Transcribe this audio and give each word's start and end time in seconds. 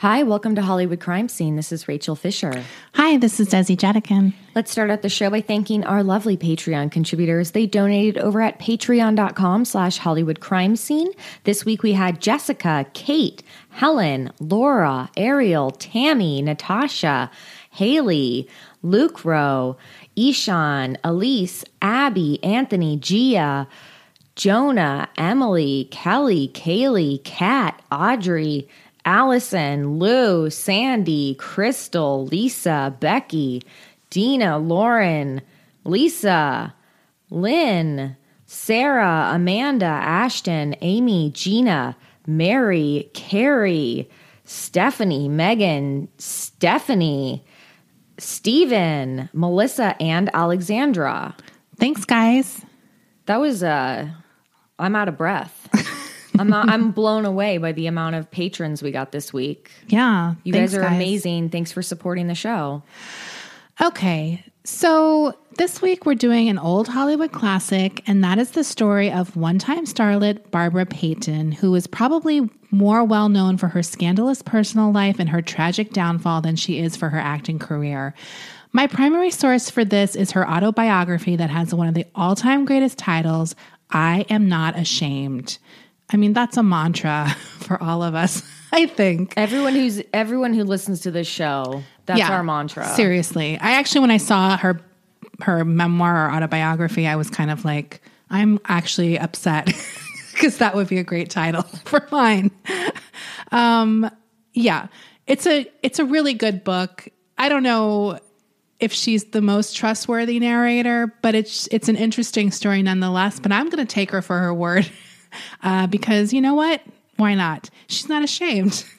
Hi, 0.00 0.22
welcome 0.22 0.54
to 0.54 0.62
Hollywood 0.62 1.00
Crime 1.00 1.28
Scene. 1.28 1.56
This 1.56 1.72
is 1.72 1.88
Rachel 1.88 2.14
Fisher. 2.14 2.62
Hi, 2.94 3.16
this 3.16 3.40
is 3.40 3.48
Desi 3.48 3.76
Jedeikin. 3.76 4.32
Let's 4.54 4.70
start 4.70 4.90
out 4.90 5.02
the 5.02 5.08
show 5.08 5.28
by 5.28 5.40
thanking 5.40 5.82
our 5.82 6.04
lovely 6.04 6.36
Patreon 6.36 6.92
contributors. 6.92 7.50
They 7.50 7.66
donated 7.66 8.16
over 8.16 8.40
at 8.40 8.60
patreon.com 8.60 9.64
slash 9.64 9.98
Hollywood 9.98 10.38
Crime 10.38 10.76
Scene. 10.76 11.10
This 11.42 11.64
week 11.64 11.82
we 11.82 11.94
had 11.94 12.20
Jessica, 12.20 12.86
Kate, 12.92 13.42
Helen, 13.70 14.30
Laura, 14.38 15.10
Ariel, 15.16 15.72
Tammy, 15.72 16.42
Natasha, 16.42 17.28
Haley, 17.72 18.48
Luke 18.84 19.24
Rowe, 19.24 19.76
Ishan, 20.14 20.96
Elise, 21.02 21.64
Abby, 21.82 22.38
Anthony, 22.44 22.98
Gia, 22.98 23.66
Jonah, 24.36 25.08
Emily, 25.18 25.88
Kelly, 25.90 26.46
Kaylee, 26.54 27.24
Kat, 27.24 27.82
Audrey, 27.90 28.68
Allison, 29.08 29.98
Lou, 29.98 30.50
Sandy, 30.50 31.34
Crystal, 31.36 32.26
Lisa, 32.26 32.94
Becky, 33.00 33.62
Dina, 34.10 34.58
Lauren, 34.58 35.40
Lisa, 35.84 36.74
Lynn, 37.30 38.18
Sarah, 38.44 39.30
Amanda, 39.32 39.86
Ashton, 39.86 40.76
Amy, 40.82 41.30
Gina, 41.30 41.96
Mary, 42.26 43.10
Carrie, 43.14 44.10
Stephanie, 44.44 45.26
Megan, 45.30 46.08
Stephanie, 46.18 47.42
Stephen, 48.18 49.30
Melissa, 49.32 49.96
and 50.02 50.28
Alexandra. 50.34 51.34
Thanks, 51.76 52.04
guys. 52.04 52.60
That 53.24 53.40
was 53.40 53.62
uh 53.62 54.10
I'm 54.78 54.94
out 54.94 55.08
of 55.08 55.16
breath. 55.16 55.57
I'm 56.38 56.48
not, 56.48 56.68
I'm 56.68 56.90
blown 56.92 57.24
away 57.24 57.58
by 57.58 57.72
the 57.72 57.86
amount 57.86 58.16
of 58.16 58.30
patrons 58.30 58.82
we 58.82 58.90
got 58.90 59.12
this 59.12 59.32
week. 59.32 59.70
Yeah. 59.88 60.34
You 60.44 60.52
thanks, 60.52 60.72
guys 60.72 60.82
are 60.82 60.86
amazing. 60.86 61.50
Thanks 61.50 61.72
for 61.72 61.82
supporting 61.82 62.26
the 62.28 62.34
show. 62.34 62.82
Okay. 63.80 64.44
So 64.64 65.34
this 65.56 65.80
week 65.80 66.04
we're 66.04 66.14
doing 66.14 66.48
an 66.48 66.58
old 66.58 66.88
Hollywood 66.88 67.32
classic, 67.32 68.02
and 68.06 68.22
that 68.22 68.38
is 68.38 68.50
the 68.50 68.64
story 68.64 69.10
of 69.10 69.34
one 69.36 69.58
time 69.58 69.86
starlet 69.86 70.50
Barbara 70.50 70.84
Payton, 70.84 71.52
who 71.52 71.74
is 71.74 71.86
probably 71.86 72.48
more 72.70 73.02
well 73.02 73.28
known 73.28 73.56
for 73.56 73.68
her 73.68 73.82
scandalous 73.82 74.42
personal 74.42 74.92
life 74.92 75.18
and 75.18 75.30
her 75.30 75.40
tragic 75.40 75.92
downfall 75.92 76.42
than 76.42 76.54
she 76.54 76.80
is 76.80 76.96
for 76.96 77.08
her 77.08 77.18
acting 77.18 77.58
career. 77.58 78.14
My 78.72 78.86
primary 78.86 79.30
source 79.30 79.70
for 79.70 79.84
this 79.84 80.14
is 80.14 80.32
her 80.32 80.48
autobiography 80.48 81.36
that 81.36 81.50
has 81.50 81.74
one 81.74 81.88
of 81.88 81.94
the 81.94 82.06
all 82.14 82.36
time 82.36 82.64
greatest 82.64 82.98
titles, 82.98 83.54
I 83.90 84.26
Am 84.28 84.48
Not 84.48 84.78
Ashamed. 84.78 85.58
I 86.10 86.16
mean, 86.16 86.32
that's 86.32 86.56
a 86.56 86.62
mantra 86.62 87.28
for 87.60 87.82
all 87.82 88.02
of 88.02 88.14
us, 88.14 88.42
I 88.72 88.86
think. 88.86 89.34
Everyone 89.36 89.74
who's 89.74 90.02
everyone 90.12 90.54
who 90.54 90.64
listens 90.64 91.00
to 91.00 91.10
this 91.10 91.26
show, 91.26 91.82
that's 92.06 92.22
our 92.22 92.42
mantra. 92.42 92.86
Seriously. 92.88 93.58
I 93.58 93.72
actually 93.72 94.02
when 94.02 94.10
I 94.10 94.16
saw 94.16 94.56
her 94.56 94.80
her 95.40 95.64
memoir 95.64 96.26
or 96.26 96.30
autobiography, 96.32 97.06
I 97.06 97.16
was 97.16 97.30
kind 97.30 97.50
of 97.50 97.64
like, 97.64 98.00
I'm 98.30 98.58
actually 98.64 99.18
upset 99.18 99.66
because 100.32 100.58
that 100.58 100.74
would 100.74 100.88
be 100.88 100.98
a 100.98 101.04
great 101.04 101.30
title 101.30 101.62
for 101.62 102.06
mine. 102.10 102.50
Um 103.52 104.10
yeah. 104.54 104.88
It's 105.26 105.46
a 105.46 105.70
it's 105.82 105.98
a 105.98 106.04
really 106.04 106.34
good 106.34 106.64
book. 106.64 107.08
I 107.36 107.48
don't 107.48 107.62
know 107.62 108.18
if 108.80 108.92
she's 108.92 109.24
the 109.26 109.42
most 109.42 109.76
trustworthy 109.76 110.38
narrator, 110.38 111.14
but 111.22 111.34
it's 111.34 111.68
it's 111.70 111.88
an 111.88 111.96
interesting 111.96 112.50
story 112.50 112.82
nonetheless. 112.82 113.40
But 113.40 113.52
I'm 113.52 113.68
going 113.68 113.84
to 113.84 113.92
take 113.92 114.10
her 114.12 114.22
for 114.22 114.38
her 114.38 114.54
word 114.54 114.88
uh, 115.62 115.86
because 115.86 116.32
you 116.32 116.40
know 116.40 116.54
what? 116.54 116.82
Why 117.16 117.34
not? 117.34 117.70
She's 117.88 118.08
not 118.08 118.22
ashamed. 118.22 118.84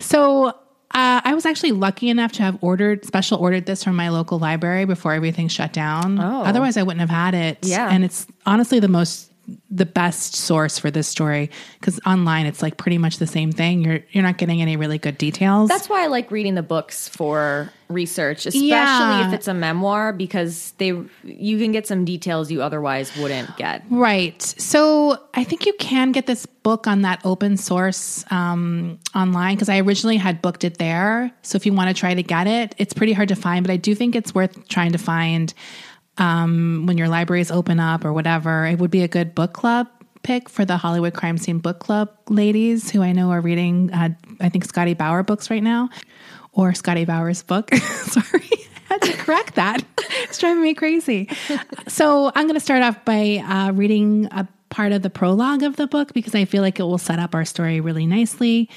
So 0.00 0.48
uh, 0.48 1.20
I 1.24 1.34
was 1.34 1.46
actually 1.46 1.72
lucky 1.72 2.10
enough 2.10 2.32
to 2.32 2.42
have 2.42 2.58
ordered 2.60 3.04
special 3.04 3.38
ordered 3.38 3.64
this 3.64 3.82
from 3.84 3.96
my 3.96 4.08
local 4.08 4.38
library 4.38 4.84
before 4.84 5.14
everything 5.14 5.48
shut 5.48 5.72
down. 5.72 6.18
Oh. 6.18 6.42
Otherwise, 6.42 6.76
I 6.76 6.82
wouldn't 6.82 7.00
have 7.00 7.10
had 7.10 7.34
it. 7.34 7.58
Yeah. 7.62 7.88
and 7.88 8.04
it's 8.04 8.26
honestly 8.44 8.80
the 8.80 8.88
most 8.88 9.31
the 9.70 9.86
best 9.86 10.36
source 10.36 10.78
for 10.78 10.90
this 10.90 11.08
story 11.08 11.50
because 11.80 11.98
online 12.06 12.46
it's 12.46 12.62
like 12.62 12.76
pretty 12.76 12.98
much 12.98 13.18
the 13.18 13.26
same 13.26 13.50
thing. 13.50 13.82
You're 13.82 14.00
you're 14.12 14.22
not 14.22 14.38
getting 14.38 14.62
any 14.62 14.76
really 14.76 14.98
good 14.98 15.18
details. 15.18 15.68
That's 15.68 15.88
why 15.88 16.04
I 16.04 16.06
like 16.06 16.30
reading 16.30 16.54
the 16.54 16.62
books 16.62 17.08
for 17.08 17.70
research, 17.88 18.46
especially 18.46 18.68
Yeah. 18.68 19.26
if 19.26 19.34
it's 19.34 19.48
a 19.48 19.54
memoir 19.54 20.12
because 20.12 20.72
they 20.78 20.94
you 21.24 21.58
can 21.58 21.72
get 21.72 21.86
some 21.86 22.04
details 22.04 22.50
you 22.52 22.62
otherwise 22.62 23.14
wouldn't 23.16 23.56
get. 23.56 23.82
Right. 23.90 24.40
So 24.40 25.18
I 25.34 25.44
think 25.44 25.66
you 25.66 25.72
can 25.78 26.12
get 26.12 26.26
this 26.26 26.46
book 26.46 26.86
on 26.86 27.02
that 27.02 27.20
open 27.24 27.56
source 27.56 28.24
um, 28.30 28.98
online 29.14 29.56
because 29.56 29.68
I 29.68 29.78
originally 29.78 30.16
had 30.18 30.40
booked 30.40 30.62
it 30.64 30.78
there. 30.78 31.32
So 31.42 31.56
if 31.56 31.66
you 31.66 31.72
want 31.72 31.88
to 31.88 31.94
try 31.94 32.14
to 32.14 32.22
get 32.22 32.46
it, 32.46 32.74
it's 32.78 32.94
pretty 32.94 33.12
hard 33.12 33.28
to 33.28 33.36
find, 33.36 33.66
but 33.66 33.72
I 33.72 33.76
do 33.76 33.94
think 33.94 34.14
it's 34.14 34.34
worth 34.34 34.68
trying 34.68 34.92
to 34.92 34.98
find 34.98 35.52
um, 36.22 36.86
when 36.86 36.96
your 36.96 37.08
libraries 37.08 37.50
open 37.50 37.80
up 37.80 38.04
or 38.04 38.12
whatever. 38.12 38.64
It 38.64 38.78
would 38.78 38.90
be 38.90 39.02
a 39.02 39.08
good 39.08 39.34
book 39.34 39.52
club 39.52 39.88
pick 40.22 40.48
for 40.48 40.64
the 40.64 40.76
Hollywood 40.76 41.14
Crime 41.14 41.36
Scene 41.36 41.58
Book 41.58 41.80
Club 41.80 42.08
ladies 42.28 42.90
who 42.90 43.02
I 43.02 43.10
know 43.10 43.30
are 43.32 43.40
reading, 43.40 43.92
uh, 43.92 44.10
I 44.40 44.48
think, 44.48 44.64
Scotty 44.64 44.94
Bowers 44.94 45.26
books 45.26 45.50
right 45.50 45.62
now 45.62 45.90
or 46.52 46.74
Scotty 46.74 47.04
Bowers' 47.04 47.42
book. 47.42 47.74
Sorry. 47.74 48.48
I 48.90 48.94
had 48.94 49.02
to 49.02 49.12
correct 49.14 49.54
that. 49.56 49.82
It's 50.22 50.38
driving 50.38 50.62
me 50.62 50.74
crazy. 50.74 51.28
So 51.88 52.30
I'm 52.34 52.46
going 52.46 52.54
to 52.54 52.60
start 52.60 52.82
off 52.82 53.04
by 53.04 53.42
uh, 53.44 53.72
reading 53.72 54.28
a 54.30 54.46
part 54.68 54.92
of 54.92 55.02
the 55.02 55.10
prologue 55.10 55.62
of 55.62 55.76
the 55.76 55.86
book 55.86 56.12
because 56.12 56.34
I 56.34 56.44
feel 56.44 56.62
like 56.62 56.78
it 56.78 56.82
will 56.82 56.98
set 56.98 57.18
up 57.18 57.34
our 57.34 57.46
story 57.46 57.80
really 57.80 58.06
nicely. 58.06 58.68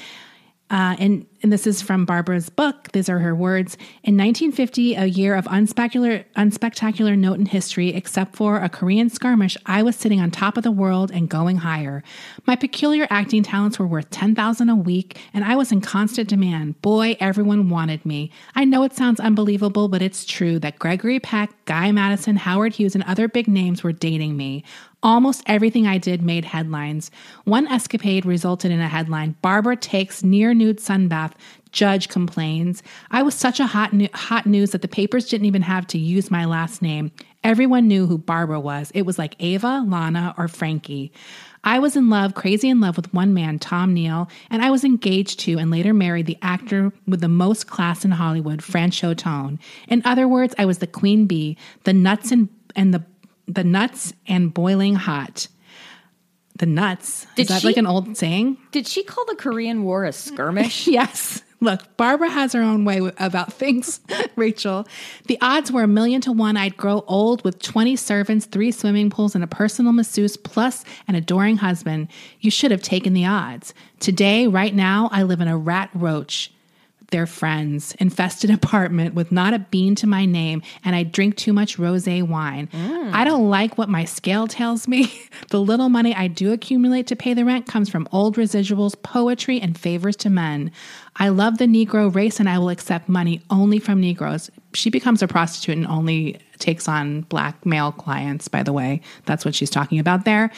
Uh, 0.70 0.96
and, 0.98 1.26
and 1.46 1.52
this 1.52 1.64
is 1.64 1.80
from 1.80 2.04
Barbara's 2.04 2.50
book. 2.50 2.90
These 2.90 3.08
are 3.08 3.20
her 3.20 3.32
words. 3.32 3.74
In 4.02 4.16
1950, 4.16 4.96
a 4.96 5.04
year 5.04 5.36
of 5.36 5.44
unspectacular, 5.44 6.24
unspectacular 6.36 7.16
note 7.16 7.38
in 7.38 7.46
history, 7.46 7.90
except 7.90 8.34
for 8.34 8.58
a 8.58 8.68
Korean 8.68 9.08
skirmish, 9.08 9.56
I 9.64 9.84
was 9.84 9.94
sitting 9.94 10.20
on 10.20 10.32
top 10.32 10.56
of 10.56 10.64
the 10.64 10.72
world 10.72 11.12
and 11.12 11.28
going 11.28 11.58
higher. 11.58 12.02
My 12.48 12.56
peculiar 12.56 13.06
acting 13.10 13.44
talents 13.44 13.78
were 13.78 13.86
worth 13.86 14.10
10,000 14.10 14.68
a 14.68 14.74
week, 14.74 15.18
and 15.32 15.44
I 15.44 15.54
was 15.54 15.70
in 15.70 15.80
constant 15.80 16.28
demand. 16.28 16.82
Boy, 16.82 17.16
everyone 17.20 17.68
wanted 17.68 18.04
me. 18.04 18.32
I 18.56 18.64
know 18.64 18.82
it 18.82 18.96
sounds 18.96 19.20
unbelievable, 19.20 19.86
but 19.86 20.02
it's 20.02 20.24
true 20.24 20.58
that 20.58 20.80
Gregory 20.80 21.20
Peck, 21.20 21.52
Guy 21.66 21.92
Madison, 21.92 22.34
Howard 22.34 22.74
Hughes, 22.74 22.96
and 22.96 23.04
other 23.04 23.28
big 23.28 23.46
names 23.46 23.84
were 23.84 23.92
dating 23.92 24.36
me. 24.36 24.64
Almost 25.06 25.44
everything 25.46 25.86
I 25.86 25.98
did 25.98 26.22
made 26.22 26.44
headlines. 26.44 27.12
One 27.44 27.68
escapade 27.68 28.26
resulted 28.26 28.72
in 28.72 28.80
a 28.80 28.88
headline 28.88 29.36
Barbara 29.40 29.76
takes 29.76 30.24
near 30.24 30.52
nude 30.52 30.78
sunbath. 30.78 31.32
Judge 31.72 32.08
complains. 32.08 32.82
I 33.10 33.22
was 33.22 33.34
such 33.34 33.60
a 33.60 33.66
hot, 33.66 33.92
new- 33.92 34.08
hot 34.14 34.46
news 34.46 34.70
that 34.70 34.82
the 34.82 34.88
papers 34.88 35.28
didn't 35.28 35.46
even 35.46 35.62
have 35.62 35.86
to 35.88 35.98
use 35.98 36.30
my 36.30 36.44
last 36.44 36.82
name. 36.82 37.12
Everyone 37.44 37.86
knew 37.86 38.06
who 38.06 38.18
Barbara 38.18 38.58
was. 38.58 38.90
It 38.94 39.02
was 39.02 39.18
like 39.18 39.36
Ava, 39.38 39.84
Lana, 39.86 40.34
or 40.36 40.48
Frankie. 40.48 41.12
I 41.62 41.80
was 41.80 41.96
in 41.96 42.08
love, 42.08 42.34
crazy 42.34 42.68
in 42.68 42.80
love 42.80 42.96
with 42.96 43.12
one 43.12 43.34
man, 43.34 43.58
Tom 43.58 43.92
Neal, 43.92 44.28
and 44.50 44.62
I 44.62 44.70
was 44.70 44.84
engaged 44.84 45.40
to 45.40 45.58
and 45.58 45.70
later 45.70 45.92
married 45.92 46.26
the 46.26 46.38
actor 46.40 46.92
with 47.06 47.20
the 47.20 47.28
most 47.28 47.66
class 47.66 48.04
in 48.04 48.12
Hollywood, 48.12 48.60
Franchot 48.60 49.18
Tone. 49.18 49.58
In 49.88 50.00
other 50.04 50.28
words, 50.28 50.54
I 50.58 50.64
was 50.64 50.78
the 50.78 50.86
queen 50.86 51.26
bee, 51.26 51.56
the 51.84 51.92
nuts 51.92 52.30
and, 52.30 52.48
and 52.76 52.94
the 52.94 53.04
the 53.48 53.64
nuts 53.64 54.12
and 54.26 54.52
boiling 54.52 54.94
hot. 54.94 55.48
The 56.58 56.66
nuts. 56.66 57.26
Did 57.36 57.42
Is 57.42 57.48
that 57.48 57.60
she- 57.62 57.66
like 57.68 57.76
an 57.76 57.86
old 57.86 58.16
saying? 58.16 58.56
Did 58.72 58.86
she 58.86 59.02
call 59.02 59.24
the 59.26 59.34
Korean 59.36 59.84
War 59.84 60.04
a 60.04 60.12
skirmish? 60.12 60.86
Yes. 60.96 61.42
Look, 61.58 61.96
Barbara 61.96 62.28
has 62.28 62.52
her 62.52 62.60
own 62.60 62.84
way 62.84 62.98
about 63.18 63.50
things, 63.50 64.00
Rachel. 64.36 64.86
The 65.26 65.38
odds 65.40 65.72
were 65.72 65.82
a 65.82 65.88
million 65.88 66.20
to 66.22 66.32
one 66.32 66.54
I'd 66.58 66.76
grow 66.76 67.02
old 67.06 67.42
with 67.44 67.60
20 67.62 67.96
servants, 67.96 68.44
three 68.44 68.70
swimming 68.70 69.08
pools, 69.08 69.34
and 69.34 69.42
a 69.42 69.46
personal 69.46 69.94
masseuse, 69.94 70.36
plus 70.36 70.84
an 71.08 71.14
adoring 71.14 71.56
husband. 71.56 72.08
You 72.40 72.50
should 72.50 72.70
have 72.72 72.82
taken 72.82 73.14
the 73.14 73.24
odds. 73.24 73.72
Today, 74.00 74.46
right 74.46 74.74
now, 74.74 75.08
I 75.12 75.22
live 75.22 75.40
in 75.40 75.48
a 75.48 75.56
rat 75.56 75.88
roach. 75.94 76.52
Their 77.10 77.26
friends, 77.26 77.94
infested 77.98 78.50
apartment 78.62 79.14
with 79.14 79.32
not 79.32 79.54
a 79.54 79.58
bean 79.58 79.94
to 79.96 80.06
my 80.06 80.24
name, 80.24 80.62
and 80.84 80.94
I 80.94 81.02
drink 81.02 81.36
too 81.36 81.52
much 81.52 81.78
rose 81.78 82.06
wine. 82.06 82.68
I 83.12 83.24
don't 83.24 83.48
like 83.48 83.78
what 83.78 83.88
my 83.88 84.04
scale 84.04 84.46
tells 84.46 84.86
me. 84.86 85.12
the 85.50 85.60
little 85.60 85.88
money 85.88 86.14
I 86.14 86.28
do 86.28 86.52
accumulate 86.52 87.06
to 87.08 87.16
pay 87.16 87.34
the 87.34 87.44
rent 87.44 87.66
comes 87.66 87.88
from 87.88 88.08
old 88.12 88.36
residuals, 88.36 89.00
poetry, 89.02 89.60
and 89.60 89.78
favors 89.78 90.16
to 90.16 90.30
men. 90.30 90.70
I 91.16 91.28
love 91.28 91.58
the 91.58 91.66
Negro 91.66 92.14
race 92.14 92.38
and 92.38 92.48
I 92.48 92.58
will 92.58 92.68
accept 92.68 93.08
money 93.08 93.42
only 93.50 93.78
from 93.78 94.00
Negroes. 94.00 94.50
She 94.74 94.90
becomes 94.90 95.22
a 95.22 95.28
prostitute 95.28 95.76
and 95.76 95.86
only 95.86 96.38
takes 96.58 96.88
on 96.88 97.22
black 97.22 97.64
male 97.64 97.92
clients, 97.92 98.48
by 98.48 98.62
the 98.62 98.72
way. 98.72 99.00
That's 99.24 99.44
what 99.44 99.54
she's 99.54 99.70
talking 99.70 99.98
about 99.98 100.24
there. 100.24 100.50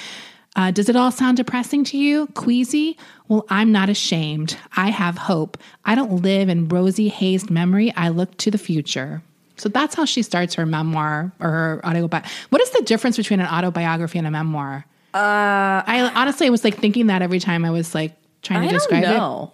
Uh, 0.59 0.73
does 0.73 0.89
it 0.89 0.97
all 0.97 1.13
sound 1.13 1.37
depressing 1.37 1.85
to 1.85 1.97
you? 1.97 2.27
Queasy? 2.35 2.99
Well, 3.29 3.47
I'm 3.49 3.71
not 3.71 3.89
ashamed. 3.89 4.57
I 4.77 4.91
have 4.91 5.17
hope. 5.17 5.57
I 5.85 5.95
don't 5.95 6.21
live 6.21 6.49
in 6.49 6.67
rosy 6.67 7.09
hazed 7.09 7.49
memory. 7.49 7.95
I 7.95 8.09
look 8.09 8.37
to 8.39 8.51
the 8.51 8.59
future. 8.59 9.23
So 9.57 9.69
that's 9.69 9.95
how 9.95 10.05
she 10.05 10.23
starts 10.23 10.55
her 10.55 10.67
memoir 10.67 11.31
or 11.39 11.49
her 11.49 11.81
autobiography. 11.87 12.29
What 12.49 12.61
is 12.61 12.71
the 12.71 12.83
difference 12.83 13.17
between 13.17 13.39
an 13.39 13.47
autobiography 13.47 14.19
and 14.19 14.27
a 14.27 14.33
memoir? 14.33 14.85
Uh, 15.15 15.87
I 15.87 16.11
honestly 16.17 16.51
was 16.51 16.65
like 16.65 16.77
thinking 16.77 17.07
that 17.07 17.23
every 17.23 17.39
time 17.39 17.65
I 17.65 17.71
was 17.71 17.95
like 17.95 18.17
trying 18.43 18.63
to 18.63 18.69
I 18.69 18.73
describe 18.73 19.05
don't 19.05 19.13
it. 19.13 19.17
know. 19.17 19.53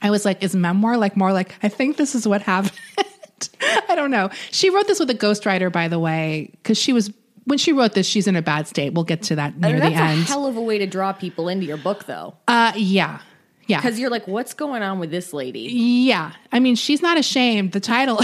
I 0.00 0.10
was 0.10 0.24
like, 0.24 0.42
is 0.42 0.56
memoir 0.56 0.96
like 0.96 1.16
more 1.16 1.32
like, 1.32 1.54
I 1.62 1.68
think 1.68 1.96
this 1.96 2.16
is 2.16 2.26
what 2.26 2.42
happened? 2.42 2.72
I 3.88 3.94
don't 3.94 4.10
know. 4.10 4.30
She 4.50 4.68
wrote 4.70 4.88
this 4.88 4.98
with 4.98 5.10
a 5.10 5.14
ghostwriter, 5.14 5.70
by 5.70 5.86
the 5.86 6.00
way, 6.00 6.50
because 6.52 6.76
she 6.76 6.92
was, 6.92 7.12
when 7.44 7.58
she 7.58 7.72
wrote 7.72 7.94
this, 7.94 8.06
she's 8.06 8.26
in 8.26 8.36
a 8.36 8.42
bad 8.42 8.66
state. 8.68 8.92
We'll 8.94 9.04
get 9.04 9.22
to 9.24 9.36
that 9.36 9.58
near 9.58 9.78
the 9.78 9.86
end. 9.86 9.94
That's 9.94 9.94
the 9.94 10.02
a 10.02 10.06
end. 10.12 10.22
hell 10.24 10.46
of 10.46 10.56
a 10.56 10.60
way 10.60 10.78
to 10.78 10.86
draw 10.86 11.12
people 11.12 11.48
into 11.48 11.66
your 11.66 11.76
book, 11.78 12.04
though. 12.06 12.34
uh, 12.48 12.72
yeah. 12.76 13.20
Yeah. 13.66 13.78
Because 13.80 14.00
you're 14.00 14.10
like, 14.10 14.26
what's 14.26 14.52
going 14.52 14.82
on 14.82 14.98
with 14.98 15.12
this 15.12 15.32
lady? 15.32 15.60
Yeah. 15.60 16.32
I 16.50 16.58
mean, 16.58 16.74
she's 16.74 17.02
not 17.02 17.16
ashamed. 17.18 17.70
The 17.70 17.78
title, 17.78 18.18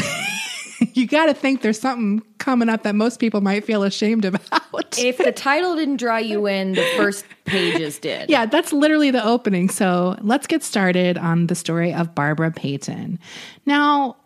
you 0.95 1.07
got 1.07 1.27
to 1.27 1.35
think 1.35 1.63
there's 1.63 1.79
something 1.79 2.21
coming 2.39 2.69
up 2.69 2.83
that 2.83 2.97
most 2.97 3.21
people 3.21 3.41
might 3.41 3.65
feel 3.65 3.83
ashamed 3.85 4.25
about. 4.25 4.43
If 4.99 5.19
the 5.19 5.31
title 5.33 5.77
didn't 5.77 5.99
draw 5.99 6.17
you 6.17 6.47
in, 6.47 6.73
the 6.73 6.85
first 6.97 7.27
pages 7.45 7.99
did. 7.99 8.31
Yeah, 8.31 8.47
that's 8.47 8.73
literally 8.73 9.11
the 9.11 9.23
opening. 9.23 9.69
So 9.69 10.17
let's 10.23 10.47
get 10.47 10.63
started 10.63 11.19
on 11.19 11.49
the 11.49 11.55
story 11.55 11.93
of 11.93 12.15
Barbara 12.15 12.51
Payton. 12.51 13.19
Now, 13.67 14.17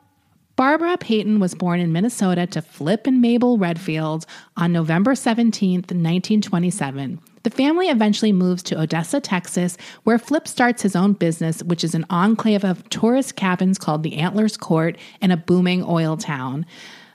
Barbara 0.61 0.99
Payton 0.99 1.41
was 1.41 1.55
born 1.55 1.81
in 1.81 1.91
Minnesota 1.91 2.47
to 2.49 2.61
Flip 2.61 3.07
and 3.07 3.23
Mabel 3.23 3.57
Redfield 3.57 4.27
on 4.59 4.75
November 4.75 5.15
17, 5.15 5.77
1927. 5.77 7.19
The 7.45 7.51
family 7.51 7.89
eventually 7.89 8.33
moves 8.33 8.63
to 8.65 8.79
Odessa, 8.79 9.21
Texas, 9.21 9.79
where 10.05 10.19
Flip 10.19 10.47
starts 10.47 10.83
his 10.83 10.95
own 10.95 11.15
business, 11.15 11.63
which 11.63 11.83
is 11.83 11.95
an 11.95 12.05
enclave 12.11 12.63
of 12.63 12.87
tourist 12.91 13.37
cabins 13.37 13.79
called 13.79 14.03
the 14.03 14.19
Antlers 14.19 14.59
Court 14.59 14.99
in 15.23 15.31
a 15.31 15.37
booming 15.39 15.83
oil 15.83 16.19
town. 16.19 16.67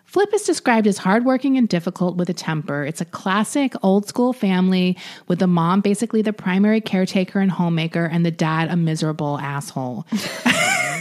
Flip 0.06 0.34
is 0.34 0.42
described 0.42 0.88
as 0.88 0.98
hardworking 0.98 1.56
and 1.56 1.70
difficult 1.70 2.18
with 2.18 2.32
a 2.32 2.34
temper. 2.34 2.84
It's 2.84 3.02
a 3.02 3.06
classic 3.06 3.74
old 3.84 4.08
school 4.08 4.34
family 4.34 4.98
with 5.28 5.38
the 5.38 5.46
mom 5.46 5.82
basically 5.82 6.24
the 6.24 6.34
primary 6.34 6.82
caretaker 6.82 7.40
and 7.42 7.52
homemaker, 7.52 8.06
and 8.06 8.26
the 8.26 8.32
dad 8.32 8.72
a 8.72 8.76
miserable 8.76 9.38
asshole. 9.38 10.08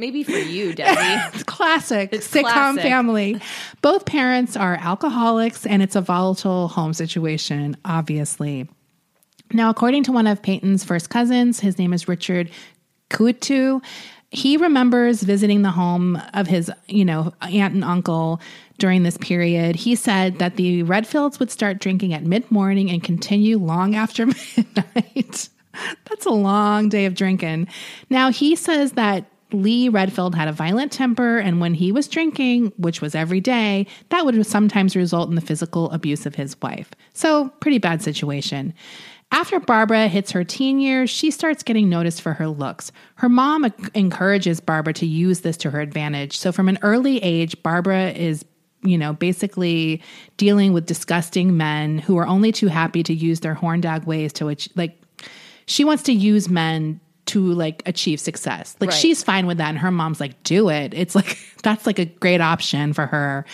Maybe 0.00 0.22
for 0.22 0.32
you, 0.32 0.72
Debbie. 0.74 1.36
It's 1.36 1.42
classic 1.42 2.10
sitcom 2.12 2.42
classic. 2.42 2.82
family. 2.82 3.40
Both 3.82 4.06
parents 4.06 4.56
are 4.56 4.74
alcoholics, 4.76 5.66
and 5.66 5.82
it's 5.82 5.94
a 5.94 6.00
volatile 6.00 6.68
home 6.68 6.94
situation, 6.94 7.76
obviously. 7.84 8.66
Now, 9.52 9.68
according 9.68 10.04
to 10.04 10.12
one 10.12 10.26
of 10.26 10.40
Payton's 10.40 10.84
first 10.84 11.10
cousins, 11.10 11.60
his 11.60 11.78
name 11.78 11.92
is 11.92 12.08
Richard 12.08 12.50
Kutu. 13.10 13.84
He 14.30 14.56
remembers 14.56 15.22
visiting 15.22 15.60
the 15.60 15.70
home 15.70 16.18
of 16.32 16.46
his, 16.46 16.72
you 16.86 17.04
know, 17.04 17.34
aunt 17.42 17.74
and 17.74 17.84
uncle 17.84 18.40
during 18.78 19.02
this 19.02 19.18
period. 19.18 19.76
He 19.76 19.96
said 19.96 20.38
that 20.38 20.56
the 20.56 20.82
Redfields 20.82 21.38
would 21.38 21.50
start 21.50 21.78
drinking 21.78 22.14
at 22.14 22.24
mid 22.24 22.50
morning 22.50 22.90
and 22.90 23.02
continue 23.02 23.58
long 23.58 23.94
after 23.94 24.24
midnight. 24.56 25.50
That's 26.08 26.24
a 26.24 26.30
long 26.30 26.88
day 26.88 27.04
of 27.04 27.14
drinking. 27.14 27.68
Now, 28.08 28.30
he 28.30 28.56
says 28.56 28.92
that 28.92 29.29
Lee 29.52 29.88
Redfield 29.88 30.34
had 30.34 30.48
a 30.48 30.52
violent 30.52 30.92
temper, 30.92 31.38
and 31.38 31.60
when 31.60 31.74
he 31.74 31.92
was 31.92 32.08
drinking, 32.08 32.72
which 32.76 33.00
was 33.00 33.14
every 33.14 33.40
day, 33.40 33.86
that 34.10 34.24
would 34.24 34.46
sometimes 34.46 34.96
result 34.96 35.28
in 35.28 35.34
the 35.34 35.40
physical 35.40 35.90
abuse 35.90 36.26
of 36.26 36.34
his 36.34 36.60
wife. 36.60 36.90
So, 37.12 37.48
pretty 37.60 37.78
bad 37.78 38.02
situation. 38.02 38.74
After 39.32 39.60
Barbara 39.60 40.08
hits 40.08 40.32
her 40.32 40.42
teen 40.42 40.80
years, 40.80 41.08
she 41.08 41.30
starts 41.30 41.62
getting 41.62 41.88
noticed 41.88 42.20
for 42.20 42.34
her 42.34 42.48
looks. 42.48 42.90
Her 43.16 43.28
mom 43.28 43.72
encourages 43.94 44.58
Barbara 44.60 44.92
to 44.94 45.06
use 45.06 45.40
this 45.40 45.56
to 45.58 45.70
her 45.70 45.80
advantage. 45.80 46.36
So, 46.38 46.50
from 46.50 46.68
an 46.68 46.78
early 46.82 47.18
age, 47.18 47.62
Barbara 47.62 48.10
is 48.10 48.44
you 48.82 48.96
know, 48.96 49.12
basically 49.12 50.00
dealing 50.36 50.72
with 50.72 50.86
disgusting 50.86 51.56
men 51.56 51.98
who 51.98 52.16
are 52.16 52.26
only 52.26 52.52
too 52.52 52.68
happy 52.68 53.02
to 53.02 53.14
use 53.14 53.40
their 53.40 53.54
horn 53.54 53.80
dog 53.80 54.04
ways 54.04 54.32
to, 54.32 54.46
which, 54.46 54.68
like, 54.74 55.00
she 55.66 55.84
wants 55.84 56.02
to 56.04 56.12
use 56.12 56.48
men 56.48 57.00
to 57.26 57.52
like 57.52 57.82
achieve 57.86 58.20
success. 58.20 58.76
Like 58.80 58.90
Right. 58.90 58.98
she's 58.98 59.22
fine 59.22 59.46
with 59.46 59.58
that, 59.58 59.68
and 59.68 59.78
her 59.78 59.90
mom's 59.90 60.20
like, 60.20 60.42
"Do 60.42 60.68
it." 60.68 60.94
It's 60.94 61.14
like 61.14 61.38
that's 61.62 61.86
like 61.86 61.98
a 61.98 62.06
great 62.06 62.40
option 62.40 62.92
for 62.92 63.06
her, 63.06 63.44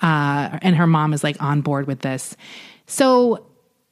uh, 0.00 0.58
and 0.62 0.76
her 0.76 0.86
mom 0.86 1.12
is 1.12 1.24
like 1.24 1.40
on 1.42 1.60
board 1.60 1.86
with 1.86 2.00
this. 2.00 2.36
So 2.86 3.46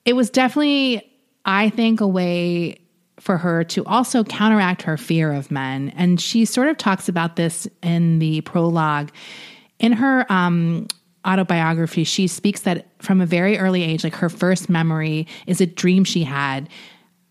it 0.04 0.14
was 0.14 0.30
definitely, 0.30 1.02
I 1.44 1.70
think, 1.70 2.00
a 2.00 2.06
way 2.08 2.80
for 3.18 3.36
her 3.36 3.64
to 3.64 3.84
also 3.84 4.24
counteract 4.24 4.82
her 4.82 4.96
fear 4.96 5.32
of 5.32 5.50
men, 5.50 5.90
and 5.96 6.20
she 6.20 6.44
sort 6.44 6.68
of 6.68 6.76
talks 6.76 7.08
about 7.08 7.36
this 7.36 7.68
in 7.82 8.18
the 8.18 8.40
prologue. 8.42 9.10
In 9.78 9.92
her 9.92 10.30
um, 10.30 10.86
autobiography, 11.26 12.04
she 12.04 12.26
speaks 12.26 12.60
that 12.62 12.86
from 13.02 13.20
a 13.20 13.26
very 13.26 13.58
early 13.58 13.82
age, 13.82 14.04
like 14.04 14.14
her 14.16 14.28
first 14.28 14.68
memory 14.68 15.26
is 15.46 15.60
a 15.60 15.66
dream 15.66 16.04
she 16.04 16.22
had 16.24 16.68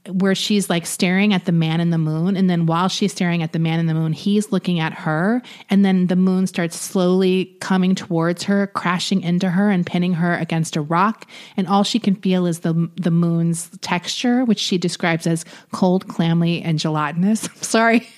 where 0.07 0.33
she's 0.33 0.69
like 0.69 0.85
staring 0.85 1.33
at 1.33 1.45
the 1.45 1.51
man 1.51 1.81
in 1.81 1.89
the 1.89 1.97
moon 1.97 2.37
and 2.37 2.49
then 2.49 2.65
while 2.65 2.87
she's 2.87 3.11
staring 3.11 3.43
at 3.43 3.51
the 3.51 3.59
man 3.59 3.79
in 3.79 3.85
the 3.85 3.93
moon 3.93 4.13
he's 4.13 4.51
looking 4.51 4.79
at 4.79 4.93
her 4.93 5.41
and 5.69 5.83
then 5.83 6.07
the 6.07 6.15
moon 6.15 6.47
starts 6.47 6.79
slowly 6.79 7.57
coming 7.59 7.93
towards 7.93 8.43
her 8.43 8.67
crashing 8.67 9.21
into 9.21 9.49
her 9.49 9.69
and 9.69 9.85
pinning 9.85 10.13
her 10.13 10.35
against 10.35 10.75
a 10.75 10.81
rock 10.81 11.29
and 11.57 11.67
all 11.67 11.83
she 11.83 11.99
can 11.99 12.15
feel 12.15 12.45
is 12.45 12.59
the 12.59 12.89
the 12.95 13.11
moon's 13.11 13.69
texture 13.81 14.45
which 14.45 14.59
she 14.59 14.77
describes 14.77 15.27
as 15.27 15.43
cold 15.71 16.07
clammy 16.07 16.61
and 16.61 16.79
gelatinous. 16.79 17.47
I'm 17.55 17.61
sorry. 17.61 18.07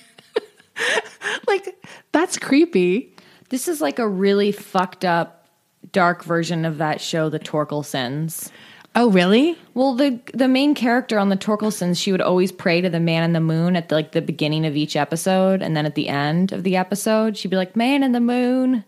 Like 1.46 1.76
that's 2.12 2.38
creepy. 2.38 3.14
This 3.50 3.68
is 3.68 3.80
like 3.80 3.98
a 3.98 4.08
really 4.08 4.52
fucked 4.52 5.04
up, 5.04 5.46
dark 5.92 6.24
version 6.24 6.64
of 6.64 6.78
that 6.78 7.00
show, 7.00 7.28
The 7.28 7.38
Torkelsons. 7.38 8.50
Oh 8.94 9.10
really 9.10 9.56
Well, 9.74 9.94
the 9.94 10.20
the 10.34 10.48
main 10.48 10.74
character 10.74 11.18
on 11.18 11.28
the 11.28 11.36
Torkelsons, 11.36 12.00
she 12.00 12.12
would 12.12 12.20
always 12.20 12.52
pray 12.52 12.80
to 12.80 12.90
the 12.90 13.00
man 13.00 13.22
in 13.24 13.32
the 13.32 13.40
moon 13.40 13.76
at 13.76 13.88
the, 13.88 13.94
like 13.94 14.12
the 14.12 14.22
beginning 14.22 14.66
of 14.66 14.76
each 14.76 14.96
episode, 14.96 15.62
and 15.62 15.76
then 15.76 15.86
at 15.86 15.94
the 15.94 16.08
end 16.08 16.52
of 16.52 16.62
the 16.62 16.76
episode, 16.76 17.36
she'd 17.36 17.48
be 17.48 17.56
like, 17.56 17.76
"Man 17.76 18.02
in 18.02 18.12
the 18.12 18.20
moon." 18.20 18.84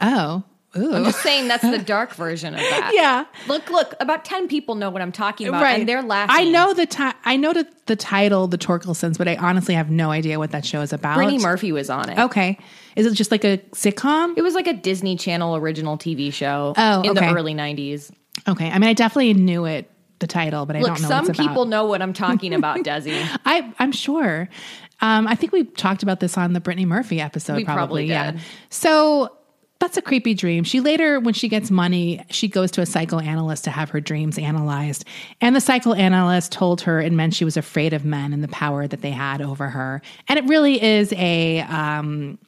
oh 0.00 0.42
Ooh. 0.76 0.92
I'm 0.92 1.04
just 1.04 1.22
saying 1.22 1.46
that's 1.46 1.62
the 1.62 1.78
dark 1.84 2.14
version 2.14 2.54
of 2.54 2.60
that. 2.60 2.90
Yeah. 2.94 3.26
Look, 3.46 3.70
look. 3.70 3.94
About 4.00 4.24
ten 4.24 4.48
people 4.48 4.74
know 4.74 4.90
what 4.90 5.02
I'm 5.02 5.12
talking 5.12 5.46
about, 5.46 5.62
and 5.64 5.88
they're 5.88 6.02
laughing. 6.02 6.34
I 6.36 6.44
know 6.50 6.74
the 6.74 6.86
ti- 6.86 7.12
I 7.24 7.36
know 7.36 7.52
the, 7.52 7.66
the 7.86 7.96
title, 7.96 8.48
The 8.48 8.58
Torkelsons, 8.58 9.16
but 9.16 9.28
I 9.28 9.36
honestly 9.36 9.74
have 9.74 9.90
no 9.90 10.10
idea 10.10 10.38
what 10.38 10.50
that 10.50 10.64
show 10.64 10.80
is 10.80 10.92
about. 10.92 11.16
Brittany 11.16 11.38
Murphy 11.38 11.70
was 11.70 11.90
on 11.90 12.10
it. 12.10 12.18
Okay, 12.18 12.58
is 12.96 13.06
it 13.06 13.14
just 13.14 13.30
like 13.30 13.44
a 13.44 13.58
sitcom? 13.72 14.34
It 14.36 14.42
was 14.42 14.54
like 14.54 14.66
a 14.66 14.72
Disney 14.72 15.16
Channel 15.16 15.56
original 15.56 15.96
TV 15.96 16.32
show. 16.32 16.74
Oh, 16.76 17.02
in 17.02 17.10
okay. 17.10 17.28
the 17.28 17.34
early 17.34 17.54
'90s. 17.54 18.10
Okay, 18.46 18.70
I 18.70 18.78
mean, 18.78 18.90
I 18.90 18.92
definitely 18.92 19.34
knew 19.34 19.64
it, 19.64 19.90
the 20.18 20.26
title, 20.26 20.66
but 20.66 20.76
I 20.76 20.80
Look, 20.80 20.88
don't 20.88 21.02
know. 21.02 21.08
some 21.08 21.24
what 21.24 21.30
it's 21.30 21.38
about. 21.38 21.48
people 21.48 21.64
know 21.64 21.86
what 21.86 22.02
I'm 22.02 22.12
talking 22.12 22.54
about, 22.54 22.78
Desi. 22.84 23.26
I 23.44 23.72
I'm 23.78 23.92
sure. 23.92 24.48
Um, 25.00 25.26
I 25.26 25.34
think 25.34 25.52
we 25.52 25.64
talked 25.64 26.02
about 26.02 26.20
this 26.20 26.38
on 26.38 26.52
the 26.52 26.60
Brittany 26.60 26.86
Murphy 26.86 27.20
episode. 27.20 27.56
We 27.56 27.64
probably 27.64 28.06
yeah. 28.06 28.38
So 28.70 29.36
that's 29.80 29.96
a 29.96 30.02
creepy 30.02 30.34
dream. 30.34 30.64
She 30.64 30.80
later, 30.80 31.20
when 31.20 31.34
she 31.34 31.48
gets 31.48 31.70
money, 31.70 32.24
she 32.30 32.48
goes 32.48 32.70
to 32.72 32.80
a 32.80 32.86
psychoanalyst 32.86 33.64
to 33.64 33.70
have 33.70 33.90
her 33.90 34.00
dreams 34.00 34.38
analyzed. 34.38 35.04
And 35.40 35.54
the 35.54 35.60
psychoanalyst 35.60 36.52
told 36.52 36.80
her 36.82 37.00
it 37.00 37.12
meant 37.12 37.34
she 37.34 37.44
was 37.44 37.56
afraid 37.56 37.92
of 37.92 38.04
men 38.04 38.32
and 38.32 38.42
the 38.42 38.48
power 38.48 38.86
that 38.86 39.02
they 39.02 39.10
had 39.10 39.42
over 39.42 39.68
her. 39.68 40.00
And 40.28 40.38
it 40.38 40.44
really 40.46 40.82
is 40.82 41.12
a. 41.14 41.60
Um, 41.60 42.38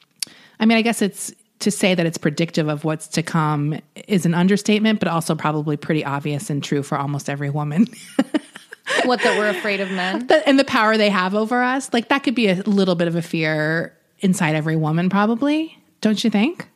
I 0.59 0.65
mean, 0.65 0.77
I 0.77 0.81
guess 0.81 1.01
it's 1.03 1.31
to 1.59 1.71
say 1.71 1.95
that 1.95 2.05
it's 2.05 2.17
predictive 2.17 2.67
of 2.67 2.83
what's 2.83 3.07
to 3.07 3.23
come 3.23 3.79
is 4.07 4.25
an 4.25 4.33
understatement, 4.33 4.99
but 4.99 5.07
also 5.07 5.35
probably 5.35 5.77
pretty 5.77 6.05
obvious 6.05 6.49
and 6.49 6.63
true 6.63 6.83
for 6.83 6.97
almost 6.97 7.29
every 7.29 7.49
woman. 7.49 7.87
what 9.05 9.21
that 9.21 9.37
we're 9.37 9.49
afraid 9.49 9.79
of 9.79 9.91
men. 9.91 10.27
the, 10.27 10.47
and 10.47 10.59
the 10.59 10.63
power 10.63 10.97
they 10.97 11.09
have 11.09 11.33
over 11.33 11.61
us, 11.61 11.91
like 11.93 12.09
that 12.09 12.19
could 12.23 12.35
be 12.35 12.47
a 12.47 12.55
little 12.63 12.95
bit 12.95 13.07
of 13.07 13.15
a 13.15 13.21
fear 13.21 13.97
inside 14.19 14.55
every 14.55 14.75
woman, 14.75 15.09
probably. 15.09 15.77
Don't 16.01 16.23
you 16.23 16.29
think? 16.29 16.67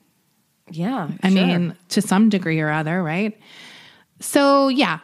Yeah, 0.70 1.10
I 1.22 1.30
mean, 1.30 1.76
to 1.90 2.02
some 2.02 2.30
degree 2.30 2.60
or 2.60 2.70
other, 2.70 3.04
right? 3.04 3.38
So, 4.20 4.70
yeah. 4.70 5.00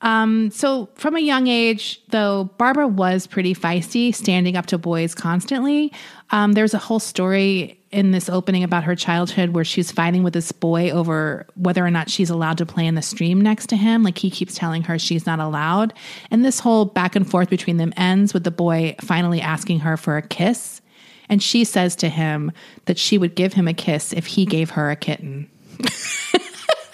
Um, 0.00 0.50
so 0.52 0.88
from 0.94 1.16
a 1.16 1.20
young 1.20 1.48
age, 1.48 2.00
though, 2.10 2.44
Barbara 2.58 2.86
was 2.86 3.26
pretty 3.26 3.54
feisty, 3.54 4.14
standing 4.14 4.56
up 4.56 4.66
to 4.66 4.78
boys 4.78 5.14
constantly. 5.14 5.92
Um, 6.30 6.52
there's 6.52 6.74
a 6.74 6.78
whole 6.78 7.00
story 7.00 7.77
in 7.90 8.10
this 8.10 8.28
opening 8.28 8.62
about 8.62 8.84
her 8.84 8.94
childhood 8.94 9.50
where 9.50 9.64
she's 9.64 9.90
fighting 9.90 10.22
with 10.22 10.34
this 10.34 10.52
boy 10.52 10.90
over 10.90 11.46
whether 11.54 11.84
or 11.84 11.90
not 11.90 12.10
she's 12.10 12.28
allowed 12.28 12.58
to 12.58 12.66
play 12.66 12.86
in 12.86 12.94
the 12.94 13.02
stream 13.02 13.40
next 13.40 13.68
to 13.68 13.76
him. 13.76 14.02
Like 14.02 14.18
he 14.18 14.30
keeps 14.30 14.54
telling 14.54 14.82
her 14.82 14.98
she's 14.98 15.24
not 15.26 15.40
allowed. 15.40 15.94
And 16.30 16.44
this 16.44 16.60
whole 16.60 16.84
back 16.84 17.16
and 17.16 17.28
forth 17.28 17.48
between 17.48 17.78
them 17.78 17.94
ends 17.96 18.34
with 18.34 18.44
the 18.44 18.50
boy 18.50 18.94
finally 19.00 19.40
asking 19.40 19.80
her 19.80 19.96
for 19.96 20.16
a 20.16 20.22
kiss. 20.22 20.82
And 21.30 21.42
she 21.42 21.64
says 21.64 21.96
to 21.96 22.08
him 22.08 22.52
that 22.86 22.98
she 22.98 23.18
would 23.18 23.34
give 23.34 23.54
him 23.54 23.68
a 23.68 23.74
kiss 23.74 24.12
if 24.12 24.26
he 24.26 24.44
gave 24.44 24.70
her 24.70 24.90
a 24.90 24.96
kitten. 24.96 25.48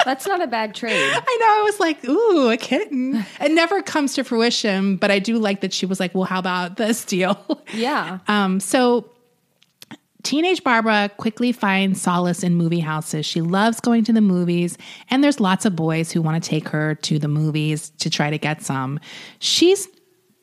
That's 0.04 0.26
not 0.26 0.42
a 0.42 0.46
bad 0.46 0.74
trade. 0.74 0.92
I 1.14 1.38
know. 1.40 1.46
I 1.46 1.62
was 1.64 1.80
like, 1.80 2.04
ooh, 2.04 2.50
a 2.50 2.56
kitten. 2.56 3.24
It 3.40 3.52
never 3.52 3.82
comes 3.82 4.14
to 4.14 4.24
fruition, 4.24 4.96
but 4.96 5.10
I 5.10 5.18
do 5.18 5.38
like 5.38 5.62
that 5.62 5.72
she 5.72 5.86
was 5.86 5.98
like, 5.98 6.14
well, 6.14 6.24
how 6.24 6.38
about 6.38 6.76
this 6.76 7.04
deal? 7.04 7.62
Yeah. 7.72 8.18
Um, 8.28 8.58
so 8.58 9.08
teenage 10.24 10.64
Barbara 10.64 11.10
quickly 11.16 11.52
finds 11.52 12.00
solace 12.00 12.42
in 12.42 12.56
movie 12.56 12.80
houses. 12.80 13.24
She 13.24 13.40
loves 13.40 13.80
going 13.80 14.04
to 14.04 14.12
the 14.12 14.20
movies, 14.20 14.76
and 15.10 15.22
there's 15.22 15.38
lots 15.38 15.64
of 15.64 15.76
boys 15.76 16.10
who 16.10 16.20
want 16.20 16.42
to 16.42 16.50
take 16.50 16.68
her 16.70 16.96
to 16.96 17.18
the 17.18 17.28
movies 17.28 17.90
to 18.00 18.10
try 18.10 18.30
to 18.30 18.38
get 18.38 18.62
some. 18.62 18.98
She's 19.38 19.86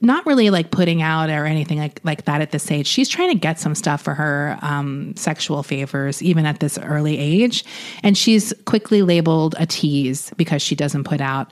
not 0.02 0.26
really 0.26 0.50
like 0.50 0.72
putting 0.72 1.02
out 1.02 1.30
or 1.30 1.46
anything 1.46 1.78
like 1.78 2.00
like 2.04 2.26
that 2.26 2.42
at 2.42 2.52
this 2.52 2.72
age. 2.72 2.88
She's 2.88 3.08
trying 3.08 3.30
to 3.30 3.38
get 3.38 3.60
some 3.60 3.76
stuff 3.76 4.02
for 4.02 4.14
her 4.14 4.58
um, 4.62 5.16
sexual 5.16 5.64
favors, 5.64 6.24
even 6.24 6.46
at 6.46 6.60
this 6.60 6.78
early 6.80 7.18
age, 7.18 7.64
and 8.04 8.18
she's 8.18 8.54
quickly 8.66 9.02
labeled 9.02 9.56
a 9.60 9.66
tease 9.66 10.32
because 10.38 10.62
she 10.62 10.76
doesn't 10.76 11.04
put 11.04 11.22
out. 11.22 11.52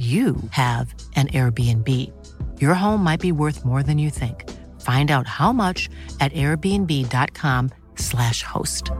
you 0.00 0.36
have 0.52 0.94
an 1.14 1.28
Airbnb. 1.28 1.86
Your 2.58 2.72
home 2.72 3.04
might 3.04 3.20
be 3.20 3.32
worth 3.32 3.66
more 3.66 3.82
than 3.82 3.98
you 3.98 4.08
think. 4.08 4.48
Find 4.80 5.10
out 5.10 5.26
how 5.26 5.52
much 5.52 5.90
at 6.20 6.32
airbnb.com/slash 6.32 8.42
host. 8.42 8.90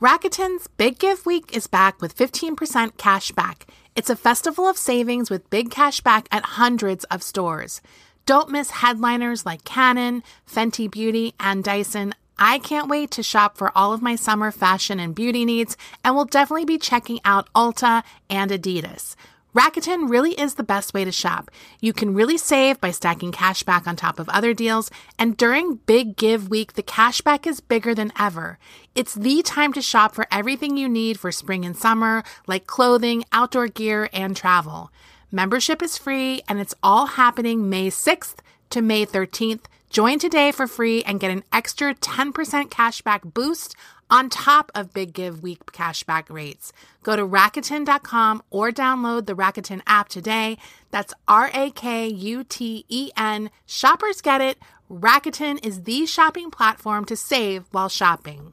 Rakuten's 0.00 0.68
Big 0.76 1.00
Give 1.00 1.26
Week 1.26 1.50
is 1.52 1.66
back 1.66 2.00
with 2.00 2.16
15% 2.16 2.98
cash 2.98 3.32
back. 3.32 3.66
It's 3.96 4.10
a 4.10 4.14
festival 4.14 4.68
of 4.68 4.76
savings 4.76 5.28
with 5.28 5.50
big 5.50 5.72
cash 5.72 6.00
back 6.00 6.28
at 6.30 6.44
hundreds 6.44 7.02
of 7.06 7.24
stores. 7.24 7.80
Don't 8.24 8.50
miss 8.50 8.70
headliners 8.70 9.44
like 9.44 9.64
Canon, 9.64 10.22
Fenty 10.48 10.88
Beauty, 10.88 11.34
and 11.40 11.64
Dyson. 11.64 12.14
I 12.38 12.58
can't 12.58 12.88
wait 12.88 13.10
to 13.12 13.22
shop 13.22 13.56
for 13.56 13.72
all 13.76 13.92
of 13.92 14.00
my 14.02 14.14
summer 14.14 14.52
fashion 14.52 15.00
and 15.00 15.14
beauty 15.14 15.44
needs, 15.44 15.76
and 16.04 16.14
will 16.14 16.24
definitely 16.24 16.64
be 16.64 16.78
checking 16.78 17.20
out 17.24 17.52
Ulta 17.52 18.04
and 18.30 18.50
Adidas. 18.50 19.16
Rakuten 19.54 20.08
really 20.08 20.38
is 20.38 20.54
the 20.54 20.62
best 20.62 20.94
way 20.94 21.04
to 21.04 21.10
shop. 21.10 21.50
You 21.80 21.92
can 21.92 22.14
really 22.14 22.38
save 22.38 22.80
by 22.80 22.92
stacking 22.92 23.32
cash 23.32 23.64
back 23.64 23.88
on 23.88 23.96
top 23.96 24.20
of 24.20 24.28
other 24.28 24.54
deals, 24.54 24.90
and 25.18 25.36
during 25.36 25.76
Big 25.86 26.16
Give 26.16 26.48
Week, 26.48 26.74
the 26.74 26.82
cashback 26.82 27.46
is 27.46 27.60
bigger 27.60 27.94
than 27.94 28.12
ever. 28.16 28.58
It's 28.94 29.14
the 29.14 29.42
time 29.42 29.72
to 29.72 29.82
shop 29.82 30.14
for 30.14 30.26
everything 30.30 30.76
you 30.76 30.88
need 30.88 31.18
for 31.18 31.32
spring 31.32 31.64
and 31.64 31.76
summer, 31.76 32.22
like 32.46 32.66
clothing, 32.68 33.24
outdoor 33.32 33.66
gear, 33.66 34.08
and 34.12 34.36
travel. 34.36 34.92
Membership 35.32 35.82
is 35.82 35.98
free, 35.98 36.42
and 36.46 36.60
it's 36.60 36.74
all 36.82 37.06
happening 37.06 37.68
May 37.68 37.88
6th 37.88 38.36
to 38.70 38.80
May 38.80 39.04
13th. 39.06 39.64
Join 39.90 40.18
today 40.18 40.52
for 40.52 40.66
free 40.66 41.02
and 41.02 41.18
get 41.18 41.30
an 41.30 41.44
extra 41.52 41.94
10% 41.94 42.32
cashback 42.68 43.32
boost 43.32 43.74
on 44.10 44.28
top 44.28 44.70
of 44.74 44.92
Big 44.92 45.12
Give 45.14 45.42
Week 45.42 45.64
cashback 45.66 46.28
rates. 46.28 46.72
Go 47.02 47.16
to 47.16 47.26
Rakuten.com 47.26 48.42
or 48.50 48.70
download 48.70 49.26
the 49.26 49.34
Rakuten 49.34 49.80
app 49.86 50.08
today. 50.08 50.58
That's 50.90 51.14
R 51.26 51.50
A 51.54 51.70
K 51.70 52.06
U 52.06 52.44
T 52.44 52.84
E 52.88 53.10
N. 53.16 53.50
Shoppers 53.66 54.20
get 54.20 54.40
it. 54.40 54.58
Rakuten 54.90 55.64
is 55.64 55.82
the 55.84 56.06
shopping 56.06 56.50
platform 56.50 57.04
to 57.06 57.16
save 57.16 57.64
while 57.70 57.88
shopping. 57.88 58.52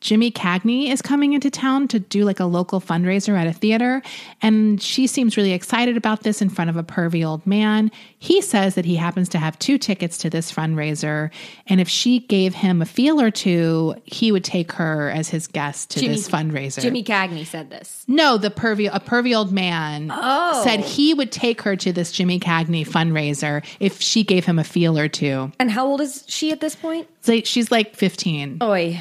Jimmy 0.00 0.30
Cagney 0.30 0.90
is 0.90 1.00
coming 1.00 1.32
into 1.32 1.50
town 1.50 1.88
to 1.88 1.98
do 1.98 2.24
like 2.24 2.38
a 2.38 2.44
local 2.44 2.80
fundraiser 2.82 3.36
at 3.38 3.46
a 3.46 3.52
theater. 3.52 4.02
And 4.42 4.80
she 4.82 5.06
seems 5.06 5.38
really 5.38 5.52
excited 5.52 5.96
about 5.96 6.22
this 6.22 6.42
in 6.42 6.50
front 6.50 6.68
of 6.68 6.76
a 6.76 6.82
pervy 6.82 7.26
old 7.26 7.46
man. 7.46 7.90
He 8.18 8.42
says 8.42 8.74
that 8.74 8.84
he 8.84 8.96
happens 8.96 9.28
to 9.30 9.38
have 9.38 9.58
two 9.58 9.78
tickets 9.78 10.18
to 10.18 10.28
this 10.28 10.52
fundraiser. 10.52 11.30
And 11.66 11.80
if 11.80 11.88
she 11.88 12.18
gave 12.20 12.54
him 12.54 12.82
a 12.82 12.84
feel 12.84 13.20
or 13.20 13.30
two, 13.30 13.94
he 14.04 14.30
would 14.32 14.44
take 14.44 14.72
her 14.72 15.10
as 15.10 15.30
his 15.30 15.46
guest 15.46 15.90
to 15.92 16.00
Jimmy- 16.00 16.14
this 16.16 16.28
fundraiser. 16.28 16.82
Jimmy 16.82 17.02
Cagney 17.02 17.46
said 17.46 17.70
this. 17.70 18.04
No, 18.06 18.36
the 18.36 18.50
pervy 18.50 18.90
a 18.92 19.00
pervy 19.00 19.34
old 19.36 19.50
man 19.52 20.10
Oh. 20.14 20.60
said 20.62 20.80
he 20.80 21.14
would 21.14 21.32
take 21.32 21.62
her 21.62 21.74
to 21.76 21.92
this 21.92 22.12
Jimmy 22.12 22.38
Cagney 22.38 22.86
fundraiser 22.86 23.64
if 23.80 24.00
she 24.02 24.24
gave 24.24 24.44
him 24.44 24.58
a 24.58 24.64
feel 24.64 24.98
or 24.98 25.08
two. 25.08 25.52
And 25.58 25.70
how 25.70 25.86
old 25.86 26.02
is 26.02 26.24
she 26.26 26.52
at 26.52 26.60
this 26.60 26.74
point? 26.74 27.08
So 27.22 27.40
she's 27.44 27.70
like 27.70 27.96
15. 27.96 28.58
Oi. 28.62 29.00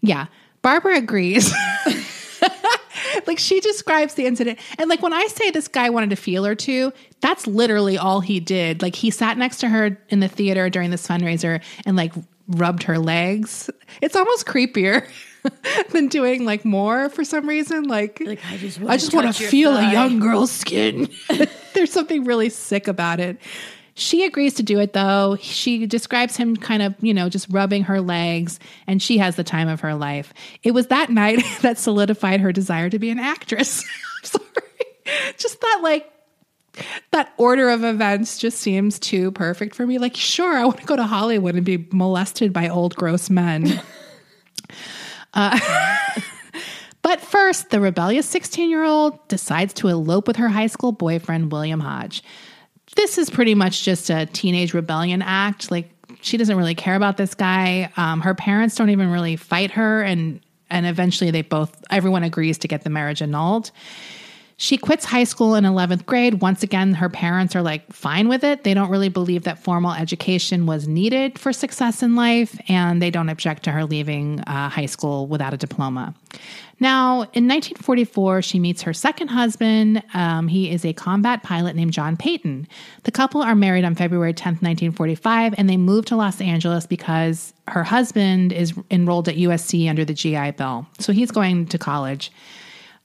Yeah. 0.00 0.26
Barbara 0.62 0.96
agrees. 0.98 1.52
like 3.26 3.38
she 3.38 3.60
describes 3.60 4.14
the 4.14 4.26
incident. 4.26 4.58
And 4.78 4.88
like 4.88 5.02
when 5.02 5.12
I 5.12 5.26
say 5.26 5.50
this 5.50 5.68
guy 5.68 5.90
wanted 5.90 6.10
to 6.10 6.16
feel 6.16 6.44
her 6.44 6.54
too, 6.54 6.92
that's 7.20 7.46
literally 7.46 7.96
all 7.98 8.20
he 8.20 8.40
did. 8.40 8.82
Like 8.82 8.94
he 8.94 9.10
sat 9.10 9.38
next 9.38 9.58
to 9.58 9.68
her 9.68 9.98
in 10.08 10.20
the 10.20 10.28
theater 10.28 10.68
during 10.70 10.90
this 10.90 11.06
fundraiser 11.06 11.62
and 11.86 11.96
like 11.96 12.12
rubbed 12.48 12.82
her 12.84 12.98
legs. 12.98 13.70
It's 14.02 14.16
almost 14.16 14.46
creepier 14.46 15.08
than 15.92 16.08
doing 16.08 16.44
like 16.44 16.64
more 16.64 17.08
for 17.08 17.24
some 17.24 17.48
reason. 17.48 17.84
Like, 17.84 18.20
Like, 18.24 18.40
I 18.50 18.56
just 18.56 18.80
I 18.80 18.84
wanna 18.84 18.98
just 18.98 19.14
want 19.14 19.34
to 19.36 19.42
feel 19.44 19.74
thigh. 19.74 19.90
a 19.90 19.92
young 19.92 20.18
girl's 20.18 20.50
skin. 20.50 21.08
There's 21.74 21.92
something 21.92 22.24
really 22.24 22.50
sick 22.50 22.88
about 22.88 23.20
it. 23.20 23.38
She 23.98 24.24
agrees 24.24 24.54
to 24.54 24.62
do 24.62 24.78
it 24.78 24.92
though. 24.92 25.36
She 25.40 25.86
describes 25.86 26.36
him 26.36 26.56
kind 26.56 26.82
of, 26.82 26.94
you 27.00 27.12
know, 27.12 27.28
just 27.28 27.48
rubbing 27.50 27.82
her 27.84 28.00
legs, 28.00 28.60
and 28.86 29.02
she 29.02 29.18
has 29.18 29.34
the 29.34 29.42
time 29.42 29.66
of 29.68 29.80
her 29.80 29.94
life. 29.94 30.32
It 30.62 30.70
was 30.70 30.86
that 30.86 31.10
night 31.10 31.42
that 31.62 31.78
solidified 31.78 32.40
her 32.40 32.52
desire 32.52 32.88
to 32.90 32.98
be 32.98 33.10
an 33.10 33.18
actress. 33.18 33.84
I'm 34.18 34.24
sorry. 34.24 34.44
Just 35.36 35.60
that, 35.60 35.80
like, 35.82 36.10
that 37.10 37.32
order 37.38 37.70
of 37.70 37.82
events 37.82 38.38
just 38.38 38.58
seems 38.58 39.00
too 39.00 39.32
perfect 39.32 39.74
for 39.74 39.84
me. 39.84 39.98
Like, 39.98 40.16
sure, 40.16 40.56
I 40.56 40.64
want 40.64 40.78
to 40.78 40.86
go 40.86 40.94
to 40.94 41.04
Hollywood 41.04 41.56
and 41.56 41.64
be 41.64 41.88
molested 41.90 42.52
by 42.52 42.68
old, 42.68 42.94
gross 42.94 43.28
men. 43.28 43.82
Uh, 45.34 45.60
but 47.02 47.20
first, 47.20 47.68
the 47.68 47.80
rebellious 47.80 48.26
16 48.26 48.70
year 48.70 48.82
old 48.82 49.28
decides 49.28 49.74
to 49.74 49.88
elope 49.88 50.26
with 50.26 50.36
her 50.36 50.48
high 50.48 50.66
school 50.66 50.90
boyfriend, 50.90 51.52
William 51.52 51.80
Hodge. 51.80 52.22
This 52.96 53.18
is 53.18 53.30
pretty 53.30 53.54
much 53.54 53.84
just 53.84 54.10
a 54.10 54.26
teenage 54.26 54.74
rebellion 54.74 55.22
act. 55.22 55.70
Like, 55.70 55.90
she 56.20 56.36
doesn't 56.36 56.56
really 56.56 56.74
care 56.74 56.96
about 56.96 57.16
this 57.16 57.34
guy. 57.34 57.92
Um, 57.96 58.20
her 58.20 58.34
parents 58.34 58.74
don't 58.74 58.90
even 58.90 59.10
really 59.10 59.36
fight 59.36 59.70
her, 59.72 60.02
and 60.02 60.40
and 60.70 60.86
eventually 60.86 61.30
they 61.30 61.42
both 61.42 61.84
everyone 61.90 62.24
agrees 62.24 62.58
to 62.58 62.68
get 62.68 62.84
the 62.84 62.90
marriage 62.90 63.22
annulled. 63.22 63.70
She 64.60 64.76
quits 64.76 65.04
high 65.04 65.22
school 65.22 65.54
in 65.54 65.62
11th 65.62 66.04
grade. 66.04 66.40
Once 66.40 66.64
again, 66.64 66.92
her 66.94 67.08
parents 67.08 67.54
are 67.54 67.62
like 67.62 67.92
fine 67.92 68.28
with 68.28 68.42
it. 68.42 68.64
They 68.64 68.74
don't 68.74 68.90
really 68.90 69.08
believe 69.08 69.44
that 69.44 69.62
formal 69.62 69.92
education 69.92 70.66
was 70.66 70.88
needed 70.88 71.38
for 71.38 71.52
success 71.52 72.02
in 72.02 72.16
life, 72.16 72.58
and 72.68 73.00
they 73.00 73.10
don't 73.10 73.28
object 73.28 73.62
to 73.64 73.70
her 73.70 73.84
leaving 73.84 74.40
uh, 74.40 74.68
high 74.68 74.86
school 74.86 75.28
without 75.28 75.54
a 75.54 75.56
diploma. 75.56 76.12
Now, 76.80 77.22
in 77.32 77.48
1944, 77.48 78.42
she 78.42 78.60
meets 78.60 78.82
her 78.82 78.92
second 78.92 79.28
husband. 79.28 80.02
Um, 80.14 80.46
he 80.46 80.70
is 80.70 80.84
a 80.84 80.92
combat 80.92 81.42
pilot 81.42 81.74
named 81.74 81.92
John 81.92 82.16
Payton. 82.16 82.68
The 83.02 83.10
couple 83.10 83.42
are 83.42 83.56
married 83.56 83.84
on 83.84 83.96
February 83.96 84.32
10th, 84.32 84.62
1945, 84.62 85.54
and 85.58 85.68
they 85.68 85.76
move 85.76 86.04
to 86.06 86.16
Los 86.16 86.40
Angeles 86.40 86.86
because 86.86 87.52
her 87.66 87.82
husband 87.82 88.52
is 88.52 88.74
enrolled 88.90 89.28
at 89.28 89.36
USC 89.36 89.88
under 89.88 90.04
the 90.04 90.14
GI 90.14 90.52
Bill. 90.52 90.86
So 91.00 91.12
he's 91.12 91.32
going 91.32 91.66
to 91.66 91.78
college. 91.78 92.30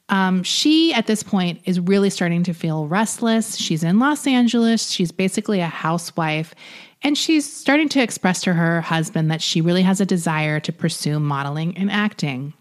Um, 0.10 0.44
she, 0.44 0.94
at 0.94 1.08
this 1.08 1.24
point, 1.24 1.62
is 1.66 1.80
really 1.80 2.12
starting 2.12 2.44
to 2.44 2.54
feel 2.54 2.88
restless. 2.88 3.56
She's 3.56 3.84
in 3.84 3.98
Los 3.98 4.28
Angeles. 4.28 4.92
She's 4.92 5.12
basically 5.12 5.62
a 5.62 5.68
housewife. 5.68 6.54
And 7.02 7.18
she's 7.18 7.52
starting 7.52 7.90
to 7.90 8.02
express 8.02 8.42
to 8.42 8.54
her 8.54 8.82
husband 8.82 9.32
that 9.32 9.42
she 9.42 9.62
really 9.62 9.82
has 9.82 10.00
a 10.00 10.06
desire 10.06 10.60
to 10.60 10.72
pursue 10.72 11.20
modeling 11.20 11.76
and 11.78 11.92
acting. 11.92 12.54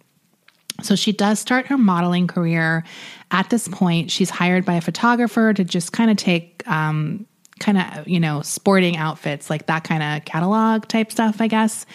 So 0.82 0.96
she 0.96 1.12
does 1.12 1.38
start 1.38 1.66
her 1.66 1.78
modeling 1.78 2.26
career. 2.26 2.84
At 3.30 3.50
this 3.50 3.68
point, 3.68 4.10
she's 4.10 4.30
hired 4.30 4.64
by 4.64 4.74
a 4.74 4.80
photographer 4.80 5.52
to 5.52 5.64
just 5.64 5.92
kind 5.92 6.10
of 6.10 6.16
take, 6.16 6.62
um, 6.66 7.26
kind 7.60 7.78
of, 7.78 8.08
you 8.08 8.18
know, 8.18 8.42
sporting 8.42 8.96
outfits, 8.96 9.50
like 9.50 9.66
that 9.66 9.84
kind 9.84 10.02
of 10.02 10.24
catalog 10.24 10.88
type 10.88 11.12
stuff, 11.12 11.40
I 11.40 11.46
guess. 11.46 11.86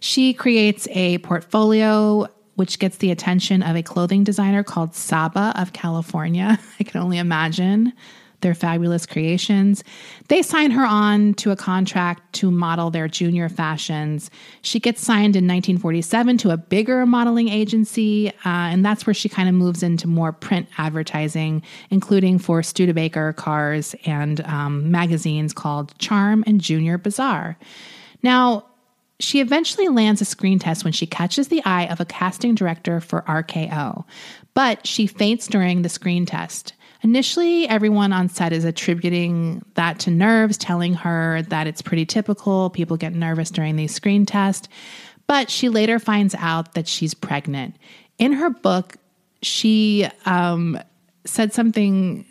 She 0.00 0.34
creates 0.34 0.88
a 0.90 1.18
portfolio 1.18 2.28
which 2.54 2.78
gets 2.78 2.98
the 2.98 3.10
attention 3.10 3.62
of 3.62 3.76
a 3.76 3.82
clothing 3.82 4.24
designer 4.24 4.62
called 4.62 4.94
Saba 4.94 5.54
of 5.56 5.72
California. 5.72 6.58
I 6.80 6.84
can 6.84 7.00
only 7.00 7.18
imagine 7.18 7.92
their 8.42 8.54
fabulous 8.54 9.06
creations. 9.06 9.82
They 10.28 10.42
sign 10.42 10.70
her 10.72 10.84
on 10.84 11.34
to 11.34 11.50
a 11.50 11.56
contract 11.56 12.32
to 12.34 12.50
model 12.50 12.90
their 12.90 13.08
junior 13.08 13.48
fashions. 13.48 14.30
She 14.60 14.78
gets 14.78 15.00
signed 15.00 15.36
in 15.36 15.44
1947 15.44 16.38
to 16.38 16.50
a 16.50 16.56
bigger 16.56 17.06
modeling 17.06 17.48
agency, 17.48 18.28
uh, 18.28 18.32
and 18.44 18.84
that's 18.84 19.06
where 19.06 19.14
she 19.14 19.28
kind 19.28 19.48
of 19.48 19.54
moves 19.54 19.82
into 19.82 20.06
more 20.06 20.32
print 20.32 20.68
advertising, 20.78 21.62
including 21.90 22.38
for 22.38 22.62
Studebaker 22.62 23.32
cars 23.32 23.94
and 24.04 24.40
um, 24.42 24.90
magazines 24.90 25.52
called 25.52 25.96
Charm 25.98 26.44
and 26.46 26.60
Junior 26.60 26.98
Bazaar. 26.98 27.56
Now, 28.22 28.64
she 29.22 29.40
eventually 29.40 29.88
lands 29.88 30.20
a 30.20 30.24
screen 30.24 30.58
test 30.58 30.84
when 30.84 30.92
she 30.92 31.06
catches 31.06 31.48
the 31.48 31.62
eye 31.64 31.86
of 31.86 32.00
a 32.00 32.04
casting 32.04 32.54
director 32.54 33.00
for 33.00 33.22
RKO, 33.22 34.04
but 34.54 34.86
she 34.86 35.06
faints 35.06 35.46
during 35.46 35.82
the 35.82 35.88
screen 35.88 36.26
test. 36.26 36.74
Initially, 37.02 37.68
everyone 37.68 38.12
on 38.12 38.28
set 38.28 38.52
is 38.52 38.64
attributing 38.64 39.64
that 39.74 39.98
to 40.00 40.10
nerves, 40.10 40.56
telling 40.56 40.94
her 40.94 41.42
that 41.42 41.66
it's 41.66 41.82
pretty 41.82 42.06
typical. 42.06 42.70
People 42.70 42.96
get 42.96 43.12
nervous 43.12 43.50
during 43.50 43.74
these 43.74 43.92
screen 43.92 44.24
tests. 44.24 44.68
But 45.26 45.50
she 45.50 45.68
later 45.68 45.98
finds 45.98 46.34
out 46.36 46.74
that 46.74 46.86
she's 46.86 47.14
pregnant. 47.14 47.76
In 48.18 48.32
her 48.32 48.50
book, 48.50 48.96
she 49.42 50.06
um, 50.26 50.78
said 51.24 51.52
something 51.52 52.24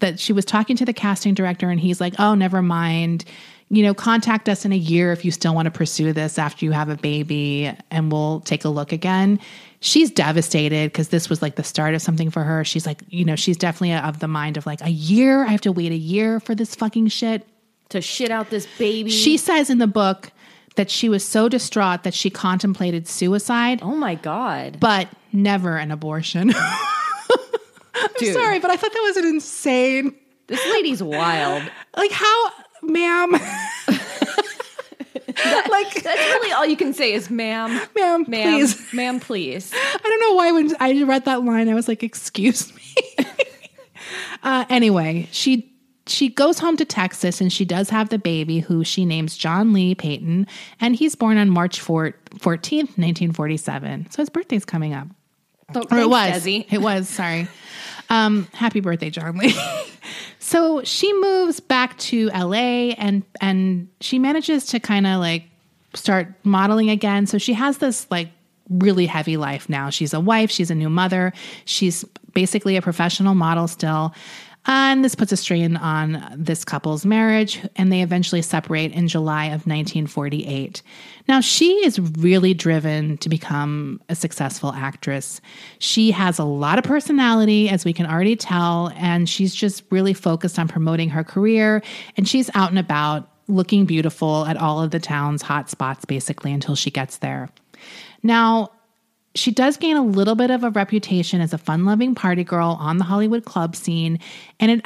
that 0.00 0.18
she 0.18 0.32
was 0.32 0.44
talking 0.44 0.76
to 0.76 0.84
the 0.84 0.92
casting 0.92 1.34
director, 1.34 1.68
and 1.68 1.80
he's 1.80 2.00
like, 2.00 2.14
Oh, 2.18 2.34
never 2.34 2.62
mind. 2.62 3.24
You 3.68 3.82
know, 3.82 3.94
contact 3.94 4.48
us 4.48 4.64
in 4.64 4.72
a 4.72 4.76
year 4.76 5.12
if 5.12 5.24
you 5.24 5.30
still 5.32 5.54
want 5.54 5.66
to 5.66 5.72
pursue 5.72 6.12
this 6.12 6.38
after 6.38 6.64
you 6.64 6.70
have 6.70 6.88
a 6.88 6.96
baby, 6.96 7.70
and 7.90 8.12
we'll 8.12 8.40
take 8.40 8.64
a 8.64 8.68
look 8.68 8.92
again. 8.92 9.40
She's 9.80 10.10
devastated 10.10 10.90
because 10.90 11.08
this 11.08 11.28
was 11.28 11.42
like 11.42 11.56
the 11.56 11.64
start 11.64 11.94
of 11.94 12.02
something 12.02 12.30
for 12.30 12.42
her. 12.42 12.64
She's 12.64 12.86
like, 12.86 13.02
you 13.08 13.24
know, 13.24 13.36
she's 13.36 13.56
definitely 13.56 13.94
of 13.94 14.20
the 14.20 14.28
mind 14.28 14.56
of 14.56 14.66
like, 14.66 14.80
a 14.80 14.90
year? 14.90 15.44
I 15.44 15.48
have 15.48 15.60
to 15.62 15.72
wait 15.72 15.92
a 15.92 15.96
year 15.96 16.40
for 16.40 16.54
this 16.54 16.74
fucking 16.74 17.08
shit. 17.08 17.46
to 17.90 18.00
shit 18.00 18.30
out 18.30 18.50
this 18.50 18.66
baby. 18.78 19.10
She 19.10 19.36
says 19.36 19.70
in 19.70 19.78
the 19.78 19.86
book 19.86 20.30
that 20.76 20.90
she 20.90 21.08
was 21.08 21.24
so 21.24 21.48
distraught 21.48 22.04
that 22.04 22.14
she 22.14 22.30
contemplated 22.30 23.08
suicide, 23.08 23.80
oh 23.82 23.96
my 23.96 24.14
god, 24.14 24.78
but 24.80 25.08
never 25.32 25.76
an 25.76 25.90
abortion. 25.90 26.52
I'm 27.94 28.32
sorry, 28.32 28.58
but 28.58 28.70
I 28.70 28.76
thought 28.76 28.92
that 28.92 29.02
was 29.06 29.16
an 29.16 29.26
insane. 29.26 30.14
this 30.48 30.64
lady's 30.72 31.02
wild. 31.02 31.62
Like, 31.96 32.10
how, 32.10 32.50
ma'am? 32.82 33.34
like, 35.70 36.02
That's 36.02 36.18
really 36.18 36.52
all 36.52 36.66
you 36.66 36.76
can 36.76 36.92
say 36.94 37.12
is, 37.12 37.30
"Ma'am, 37.30 37.70
ma'am, 37.96 38.24
ma'am, 38.28 38.52
please. 38.54 38.92
ma'am, 38.92 39.20
please." 39.20 39.72
I 39.74 39.98
don't 40.02 40.20
know 40.20 40.34
why 40.34 40.52
when 40.52 40.76
I 40.80 41.02
read 41.02 41.24
that 41.26 41.44
line, 41.44 41.68
I 41.68 41.74
was 41.74 41.88
like, 41.88 42.02
"Excuse 42.02 42.72
me." 42.74 43.26
uh, 44.42 44.64
anyway, 44.68 45.28
she 45.32 45.72
she 46.06 46.28
goes 46.28 46.58
home 46.58 46.76
to 46.76 46.84
Texas 46.84 47.40
and 47.40 47.52
she 47.52 47.64
does 47.64 47.90
have 47.90 48.08
the 48.08 48.18
baby, 48.18 48.60
who 48.60 48.84
she 48.84 49.04
names 49.04 49.36
John 49.36 49.72
Lee 49.72 49.94
Payton, 49.94 50.46
and 50.80 50.96
he's 50.96 51.14
born 51.14 51.36
on 51.38 51.50
March 51.50 51.80
fourteenth, 51.80 52.96
nineteen 52.96 53.32
forty 53.32 53.56
seven. 53.56 54.10
So 54.10 54.22
his 54.22 54.30
birthday's 54.30 54.64
coming 54.64 54.94
up. 54.94 55.08
Oh, 55.74 55.84
Or 55.90 55.98
it 55.98 56.08
was. 56.08 56.44
Desi. 56.44 56.66
It 56.72 56.78
was. 56.80 57.08
Sorry. 57.08 57.48
Um, 58.08 58.46
happy 58.54 58.80
birthday, 58.80 59.10
John 59.10 59.36
Lee. 59.36 59.54
So 60.46 60.80
she 60.84 61.12
moves 61.12 61.58
back 61.58 61.98
to 61.98 62.28
LA 62.28 62.94
and 62.94 63.24
and 63.40 63.88
she 64.00 64.20
manages 64.20 64.66
to 64.66 64.78
kind 64.78 65.04
of 65.04 65.18
like 65.18 65.42
start 65.92 66.28
modeling 66.44 66.88
again. 66.88 67.26
So 67.26 67.36
she 67.36 67.52
has 67.54 67.78
this 67.78 68.06
like 68.12 68.28
really 68.70 69.06
heavy 69.06 69.36
life 69.36 69.68
now. 69.68 69.90
She's 69.90 70.14
a 70.14 70.20
wife, 70.20 70.52
she's 70.52 70.70
a 70.70 70.74
new 70.76 70.88
mother, 70.88 71.32
she's 71.64 72.04
basically 72.32 72.76
a 72.76 72.82
professional 72.82 73.34
model 73.34 73.66
still. 73.66 74.14
And 74.68 75.04
this 75.04 75.14
puts 75.14 75.30
a 75.30 75.36
strain 75.36 75.76
on 75.76 76.26
this 76.36 76.64
couple's 76.64 77.06
marriage, 77.06 77.60
and 77.76 77.92
they 77.92 78.02
eventually 78.02 78.42
separate 78.42 78.92
in 78.92 79.06
July 79.06 79.46
of 79.46 79.66
1948. 79.66 80.82
Now, 81.28 81.40
she 81.40 81.72
is 81.84 82.00
really 82.18 82.52
driven 82.52 83.16
to 83.18 83.28
become 83.28 84.00
a 84.08 84.14
successful 84.14 84.72
actress. 84.72 85.40
She 85.78 86.10
has 86.10 86.38
a 86.38 86.44
lot 86.44 86.78
of 86.78 86.84
personality, 86.84 87.68
as 87.68 87.84
we 87.84 87.92
can 87.92 88.06
already 88.06 88.36
tell, 88.36 88.92
and 88.96 89.28
she's 89.28 89.54
just 89.54 89.84
really 89.90 90.14
focused 90.14 90.58
on 90.58 90.66
promoting 90.66 91.10
her 91.10 91.22
career. 91.22 91.82
And 92.16 92.28
she's 92.28 92.50
out 92.54 92.70
and 92.70 92.78
about 92.78 93.30
looking 93.48 93.86
beautiful 93.86 94.44
at 94.46 94.56
all 94.56 94.82
of 94.82 94.90
the 94.90 94.98
town's 94.98 95.42
hot 95.42 95.70
spots, 95.70 96.04
basically, 96.04 96.52
until 96.52 96.74
she 96.74 96.90
gets 96.90 97.18
there. 97.18 97.48
Now, 98.22 98.72
she 99.36 99.50
does 99.50 99.76
gain 99.76 99.96
a 99.96 100.02
little 100.02 100.34
bit 100.34 100.50
of 100.50 100.64
a 100.64 100.70
reputation 100.70 101.40
as 101.40 101.52
a 101.52 101.58
fun-loving 101.58 102.14
party 102.14 102.44
girl 102.44 102.76
on 102.80 102.98
the 102.98 103.04
Hollywood 103.04 103.44
club 103.44 103.76
scene, 103.76 104.18
and 104.58 104.70
it 104.70 104.80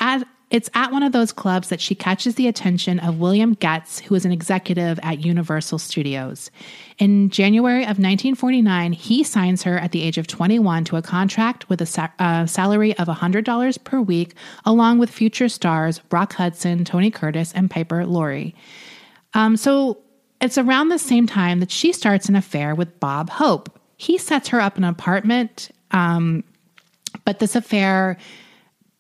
it's 0.51 0.69
at 0.75 0.91
one 0.91 1.05
of 1.05 1.13
those 1.13 1.33
clubs 1.33 1.69
that 1.69 1.81
she 1.81 1.95
catches 1.95 2.35
the 2.35 2.49
attention 2.49 2.99
of 2.99 3.21
William 3.21 3.55
Goetz, 3.55 4.01
who 4.01 4.17
is 4.17 4.25
an 4.25 4.33
executive 4.33 4.99
at 5.01 5.25
Universal 5.25 5.79
Studios. 5.79 6.51
In 6.99 7.31
January 7.31 7.83
of 7.83 8.01
1949, 8.01 8.93
he 8.93 9.23
signs 9.23 9.63
her 9.63 9.79
at 9.79 9.93
the 9.93 10.03
age 10.03 10.19
of 10.19 10.27
21 10.27 10.85
to 10.87 10.97
a 10.97 11.03
contract 11.03 11.69
with 11.69 11.81
a 11.81 11.87
sa- 11.87 12.09
uh, 12.19 12.47
salary 12.47 12.99
of 12.99 13.07
$100 13.07 13.85
per 13.85 14.01
week, 14.01 14.35
along 14.65 14.99
with 14.99 15.09
future 15.09 15.49
stars 15.49 16.01
Rock 16.11 16.33
Hudson, 16.33 16.85
Tony 16.85 17.13
Curtis, 17.13 17.53
and 17.53 17.71
Piper 17.71 18.05
Laurie. 18.05 18.57
Um, 19.35 19.57
so 19.57 19.99
it's 20.41 20.59
around 20.59 20.89
the 20.89 20.99
same 20.99 21.29
time 21.29 21.61
that 21.61 21.71
she 21.71 21.93
starts 21.93 22.29
an 22.29 22.35
affair 22.35 22.75
with 22.75 22.99
Bob 22.99 23.31
Hope. 23.31 23.80
He 24.01 24.17
sets 24.17 24.49
her 24.49 24.61
up 24.63 24.79
an 24.79 24.85
apartment, 24.85 25.71
um, 25.91 26.43
but 27.27 27.39
this 27.39 27.55
affair 27.55 28.17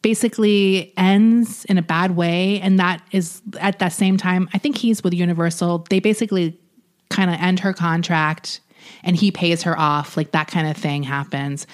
basically 0.02 0.92
ends 0.98 1.64
in 1.64 1.78
a 1.78 1.82
bad 1.82 2.16
way. 2.16 2.60
And 2.60 2.78
that 2.80 3.02
is 3.10 3.40
at 3.60 3.78
that 3.78 3.94
same 3.94 4.18
time, 4.18 4.46
I 4.52 4.58
think 4.58 4.76
he's 4.76 5.02
with 5.02 5.14
Universal. 5.14 5.86
They 5.88 6.00
basically 6.00 6.60
kind 7.08 7.30
kind 7.30 7.30
of 7.30 7.40
end 7.40 7.60
her 7.60 7.72
contract 7.72 8.60
and 9.02 9.16
he 9.16 9.30
pays 9.30 9.62
her 9.62 9.78
off. 9.78 10.18
Like 10.18 10.32
that 10.32 10.48
kind 10.48 10.68
of 10.68 10.76
thing 10.76 11.02
happens. 11.02 11.66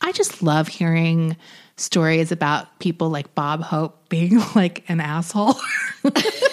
I 0.00 0.10
just 0.10 0.42
love 0.42 0.66
hearing 0.66 1.36
stories 1.76 2.32
about 2.32 2.80
people 2.80 3.10
like 3.10 3.32
Bob 3.36 3.62
Hope 3.62 4.08
being 4.08 4.40
like 4.56 4.84
an 4.88 4.98
asshole. 4.98 5.54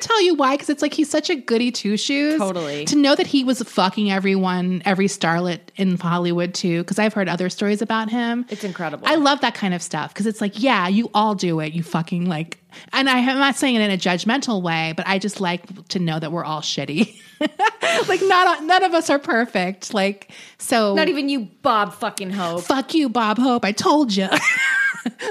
I 0.00 0.02
can't 0.02 0.12
tell 0.12 0.22
you 0.22 0.34
why, 0.34 0.54
because 0.54 0.70
it's 0.70 0.80
like 0.82 0.94
he's 0.94 1.10
such 1.10 1.28
a 1.28 1.34
goody 1.34 1.70
two 1.70 1.96
shoes. 1.98 2.38
Totally. 2.38 2.86
To 2.86 2.96
know 2.96 3.14
that 3.14 3.26
he 3.26 3.44
was 3.44 3.60
fucking 3.62 4.10
everyone, 4.10 4.80
every 4.86 5.08
starlet 5.08 5.60
in 5.76 5.98
Hollywood 5.98 6.54
too, 6.54 6.82
because 6.82 6.98
I've 6.98 7.12
heard 7.12 7.28
other 7.28 7.50
stories 7.50 7.82
about 7.82 8.08
him. 8.08 8.46
It's 8.48 8.64
incredible. 8.64 9.06
I 9.06 9.16
love 9.16 9.42
that 9.42 9.54
kind 9.54 9.74
of 9.74 9.82
stuff 9.82 10.14
because 10.14 10.26
it's 10.26 10.40
like, 10.40 10.62
yeah, 10.62 10.88
you 10.88 11.10
all 11.12 11.34
do 11.34 11.60
it. 11.60 11.74
You 11.74 11.82
fucking 11.82 12.26
like, 12.26 12.58
and 12.94 13.10
I, 13.10 13.18
am 13.18 13.38
not 13.38 13.56
saying 13.56 13.74
it 13.74 13.82
in 13.82 13.90
a 13.90 13.98
judgmental 13.98 14.62
way, 14.62 14.94
but 14.96 15.06
I 15.06 15.18
just 15.18 15.40
like 15.40 15.88
to 15.88 15.98
know 15.98 16.18
that 16.18 16.32
we're 16.32 16.44
all 16.44 16.62
shitty. 16.62 17.20
like, 18.08 18.22
not 18.22 18.64
none 18.64 18.82
of 18.84 18.94
us 18.94 19.10
are 19.10 19.18
perfect. 19.18 19.92
Like, 19.92 20.30
so 20.56 20.94
Not 20.94 21.08
even 21.08 21.28
you, 21.28 21.48
Bob 21.62 21.92
fucking 21.92 22.30
Hope. 22.30 22.62
fuck 22.62 22.94
you, 22.94 23.10
Bob 23.10 23.38
Hope. 23.38 23.64
I 23.66 23.72
told 23.72 24.14
you. 24.14 24.28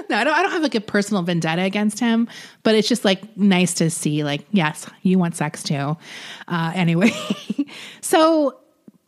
no, 0.10 0.18
I 0.18 0.24
don't. 0.24 0.34
I 0.34 0.42
don't 0.42 0.52
have 0.52 0.64
like 0.64 0.76
a 0.76 0.82
personal 0.82 1.24
vendetta 1.24 1.62
against 1.62 2.00
him, 2.00 2.28
but 2.64 2.76
it's 2.76 2.88
just 2.88 3.06
like 3.06 3.38
nice 3.38 3.74
to 3.76 3.90
see. 3.90 4.24
Like, 4.24 4.46
yes, 4.52 4.90
you 5.04 5.20
want 5.20 5.36
sex 5.36 5.64
too. 5.64 5.98
Uh, 6.48 6.72
anyway, 6.76 7.12
so 8.02 8.60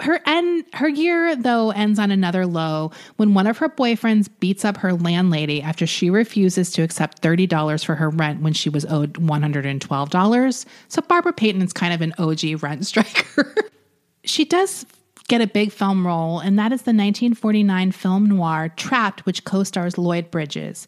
her 0.02 0.20
end 0.26 0.66
her 0.74 0.88
year 0.88 1.36
though 1.36 1.72
ends 1.72 2.00
on 2.00 2.12
another 2.12 2.46
low 2.46 2.92
when 3.18 3.34
one 3.34 3.48
of 3.48 3.58
her 3.60 3.70
boyfriends 3.70 4.28
beats 4.40 4.66
up 4.66 4.78
her 4.78 4.94
landlady 4.94 5.62
after 5.62 5.86
she 5.86 6.10
refuses 6.10 6.72
to 6.72 6.82
accept 6.82 7.22
$30 7.22 7.86
for 7.86 7.96
her 7.96 8.10
rent 8.10 8.42
when 8.42 8.54
she 8.54 8.70
was 8.70 8.86
owed 8.86 9.14
$112 9.14 10.66
so 10.88 11.02
barbara 11.04 11.34
payton 11.34 11.62
is 11.62 11.72
kind 11.72 11.94
of 11.94 12.02
an 12.02 12.14
og 12.18 12.44
rent 12.64 12.86
striker 12.88 13.54
she 14.24 14.44
does 14.44 14.86
get 15.27 15.41
a 15.41 15.47
big 15.47 15.71
film 15.71 16.05
role, 16.05 16.39
and 16.39 16.57
that 16.60 16.71
is 16.71 16.81
the 16.81 16.91
1949 16.91 17.91
film 17.91 18.25
noir 18.25 18.69
Trapped, 18.75 19.25
which 19.25 19.43
co 19.43 19.63
stars 19.63 19.97
Lloyd 19.97 20.31
Bridges. 20.31 20.88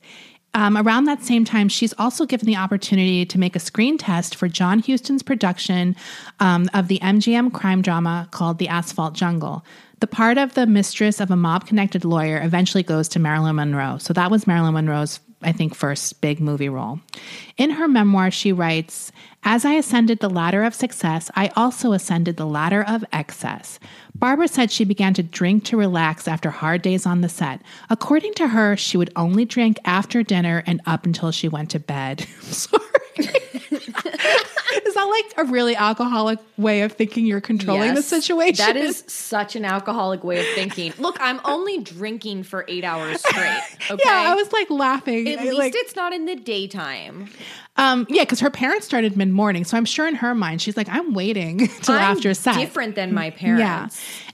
Um, 0.56 0.78
around 0.78 1.06
that 1.06 1.24
same 1.24 1.46
time, 1.46 1.68
she's 1.68 1.94
also 1.98 2.26
given 2.26 2.46
the 2.46 2.56
opportunity 2.56 3.26
to 3.26 3.40
make 3.40 3.56
a 3.56 3.60
screen 3.60 3.98
test 3.98 4.36
for 4.36 4.48
John 4.48 4.80
Huston's 4.80 5.24
production 5.24 5.96
um, 6.40 6.70
of 6.76 6.90
the 6.90 7.00
MGM 7.00 7.52
crime 7.54 7.82
drama 7.82 8.28
called 8.32 8.60
The 8.60 8.68
Asphalt 8.68 9.16
Jungle. 9.16 9.66
The 10.00 10.08
part 10.08 10.38
of 10.38 10.54
the 10.54 10.68
mistress 10.68 11.20
of 11.20 11.32
a 11.32 11.36
mob 11.36 11.66
connected 11.66 12.06
lawyer 12.06 12.40
eventually 12.44 12.84
goes 12.84 13.08
to 13.10 13.20
Marilyn 13.20 13.56
Monroe. 13.56 13.98
So 13.98 14.14
that 14.14 14.30
was 14.30 14.46
Marilyn 14.46 14.74
Monroe's, 14.76 15.20
I 15.44 15.52
think, 15.52 15.76
first 15.76 16.22
big 16.22 16.40
movie 16.40 16.70
role. 16.70 17.00
In 17.58 17.72
her 17.72 17.88
memoir, 17.88 18.32
she 18.32 18.52
writes 18.52 19.12
As 19.44 19.66
I 19.66 19.74
ascended 19.74 20.20
the 20.20 20.30
ladder 20.30 20.64
of 20.64 20.74
success, 20.74 21.30
I 21.36 21.50
also 21.56 21.94
ascended 21.94 22.38
the 22.38 22.46
ladder 22.46 22.84
of 22.88 23.06
excess. 23.12 23.80
Barbara 24.16 24.48
said 24.48 24.72
she 24.72 24.86
began 24.86 25.14
to 25.16 25.24
drink 25.24 25.66
to 25.66 25.78
relax 25.78 26.28
after 26.28 26.50
hard 26.50 26.82
days 26.82 27.06
on 27.06 27.22
the 27.22 27.30
set. 27.30 27.62
According 27.90 28.34
to 28.36 28.50
her, 28.50 28.78
she 28.78 28.98
would 28.98 29.12
only 29.16 29.46
drink 29.46 29.78
after 29.86 30.24
dinner 30.24 30.64
and 30.66 30.82
up 30.86 31.06
until 31.06 31.32
she 31.32 31.48
went 31.48 31.70
to 31.72 31.80
bed. 31.80 32.22
Sorry. 32.42 32.82
is 34.86 34.94
that 34.94 35.04
like 35.04 35.46
a 35.48 35.52
really 35.52 35.76
alcoholic 35.76 36.40
way 36.58 36.82
of 36.82 36.92
thinking 36.94 37.26
you're 37.26 37.42
controlling 37.42 37.94
the 37.96 38.02
situation? 38.02 38.66
That 38.66 38.78
is 38.78 39.04
such 39.08 39.56
an 39.56 39.66
alcoholic 39.66 40.24
way 40.24 40.40
of 40.40 40.46
thinking. 40.56 40.94
Look, 40.98 41.18
I'm 41.20 41.40
only 41.46 41.80
drinking 41.80 42.44
for 42.44 42.66
eight 42.68 42.84
hours 42.84 43.22
straight. 43.24 43.62
Okay. 43.92 44.02
Yeah, 44.06 44.32
I 44.32 44.34
was 44.36 44.52
like 44.54 44.70
laughing. 44.70 45.28
At 45.28 45.40
I, 45.40 45.44
least 45.44 45.58
like, 45.58 45.74
it's 45.76 45.96
not 45.96 46.14
in 46.14 46.26
the 46.26 46.36
daytime. 46.36 47.28
um, 47.76 48.08
yeah, 48.10 48.24
because 48.24 48.40
her 48.40 48.50
parents 48.50 48.86
started 48.86 49.18
mid 49.18 49.30
morning, 49.30 49.66
so 49.66 49.76
I'm 49.76 49.84
sure 49.86 50.08
in 50.08 50.16
her 50.16 50.34
mind 50.34 50.62
she's 50.62 50.78
like, 50.78 50.88
I'm 50.90 51.14
waiting 51.14 51.68
till 51.82 51.96
I'm 51.96 52.02
after 52.02 52.34
set. 52.34 52.56
different 52.56 52.96
than 52.96 53.14
my 53.14 53.30
parents. 53.32 53.60
Yeah. 53.60 53.90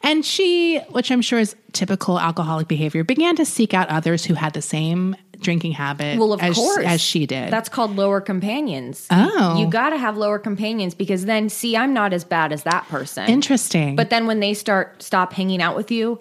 And 0.10 0.24
she, 0.24 0.80
which 0.92 1.12
I'm 1.12 1.22
sure 1.24 1.40
is 1.40 1.56
typical 1.74 2.20
alcoholic 2.20 2.68
behavior, 2.68 3.04
began 3.04 3.36
to 3.38 3.46
seek 3.46 3.74
out 3.74 3.90
others 3.90 4.24
who 4.26 4.36
had 4.36 4.54
the 4.54 4.62
same 4.62 5.16
drinking 5.40 5.72
habit 5.74 6.20
Well, 6.20 6.34
of 6.34 6.42
as, 6.42 6.56
course. 6.56 6.86
as 6.86 7.02
she 7.02 7.26
did. 7.26 7.52
That's 7.52 7.70
called 7.70 7.96
lower 7.96 8.22
companions. 8.22 9.08
Oh. 9.10 9.58
You 9.60 9.68
got 9.70 9.90
to 9.92 9.98
have 9.98 10.18
lower 10.18 10.40
companions 10.40 10.94
because 10.94 11.26
then, 11.26 11.50
see, 11.50 11.76
I'm 11.78 11.94
not 11.94 12.14
as 12.14 12.24
bad 12.24 12.52
as 12.52 12.64
that 12.64 12.88
person. 12.90 13.28
interesting. 13.30 13.96
But 13.96 14.10
then 14.10 14.28
when 14.28 14.40
they 14.40 14.54
start 14.54 15.02
stop 15.02 15.34
hanging 15.34 15.62
out 15.62 15.76
with 15.76 15.92
you, 15.92 16.20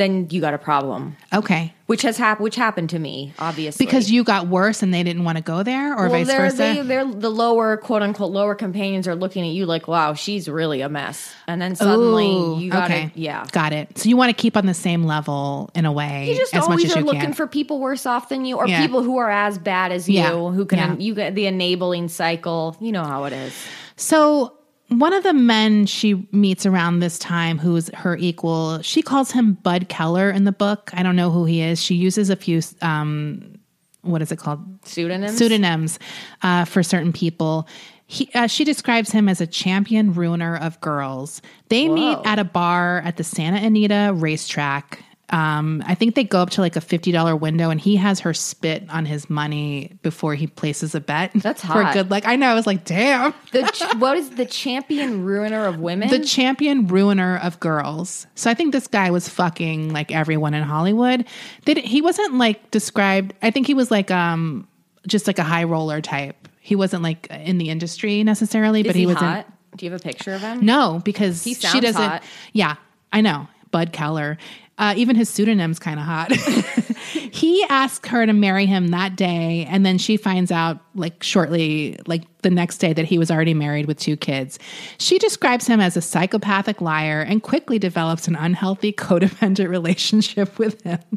then 0.00 0.26
you 0.30 0.40
got 0.40 0.54
a 0.54 0.58
problem. 0.58 1.16
okay. 1.32 1.74
Which 1.86 2.02
has 2.02 2.16
happened. 2.16 2.44
Which 2.44 2.54
happened 2.54 2.90
to 2.90 3.00
me, 3.00 3.34
obviously. 3.40 3.84
Because 3.84 4.12
you 4.12 4.22
got 4.22 4.46
worse 4.46 4.80
and 4.84 4.94
they 4.94 5.02
didn't 5.02 5.24
want 5.24 5.38
to 5.38 5.42
go 5.42 5.64
there, 5.64 5.92
or 5.92 6.02
well, 6.02 6.10
vice 6.10 6.28
they're, 6.28 6.38
versa. 6.38 6.56
they, 6.56 6.82
they're 6.82 7.04
the 7.04 7.30
lower 7.30 7.76
quote 7.76 8.00
unquote 8.02 8.30
lower 8.30 8.54
companions 8.54 9.08
are 9.08 9.16
looking 9.16 9.44
at 9.44 9.50
you 9.52 9.66
like, 9.66 9.88
wow, 9.88 10.14
she's 10.14 10.48
really 10.48 10.82
a 10.82 10.88
mess. 10.88 11.34
And 11.48 11.60
then 11.60 11.74
suddenly 11.74 12.28
Ooh, 12.30 12.60
you 12.60 12.70
got 12.70 12.92
okay. 12.92 13.10
yeah. 13.16 13.44
Got 13.50 13.72
it. 13.72 13.98
So 13.98 14.08
you 14.08 14.16
want 14.16 14.30
to 14.30 14.40
keep 14.40 14.56
on 14.56 14.66
the 14.66 14.74
same 14.74 15.02
level 15.02 15.68
in 15.74 15.84
a 15.84 15.90
way 15.90 16.30
You 16.30 16.36
just 16.36 16.54
always 16.56 16.94
are 16.96 17.00
looking 17.02 17.20
can. 17.20 17.32
for 17.32 17.48
people 17.48 17.80
worse 17.80 18.06
off 18.06 18.28
than 18.28 18.44
you, 18.44 18.56
or 18.56 18.68
Yeah. 18.68 18.80
people 18.80 19.02
who 19.02 19.18
are 19.18 19.30
as 19.30 19.58
bad 19.58 19.90
as 19.90 20.08
you, 20.08 20.14
Yeah. 20.14 20.30
who 20.30 20.64
can 20.66 20.78
Yeah. 20.78 20.96
you 20.96 21.14
get 21.16 21.34
the 21.34 21.46
enabling 21.46 22.06
cycle. 22.08 22.76
You 22.80 22.92
know 22.92 23.02
how 23.04 23.24
it 23.24 23.32
is. 23.32 23.52
So 23.96 24.52
one 24.90 25.12
of 25.12 25.22
the 25.22 25.32
men 25.32 25.86
she 25.86 26.28
meets 26.32 26.66
around 26.66 27.00
this 27.00 27.18
time 27.18 27.58
who's 27.58 27.88
her 27.94 28.16
equal, 28.16 28.82
she 28.82 29.02
calls 29.02 29.30
him 29.30 29.54
Bud 29.54 29.88
Keller 29.88 30.30
in 30.30 30.44
the 30.44 30.52
book. 30.52 30.90
I 30.92 31.02
don't 31.02 31.16
know 31.16 31.30
who 31.30 31.44
he 31.44 31.62
is. 31.62 31.82
She 31.82 31.94
uses 31.94 32.30
a 32.30 32.36
few 32.36 32.60
um 32.82 33.60
what 34.02 34.22
is 34.22 34.32
it 34.32 34.38
called? 34.38 34.64
Pseudonyms. 34.84 35.36
Pseudonyms 35.36 35.98
uh, 36.42 36.64
for 36.64 36.82
certain 36.82 37.12
people. 37.12 37.68
He, 38.06 38.30
uh, 38.34 38.46
she 38.46 38.64
describes 38.64 39.12
him 39.12 39.28
as 39.28 39.40
a 39.40 39.46
champion 39.46 40.14
ruiner 40.14 40.56
of 40.56 40.80
girls. 40.80 41.42
They 41.68 41.88
meet 41.88 42.18
at 42.24 42.38
a 42.38 42.44
bar 42.44 43.02
at 43.04 43.18
the 43.18 43.24
Santa 43.24 43.58
Anita 43.58 44.12
racetrack. 44.14 45.04
Um, 45.30 45.82
I 45.86 45.94
think 45.94 46.16
they 46.16 46.24
go 46.24 46.40
up 46.40 46.50
to 46.50 46.60
like 46.60 46.74
a 46.76 46.80
fifty 46.80 47.12
dollar 47.12 47.36
window, 47.36 47.70
and 47.70 47.80
he 47.80 47.96
has 47.96 48.20
her 48.20 48.34
spit 48.34 48.84
on 48.90 49.06
his 49.06 49.30
money 49.30 49.96
before 50.02 50.34
he 50.34 50.46
places 50.46 50.94
a 50.94 51.00
bet. 51.00 51.30
That's 51.34 51.62
hot. 51.62 51.92
for 51.92 51.92
good 51.92 52.10
luck. 52.10 52.26
I 52.26 52.36
know. 52.36 52.48
I 52.48 52.54
was 52.54 52.66
like, 52.66 52.84
damn. 52.84 53.32
The 53.52 53.62
ch- 53.62 53.94
what 53.96 54.16
is 54.16 54.30
the 54.30 54.44
champion 54.46 55.24
ruiner 55.24 55.66
of 55.66 55.78
women? 55.78 56.08
the 56.08 56.18
champion 56.20 56.86
ruiner 56.88 57.38
of 57.38 57.60
girls. 57.60 58.26
So 58.34 58.50
I 58.50 58.54
think 58.54 58.72
this 58.72 58.86
guy 58.86 59.10
was 59.10 59.28
fucking 59.28 59.92
like 59.92 60.10
everyone 60.12 60.54
in 60.54 60.62
Hollywood. 60.64 61.24
He 61.64 62.02
wasn't 62.02 62.34
like 62.34 62.70
described. 62.70 63.32
I 63.42 63.50
think 63.50 63.66
he 63.66 63.74
was 63.74 63.90
like 63.90 64.10
um 64.10 64.66
just 65.06 65.26
like 65.26 65.38
a 65.38 65.44
high 65.44 65.64
roller 65.64 66.00
type. 66.00 66.48
He 66.60 66.74
wasn't 66.76 67.02
like 67.02 67.26
in 67.30 67.58
the 67.58 67.70
industry 67.70 68.22
necessarily, 68.24 68.80
is 68.80 68.86
but 68.86 68.94
he, 68.96 69.02
he, 69.02 69.06
was 69.06 69.16
hot? 69.16 69.46
Do 69.76 69.86
you 69.86 69.92
have 69.92 70.00
a 70.00 70.02
picture 70.02 70.32
of 70.34 70.40
him? 70.40 70.64
no 70.66 71.00
because 71.04 71.44
He 71.44 71.54
she 71.54 71.80
doesn't. 71.80 72.02
hot. 72.02 72.22
Yeah, 72.52 72.74
I 73.12 73.20
know. 73.20 73.46
Bud 73.70 73.92
Keller. 73.92 74.36
Uh, 74.80 74.94
even 74.96 75.14
his 75.14 75.28
pseudonym's 75.28 75.78
kind 75.78 76.00
of 76.00 76.06
hot. 76.06 76.32
he 77.12 77.62
asks 77.68 78.08
her 78.08 78.24
to 78.24 78.32
marry 78.32 78.64
him 78.64 78.88
that 78.88 79.14
day, 79.14 79.66
and 79.68 79.84
then 79.84 79.98
she 79.98 80.16
finds 80.16 80.50
out, 80.50 80.80
like, 80.94 81.22
shortly, 81.22 81.98
like 82.06 82.24
the 82.40 82.48
next 82.48 82.78
day, 82.78 82.94
that 82.94 83.04
he 83.04 83.18
was 83.18 83.30
already 83.30 83.52
married 83.52 83.84
with 83.84 83.98
two 83.98 84.16
kids. 84.16 84.58
She 84.96 85.18
describes 85.18 85.66
him 85.66 85.80
as 85.80 85.98
a 85.98 86.00
psychopathic 86.00 86.80
liar 86.80 87.20
and 87.20 87.42
quickly 87.42 87.78
develops 87.78 88.26
an 88.26 88.36
unhealthy 88.36 88.90
codependent 88.94 89.68
relationship 89.68 90.58
with 90.58 90.82
him. 90.82 90.98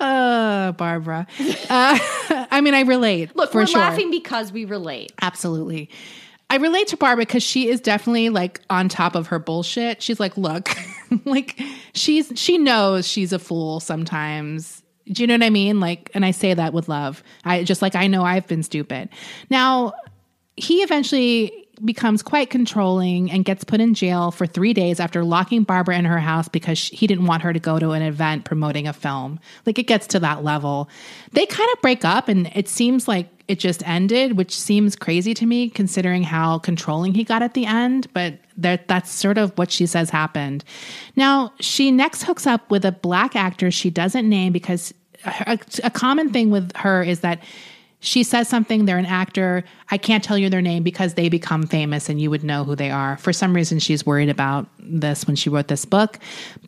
Uh, 0.00 0.72
Barbara. 0.72 1.26
Uh, 1.70 1.98
I 2.50 2.60
mean, 2.60 2.74
I 2.74 2.80
relate. 2.82 3.34
Look, 3.36 3.52
for 3.52 3.58
we're 3.62 3.66
sure. 3.66 3.80
laughing 3.80 4.10
because 4.10 4.52
we 4.52 4.64
relate. 4.64 5.12
Absolutely. 5.22 5.90
I 6.50 6.56
relate 6.56 6.88
to 6.88 6.96
Barbara 6.96 7.24
because 7.24 7.42
she 7.42 7.68
is 7.68 7.80
definitely 7.80 8.28
like 8.28 8.60
on 8.70 8.88
top 8.88 9.14
of 9.14 9.28
her 9.28 9.38
bullshit. 9.38 10.02
She's 10.02 10.20
like, 10.20 10.36
look, 10.36 10.68
like 11.24 11.60
she's 11.92 12.32
she 12.34 12.58
knows 12.58 13.06
she's 13.06 13.32
a 13.32 13.38
fool 13.38 13.80
sometimes. 13.80 14.82
Do 15.06 15.22
you 15.22 15.26
know 15.26 15.34
what 15.34 15.42
I 15.42 15.50
mean? 15.50 15.80
Like, 15.80 16.10
and 16.14 16.24
I 16.24 16.30
say 16.30 16.54
that 16.54 16.72
with 16.72 16.88
love. 16.88 17.22
I 17.44 17.62
just 17.64 17.82
like 17.82 17.94
I 17.94 18.06
know 18.06 18.24
I've 18.24 18.46
been 18.46 18.62
stupid. 18.62 19.10
Now, 19.50 19.92
he 20.56 20.82
eventually 20.82 21.64
becomes 21.84 22.22
quite 22.22 22.50
controlling 22.50 23.30
and 23.30 23.44
gets 23.44 23.64
put 23.64 23.80
in 23.80 23.94
jail 23.94 24.30
for 24.30 24.46
three 24.46 24.72
days 24.72 25.00
after 25.00 25.24
locking 25.24 25.64
Barbara 25.64 25.98
in 25.98 26.04
her 26.04 26.20
house 26.20 26.48
because 26.48 26.78
sh- 26.78 26.90
he 26.90 27.06
didn't 27.06 27.26
want 27.26 27.42
her 27.42 27.52
to 27.52 27.58
go 27.58 27.78
to 27.78 27.90
an 27.90 28.02
event 28.02 28.44
promoting 28.44 28.86
a 28.86 28.92
film. 28.92 29.40
Like 29.66 29.78
it 29.78 29.86
gets 29.86 30.06
to 30.08 30.20
that 30.20 30.44
level. 30.44 30.88
They 31.32 31.46
kind 31.46 31.68
of 31.72 31.82
break 31.82 32.04
up, 32.04 32.28
and 32.28 32.50
it 32.54 32.68
seems 32.68 33.08
like 33.08 33.28
it 33.46 33.58
just 33.58 33.86
ended, 33.86 34.36
which 34.36 34.58
seems 34.58 34.96
crazy 34.96 35.34
to 35.34 35.46
me 35.46 35.68
considering 35.68 36.22
how 36.22 36.58
controlling 36.58 37.14
he 37.14 37.24
got 37.24 37.42
at 37.42 37.54
the 37.54 37.66
end. 37.66 38.06
But 38.12 38.38
that 38.56 38.88
that's 38.88 39.10
sort 39.10 39.38
of 39.38 39.56
what 39.58 39.70
she 39.70 39.86
says 39.86 40.10
happened. 40.10 40.64
Now 41.16 41.52
she 41.60 41.90
next 41.90 42.22
hooks 42.22 42.46
up 42.46 42.70
with 42.70 42.84
a 42.84 42.92
black 42.92 43.36
actor 43.36 43.70
she 43.70 43.90
doesn't 43.90 44.28
name 44.28 44.52
because 44.52 44.94
a, 45.24 45.58
a 45.82 45.90
common 45.90 46.30
thing 46.30 46.50
with 46.50 46.74
her 46.76 47.02
is 47.02 47.20
that 47.20 47.40
she 48.04 48.22
says 48.22 48.48
something, 48.48 48.84
they're 48.84 48.98
an 48.98 49.06
actor. 49.06 49.64
I 49.90 49.98
can't 49.98 50.22
tell 50.22 50.36
you 50.36 50.50
their 50.50 50.60
name 50.60 50.82
because 50.82 51.14
they 51.14 51.28
become 51.28 51.66
famous 51.66 52.08
and 52.08 52.20
you 52.20 52.30
would 52.30 52.44
know 52.44 52.62
who 52.62 52.76
they 52.76 52.90
are. 52.90 53.16
For 53.16 53.32
some 53.32 53.54
reason, 53.54 53.78
she's 53.78 54.04
worried 54.04 54.28
about 54.28 54.68
this 54.78 55.26
when 55.26 55.36
she 55.36 55.48
wrote 55.48 55.68
this 55.68 55.84
book. 55.84 56.18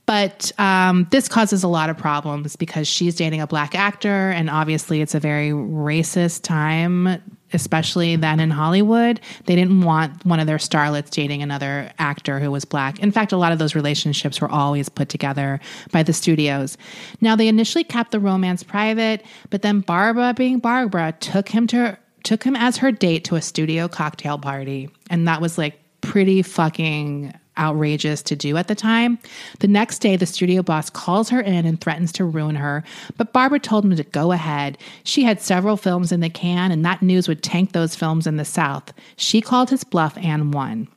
But 0.07 0.51
um, 0.59 1.07
this 1.11 1.29
causes 1.29 1.63
a 1.63 1.69
lot 1.69 1.91
of 1.91 1.99
problems 1.99 2.57
because 2.57 2.89
she's 2.89 3.15
dating 3.15 3.41
a 3.41 3.47
black 3.47 3.75
actor, 3.75 4.31
and 4.31 4.49
obviously, 4.49 5.03
it's 5.03 5.15
a 5.15 5.21
very 5.21 5.51
racist 5.51 6.43
time 6.43 7.21
especially 7.53 8.17
then 8.17 8.41
in 8.41 8.51
Hollywood. 8.51 9.21
They 9.45 9.55
didn't 9.55 9.83
want 9.83 10.25
one 10.25 10.41
of 10.41 10.47
their 10.47 10.59
starlets 10.59 11.11
dating 11.11 11.43
another 11.43 11.93
actor 11.99 12.41
who 12.41 12.51
was 12.51 12.65
black. 12.65 12.99
In 12.99 13.13
fact, 13.13 13.33
a 13.33 13.37
lot 13.37 13.53
of 13.53 13.59
those 13.59 13.75
relationships 13.75 14.41
were 14.41 14.51
always 14.51 14.89
put 14.89 15.09
together 15.09 15.61
by 15.93 16.03
the 16.03 16.13
studios. 16.13 16.77
Now, 17.21 17.37
they 17.37 17.49
initially 17.49 17.85
kept 17.85 18.11
the 18.11 18.21
romance 18.21 18.63
private, 18.63 19.25
but 19.51 19.63
then 19.63 19.81
Barbara, 19.81 20.35
being 20.35 20.59
Barbara, 20.59 21.15
took 21.21 21.49
him 21.49 21.67
to 21.69 21.99
took 22.25 22.43
him 22.43 22.57
as 22.57 22.77
her 22.79 22.91
date 22.91 23.23
to 23.23 23.37
a 23.37 23.41
studio 23.41 23.87
cocktail 23.87 24.37
party, 24.37 24.91
and 25.11 25.29
that 25.29 25.41
was 25.41 25.57
like 25.57 25.79
pretty 26.01 26.43
fucking 26.43 27.33
outrageous 27.59 28.23
to 28.23 28.37
do 28.37 28.57
at 28.57 28.69
the 28.69 28.75
time. 28.75 29.19
The 29.61 29.69
next 29.69 30.01
day, 30.01 30.17
the 30.17 30.27
studio 30.27 30.63
boss 30.63 30.91
calls 30.91 31.31
her 31.31 31.41
in 31.41 31.67
and 31.67 31.81
threatens 31.81 32.13
to 32.13 32.25
ruin 32.25 32.57
her, 32.57 32.85
but 33.17 33.33
Barbara 33.33 33.61
told 33.61 33.85
him 33.85 33.95
to 33.97 34.05
go 34.05 34.33
ahead. 34.33 34.79
She 35.05 35.25
had 35.25 35.41
several 35.41 35.77
films 35.77 36.13
in 36.13 36.21
the 36.21 36.31
can, 36.31 36.71
and 36.71 36.85
that 36.85 37.03
news 37.03 37.29
would 37.29 37.43
tank 37.43 37.73
those 37.73 37.97
films 37.97 38.27
in 38.27 38.37
the 38.37 38.45
South. 38.45 38.93
She 39.17 39.41
called 39.41 39.71
his 39.71 39.85
bluff 39.85 40.17
and 40.19 40.53
won. 40.53 40.89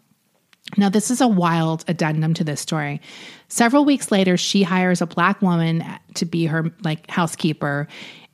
Now, 0.77 0.89
this 0.89 1.09
is 1.09 1.19
a 1.19 1.27
wild 1.27 1.83
addendum 1.87 2.33
to 2.35 2.43
this 2.43 2.61
story. 2.61 3.01
Several 3.47 3.85
weeks 3.85 4.11
later, 4.11 4.37
she 4.37 4.61
hires 4.61 5.01
a 5.01 5.07
black 5.07 5.41
woman 5.41 5.83
to 6.13 6.25
be 6.25 6.45
her 6.45 6.71
like 6.83 7.09
housekeeper, 7.09 7.87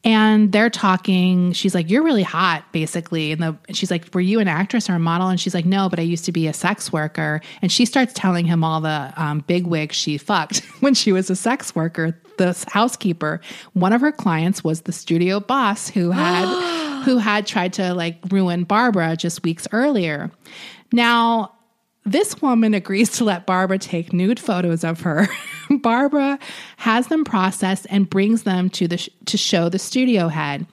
and 0.06 0.52
they're 0.52 0.70
talking. 0.70 1.52
She's 1.52 1.74
like, 1.74 1.90
"You're 1.90 2.04
really 2.04 2.24
hot," 2.24 2.72
basically. 2.72 3.32
And 3.32 3.42
the 3.42 3.58
she's 3.74 3.90
like, 3.90 4.14
"Were 4.14 4.22
you 4.22 4.40
an 4.40 4.48
actress 4.48 4.90
or 4.90 4.94
a 4.94 5.00
model?" 5.00 5.28
And 5.28 5.40
she's 5.40 5.56
like, 5.56 5.66
"No, 5.66 5.90
but 5.90 6.00
I 6.00 6.04
used 6.04 6.24
to 6.26 6.32
be 6.32 6.48
a 6.48 6.54
sex 6.54 6.94
worker." 6.94 7.42
And 7.62 7.72
she 7.72 7.86
starts 7.86 8.14
telling 8.14 8.46
him 8.46 8.64
all 8.64 8.80
the 8.80 9.12
um, 9.18 9.40
big 9.48 9.66
wigs 9.66 9.96
she 9.96 10.18
fucked 10.18 10.60
when 10.80 10.94
she 10.94 11.12
was 11.12 11.30
a 11.30 11.36
sex 11.36 11.76
worker. 11.76 12.18
The 12.38 12.66
housekeeper, 12.70 13.42
one 13.74 13.94
of 13.94 14.02
her 14.02 14.12
clients 14.12 14.64
was 14.64 14.82
the 14.82 14.92
studio 14.92 15.40
boss 15.40 15.90
who 15.90 16.12
had 16.12 17.04
who 17.04 17.18
had 17.18 17.48
tried 17.48 17.74
to 17.74 17.94
like 17.94 18.20
ruin 18.30 18.64
Barbara 18.64 19.18
just 19.18 19.44
weeks 19.44 19.68
earlier. 19.72 20.32
Now, 20.92 21.55
this 22.06 22.42
woman 22.42 22.74
agrees 22.74 23.10
to 23.12 23.24
let 23.24 23.46
Barbara 23.46 23.80
take 23.80 24.14
nude 24.14 24.40
photos 24.40 24.84
of 24.84 25.02
her. 25.02 25.28
Barbara 25.70 26.38
has 26.78 27.08
them 27.08 27.24
processed 27.24 27.88
and 27.90 28.10
brings 28.10 28.44
them 28.44 28.70
to 28.72 28.88
the 28.88 28.98
sh- 28.98 29.10
to 29.26 29.38
show 29.38 29.70
the 29.70 29.80
studio 29.80 30.28
head. 30.28 30.68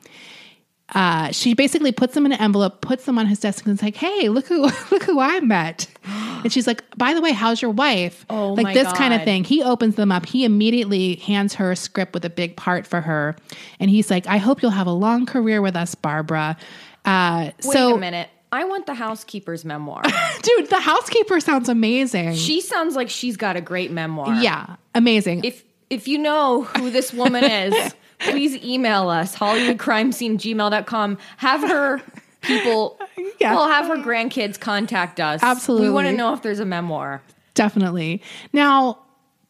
Uh, 0.94 1.30
she 1.30 1.54
basically 1.54 1.90
puts 1.90 2.12
them 2.12 2.26
in 2.26 2.32
an 2.32 2.40
envelope, 2.40 2.82
puts 2.82 3.06
them 3.06 3.18
on 3.18 3.26
his 3.26 3.40
desk, 3.40 3.64
and 3.64 3.72
is 3.72 3.82
like, 3.82 3.96
"Hey, 3.96 4.28
look 4.28 4.46
who 4.46 4.62
look 4.90 5.02
who 5.04 5.20
I 5.20 5.40
met." 5.40 5.86
And 6.04 6.52
she's 6.52 6.66
like, 6.66 6.84
"By 6.98 7.14
the 7.14 7.22
way, 7.22 7.32
how's 7.32 7.62
your 7.62 7.70
wife?" 7.70 8.26
Oh, 8.28 8.52
like 8.52 8.74
this 8.74 8.92
kind 8.92 9.14
of 9.14 9.24
thing. 9.24 9.44
He 9.44 9.62
opens 9.62 9.94
them 9.94 10.12
up. 10.12 10.26
He 10.26 10.44
immediately 10.44 11.16
hands 11.16 11.54
her 11.54 11.72
a 11.72 11.76
script 11.76 12.12
with 12.12 12.26
a 12.26 12.30
big 12.30 12.56
part 12.56 12.86
for 12.86 13.00
her, 13.00 13.36
and 13.80 13.88
he's 13.88 14.10
like, 14.10 14.26
"I 14.26 14.36
hope 14.36 14.60
you'll 14.60 14.70
have 14.72 14.86
a 14.86 14.92
long 14.92 15.24
career 15.24 15.62
with 15.62 15.76
us, 15.76 15.94
Barbara." 15.94 16.58
Uh, 17.06 17.50
Wait 17.64 17.72
so, 17.72 17.96
a 17.96 17.98
minute. 17.98 18.28
I 18.52 18.64
want 18.64 18.86
the 18.86 18.94
housekeeper's 18.94 19.64
memoir. 19.64 20.02
dude, 20.42 20.68
the 20.68 20.78
housekeeper 20.80 21.40
sounds 21.40 21.68
amazing. 21.68 22.34
she 22.34 22.60
sounds 22.60 22.94
like 22.94 23.08
she's 23.08 23.36
got 23.36 23.56
a 23.56 23.60
great 23.60 23.90
memoir. 23.90 24.34
yeah, 24.42 24.76
amazing. 24.94 25.44
If 25.44 25.64
if 25.90 26.06
you 26.06 26.18
know 26.18 26.62
who 26.62 26.90
this 26.90 27.12
woman 27.12 27.44
is, 27.44 27.94
please 28.20 28.56
email 28.64 29.08
us, 29.08 29.34
HollywoodCrimeScene@gmail.com. 29.36 31.18
Have 31.38 31.60
her 31.62 32.00
people 32.42 32.98
Yeah. 33.40 33.54
well, 33.54 33.68
have 33.68 33.86
her 33.86 33.96
grandkids 33.96 34.58
contact 34.58 35.20
us. 35.20 35.42
Absolutely. 35.42 35.88
We 35.88 35.92
want 35.94 36.06
to 36.08 36.12
know 36.12 36.32
if 36.34 36.42
there's 36.42 36.60
a 36.60 36.64
memoir. 36.64 37.22
Definitely. 37.54 38.22
Now, 38.52 38.98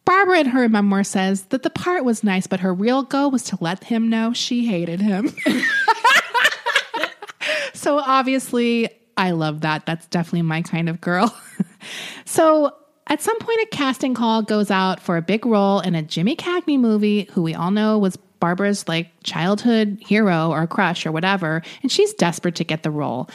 Barbara 0.04 0.40
in 0.40 0.46
her 0.46 0.68
memoir 0.68 1.04
says 1.04 1.42
that 1.46 1.62
the 1.62 1.70
part 1.70 2.04
was 2.04 2.24
nice, 2.24 2.46
but 2.48 2.60
her 2.60 2.74
real 2.74 3.02
goal 3.04 3.30
was 3.30 3.44
to 3.44 3.58
let 3.60 3.84
him 3.84 4.08
know 4.10 4.32
she 4.32 4.66
hated 4.66 5.00
him. 5.00 5.32
so 7.82 7.98
obviously, 7.98 8.88
I 9.16 9.32
love 9.32 9.62
that. 9.62 9.86
That's 9.86 10.06
definitely 10.06 10.42
my 10.42 10.62
kind 10.62 10.88
of 10.88 11.00
girl. 11.00 11.36
so 12.24 12.74
at 13.08 13.20
some 13.20 13.38
point, 13.40 13.60
a 13.62 13.66
casting 13.66 14.14
call 14.14 14.42
goes 14.42 14.70
out 14.70 15.00
for 15.00 15.16
a 15.16 15.22
big 15.22 15.44
role 15.44 15.80
in 15.80 15.94
a 15.94 16.02
Jimmy 16.02 16.36
Cagney 16.36 16.78
movie, 16.78 17.28
who 17.32 17.42
we 17.42 17.54
all 17.54 17.70
know 17.70 17.98
was 17.98 18.16
Barbara's 18.38 18.88
like 18.88 19.08
childhood 19.24 19.98
hero 20.00 20.50
or 20.50 20.66
crush 20.66 21.04
or 21.06 21.12
whatever, 21.12 21.62
and 21.82 21.92
she's 21.92 22.14
desperate 22.14 22.54
to 22.56 22.64
get 22.64 22.82
the 22.82 22.90
role. 22.90 23.28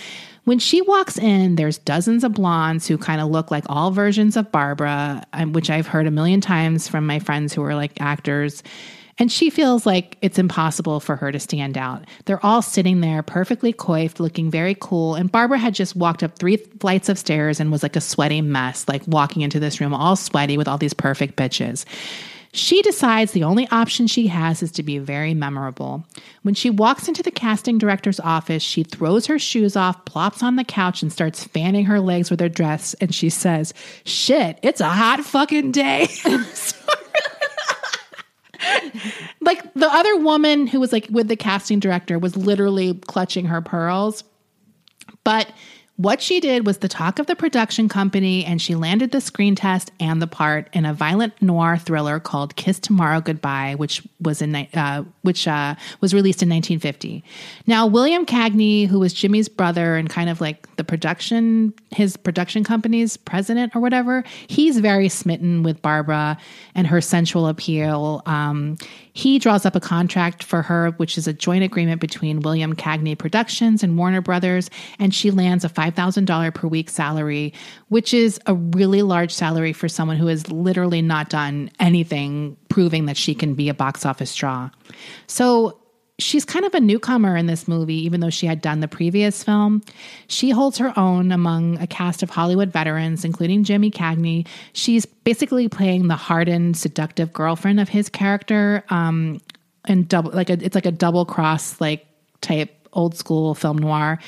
When 0.45 0.59
she 0.59 0.81
walks 0.81 1.17
in, 1.17 1.55
there's 1.55 1.77
dozens 1.77 2.23
of 2.23 2.33
blondes 2.33 2.87
who 2.87 2.97
kind 2.97 3.19
of 3.19 3.29
look 3.29 3.51
like 3.51 3.65
all 3.67 3.91
versions 3.91 4.37
of 4.37 4.49
Barbara, 4.49 5.25
um, 5.33 5.51
which 5.51 5.69
I've 5.69 5.87
heard 5.87 6.07
a 6.07 6.11
million 6.11 6.39
times 6.39 6.87
from 6.87 7.05
my 7.05 7.19
friends 7.19 7.53
who 7.53 7.63
are 7.63 7.75
like 7.75 7.99
actors. 7.99 8.63
And 9.19 9.31
she 9.31 9.49
feels 9.49 9.85
like 9.85 10.17
it's 10.21 10.37
impossible 10.37 10.99
for 10.99 11.15
her 11.15 11.31
to 11.31 11.39
stand 11.39 11.77
out. 11.77 12.05
They're 12.25 12.45
all 12.45 12.61
sitting 12.61 13.01
there 13.01 13.23
perfectly 13.23 13.73
coiffed, 13.73 14.19
looking 14.19 14.51
very 14.51 14.75
cool. 14.79 15.15
And 15.15 15.31
Barbara 15.31 15.57
had 15.57 15.73
just 15.73 15.95
walked 15.95 16.23
up 16.23 16.37
three 16.37 16.57
flights 16.57 17.09
of 17.09 17.17
stairs 17.17 17.59
and 17.59 17.71
was 17.71 17.83
like 17.83 17.95
a 17.95 18.01
sweaty 18.01 18.41
mess, 18.41 18.87
like 18.87 19.01
walking 19.07 19.41
into 19.41 19.59
this 19.59 19.81
room 19.81 19.93
all 19.93 20.15
sweaty 20.15 20.57
with 20.57 20.67
all 20.67 20.77
these 20.77 20.93
perfect 20.93 21.35
bitches. 21.35 21.85
She 22.53 22.81
decides 22.81 23.33
the 23.33 23.43
only 23.43 23.67
option 23.69 24.07
she 24.07 24.27
has 24.27 24.63
is 24.63 24.71
to 24.73 24.83
be 24.83 24.97
very 24.97 25.33
memorable. 25.33 26.05
When 26.43 26.55
she 26.55 26.69
walks 26.69 27.07
into 27.07 27.21
the 27.21 27.31
casting 27.31 27.77
director's 27.77 28.19
office, 28.19 28.63
she 28.63 28.83
throws 28.83 29.27
her 29.27 29.37
shoes 29.37 29.75
off, 29.75 30.05
plops 30.05 30.41
on 30.41 30.55
the 30.55 30.63
couch, 30.63 31.01
and 31.01 31.11
starts 31.11 31.43
fanning 31.43 31.85
her 31.85 31.99
legs 31.99 32.31
with 32.31 32.39
her 32.39 32.49
dress. 32.49 32.93
And 32.95 33.13
she 33.13 33.29
says, 33.29 33.73
Shit, 34.05 34.59
it's 34.63 34.81
a 34.81 34.89
hot 34.89 35.23
fucking 35.23 35.71
day. 35.71 36.07
like 39.41 39.73
the 39.73 39.87
other 39.87 40.17
woman 40.17 40.67
who 40.67 40.79
was 40.79 40.91
like 40.91 41.07
with 41.09 41.27
the 41.27 41.35
casting 41.35 41.79
director 41.79 42.19
was 42.19 42.35
literally 42.35 42.95
clutching 43.07 43.45
her 43.45 43.61
pearls. 43.61 44.23
But 45.23 45.51
what 45.97 46.21
she 46.21 46.39
did 46.39 46.65
was 46.65 46.77
the 46.77 46.87
talk 46.87 47.17
of 47.17 47.25
the 47.25 47.35
production 47.35 47.89
company, 47.89 48.45
and 48.45 48.61
she 48.61 48.75
landed 48.75 49.11
the 49.11 49.19
screen 49.19 49.55
test 49.55 49.91
and 49.99 50.21
the 50.21 50.27
part 50.27 50.69
in 50.71 50.85
a 50.85 50.93
violent 50.93 51.41
noir 51.41 51.75
thriller 51.75 52.19
called 52.19 52.55
"Kiss 52.55 52.79
Tomorrow 52.79 53.21
Goodbye," 53.21 53.73
which 53.75 54.03
was 54.21 54.41
in 54.41 54.55
uh, 54.55 55.03
which 55.23 55.47
uh, 55.47 55.73
was 55.99 56.13
released 56.13 56.43
in 56.43 56.49
1950. 56.49 57.23
Now, 57.65 57.87
William 57.87 58.27
Cagney, 58.27 58.87
who 58.87 58.99
was 58.99 59.11
Jimmy's 59.11 59.49
brother 59.49 59.95
and 59.95 60.07
kind 60.07 60.29
of 60.29 60.39
like 60.39 60.73
the 60.75 60.83
production 60.83 61.73
his 61.89 62.15
production 62.15 62.63
company's 62.63 63.17
president 63.17 63.75
or 63.75 63.81
whatever, 63.81 64.23
he's 64.47 64.77
very 64.77 65.09
smitten 65.09 65.63
with 65.63 65.81
Barbara 65.81 66.37
and 66.75 66.85
her 66.85 67.01
sensual 67.01 67.47
appeal. 67.47 68.21
Um, 68.27 68.77
he 69.17 69.39
draws 69.39 69.65
up 69.65 69.75
a 69.75 69.79
contract 69.79 70.43
for 70.43 70.61
her, 70.61 70.91
which 70.97 71.17
is 71.17 71.27
a 71.27 71.33
joint 71.33 71.63
agreement 71.63 71.99
between 71.99 72.41
William 72.41 72.75
Cagney 72.75 73.17
Productions 73.17 73.81
and 73.81 73.97
Warner 73.97 74.21
Brothers, 74.21 74.69
and 74.99 75.11
she 75.11 75.31
lands 75.31 75.65
a 75.65 75.69
$5,000 75.69 76.53
per 76.53 76.67
week 76.67 76.87
salary, 76.87 77.51
which 77.87 78.13
is 78.13 78.39
a 78.45 78.53
really 78.53 79.01
large 79.01 79.33
salary 79.33 79.73
for 79.73 79.89
someone 79.89 80.17
who 80.17 80.27
has 80.27 80.51
literally 80.51 81.01
not 81.01 81.29
done 81.29 81.71
anything 81.79 82.55
proving 82.69 83.07
that 83.07 83.17
she 83.17 83.33
can 83.33 83.55
be 83.55 83.69
a 83.69 83.73
box 83.73 84.05
office 84.05 84.35
draw. 84.35 84.69
So 85.25 85.79
she's 86.19 86.45
kind 86.45 86.65
of 86.65 86.73
a 86.73 86.79
newcomer 86.79 87.35
in 87.37 87.45
this 87.45 87.67
movie, 87.67 88.03
even 88.05 88.21
though 88.21 88.29
she 88.29 88.47
had 88.47 88.61
done 88.61 88.79
the 88.79 88.87
previous 88.87 89.43
film. 89.43 89.83
She 90.27 90.49
holds 90.49 90.77
her 90.77 90.97
own 90.97 91.31
among 91.31 91.77
a 91.79 91.87
cast 91.87 92.23
of 92.23 92.29
Hollywood 92.29 92.71
veterans, 92.71 93.23
including 93.23 93.63
Jimmy 93.63 93.91
Cagney. 93.91 94.47
She's 94.73 95.05
basically 95.05 95.67
playing 95.69 96.07
the 96.07 96.15
hardened, 96.15 96.75
seductive 96.77 97.31
girlfriend 97.33 97.79
of 97.79 97.89
his 97.89 98.09
character, 98.09 98.83
um, 98.89 99.39
and 99.85 100.07
double 100.07 100.31
like 100.31 100.49
a, 100.49 100.53
it's 100.53 100.75
like 100.75 100.85
a 100.85 100.91
double 100.91 101.25
cross 101.25 101.79
like 101.79 102.05
type 102.41 102.73
old 102.93 103.15
school 103.15 103.53
film 103.53 103.77
noir. 103.77 104.19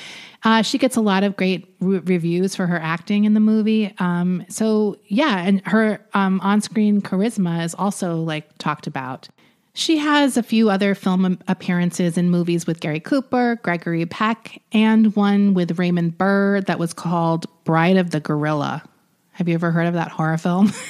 Uh, 0.44 0.62
she 0.62 0.78
gets 0.78 0.96
a 0.96 1.00
lot 1.00 1.24
of 1.24 1.36
great 1.36 1.74
re- 1.80 1.98
reviews 1.98 2.54
for 2.54 2.66
her 2.66 2.78
acting 2.78 3.24
in 3.24 3.34
the 3.34 3.40
movie. 3.40 3.92
Um, 3.98 4.44
so 4.48 4.96
yeah, 5.06 5.38
and 5.38 5.60
her 5.66 6.00
um, 6.14 6.40
on-screen 6.40 7.02
charisma 7.02 7.64
is 7.64 7.74
also 7.74 8.16
like 8.16 8.56
talked 8.58 8.86
about. 8.86 9.28
She 9.72 9.98
has 9.98 10.36
a 10.36 10.42
few 10.42 10.68
other 10.68 10.94
film 10.94 11.38
appearances 11.46 12.18
in 12.18 12.30
movies 12.30 12.66
with 12.66 12.80
Gary 12.80 13.00
Cooper, 13.00 13.58
Gregory 13.62 14.04
Peck, 14.04 14.60
and 14.72 15.14
one 15.14 15.54
with 15.54 15.78
Raymond 15.78 16.18
Burr 16.18 16.60
that 16.62 16.78
was 16.78 16.92
called 16.92 17.46
Bride 17.64 17.96
of 17.96 18.10
the 18.10 18.20
Gorilla. 18.20 18.82
Have 19.32 19.48
you 19.48 19.54
ever 19.54 19.70
heard 19.70 19.86
of 19.86 19.94
that 19.94 20.10
horror 20.10 20.38
film? 20.38 20.72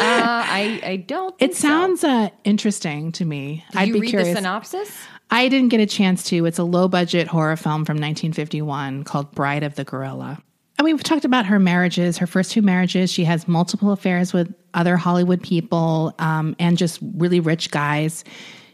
Uh, 0.00 0.02
I 0.02 0.80
I 0.82 0.96
don't. 0.96 1.38
Think 1.38 1.50
It 1.50 1.56
sounds 1.56 2.04
uh, 2.04 2.30
interesting 2.44 3.12
to 3.12 3.24
me. 3.24 3.64
So. 3.72 3.80
Did 3.80 3.88
you 3.88 4.00
read 4.00 4.14
the 4.14 4.34
synopsis? 4.34 4.96
I 5.30 5.48
didn't 5.48 5.68
get 5.68 5.80
a 5.80 5.86
chance 5.86 6.24
to. 6.24 6.46
It's 6.46 6.58
a 6.58 6.64
low 6.64 6.88
budget 6.88 7.28
horror 7.28 7.56
film 7.56 7.84
from 7.84 7.96
1951 7.96 9.04
called 9.04 9.30
Bride 9.32 9.62
of 9.62 9.74
the 9.74 9.84
Gorilla. 9.84 10.42
And 10.80 10.86
we've 10.86 11.02
talked 11.02 11.26
about 11.26 11.44
her 11.44 11.58
marriages, 11.58 12.16
her 12.16 12.26
first 12.26 12.52
two 12.52 12.62
marriages. 12.62 13.12
She 13.12 13.24
has 13.24 13.46
multiple 13.46 13.92
affairs 13.92 14.32
with 14.32 14.50
other 14.72 14.96
Hollywood 14.96 15.42
people 15.42 16.14
um, 16.18 16.56
and 16.58 16.78
just 16.78 17.00
really 17.16 17.38
rich 17.38 17.70
guys. 17.70 18.24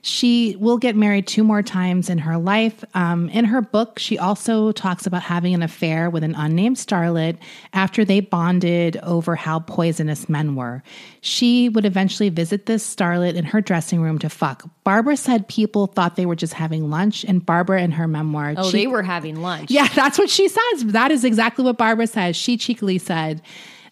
She 0.09 0.55
will 0.61 0.79
get 0.79 0.95
married 0.95 1.27
two 1.27 1.43
more 1.43 1.63
times 1.65 2.09
in 2.09 2.19
her 2.19 2.39
life. 2.39 2.85
Um, 2.95 3.29
in 3.31 3.45
her 3.47 3.61
book, 3.61 3.99
she 3.99 4.17
also 4.21 4.71
talks 4.71 5.05
about 5.05 5.23
having 5.23 5.53
an 5.53 5.63
affair 5.65 6.11
with 6.11 6.23
an 6.23 6.37
unnamed 6.37 6.77
starlet 6.77 7.39
after 7.73 8.05
they 8.05 8.21
bonded 8.21 8.99
over 8.99 9.35
how 9.35 9.59
poisonous 9.59 10.29
men 10.29 10.55
were. 10.55 10.85
She 11.23 11.69
would 11.71 11.85
eventually 11.85 12.29
visit 12.29 12.67
this 12.67 12.87
starlet 12.89 13.35
in 13.35 13.45
her 13.47 13.61
dressing 13.61 14.01
room 14.01 14.21
to 14.21 14.29
fuck. 14.29 14.63
Barbara 14.85 15.17
said 15.17 15.49
people 15.49 15.89
thought 15.89 16.15
they 16.15 16.25
were 16.27 16.37
just 16.37 16.53
having 16.53 16.89
lunch, 16.89 17.25
and 17.25 17.45
Barbara, 17.45 17.83
in 17.83 17.91
her 17.91 18.07
memoir, 18.07 18.55
Oh, 18.57 18.71
she- 18.71 18.77
they 18.79 18.87
were 18.87 19.03
having 19.03 19.43
lunch. 19.43 19.73
yeah, 19.73 19.89
that's 19.97 20.19
what 20.21 20.31
she 20.31 20.47
says. 20.49 20.85
That 20.85 21.11
is 21.11 21.25
exactly 21.25 21.65
what 21.65 21.79
Barbara 21.79 22.07
says. 22.07 22.37
She 22.37 22.57
cheekily 22.57 22.99
said, 22.99 23.43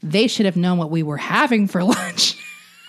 they 0.00 0.28
should 0.28 0.46
have 0.46 0.56
known 0.56 0.78
what 0.78 0.92
we 0.92 1.02
were 1.02 1.16
having 1.16 1.66
for 1.66 1.82
lunch. 1.94 2.36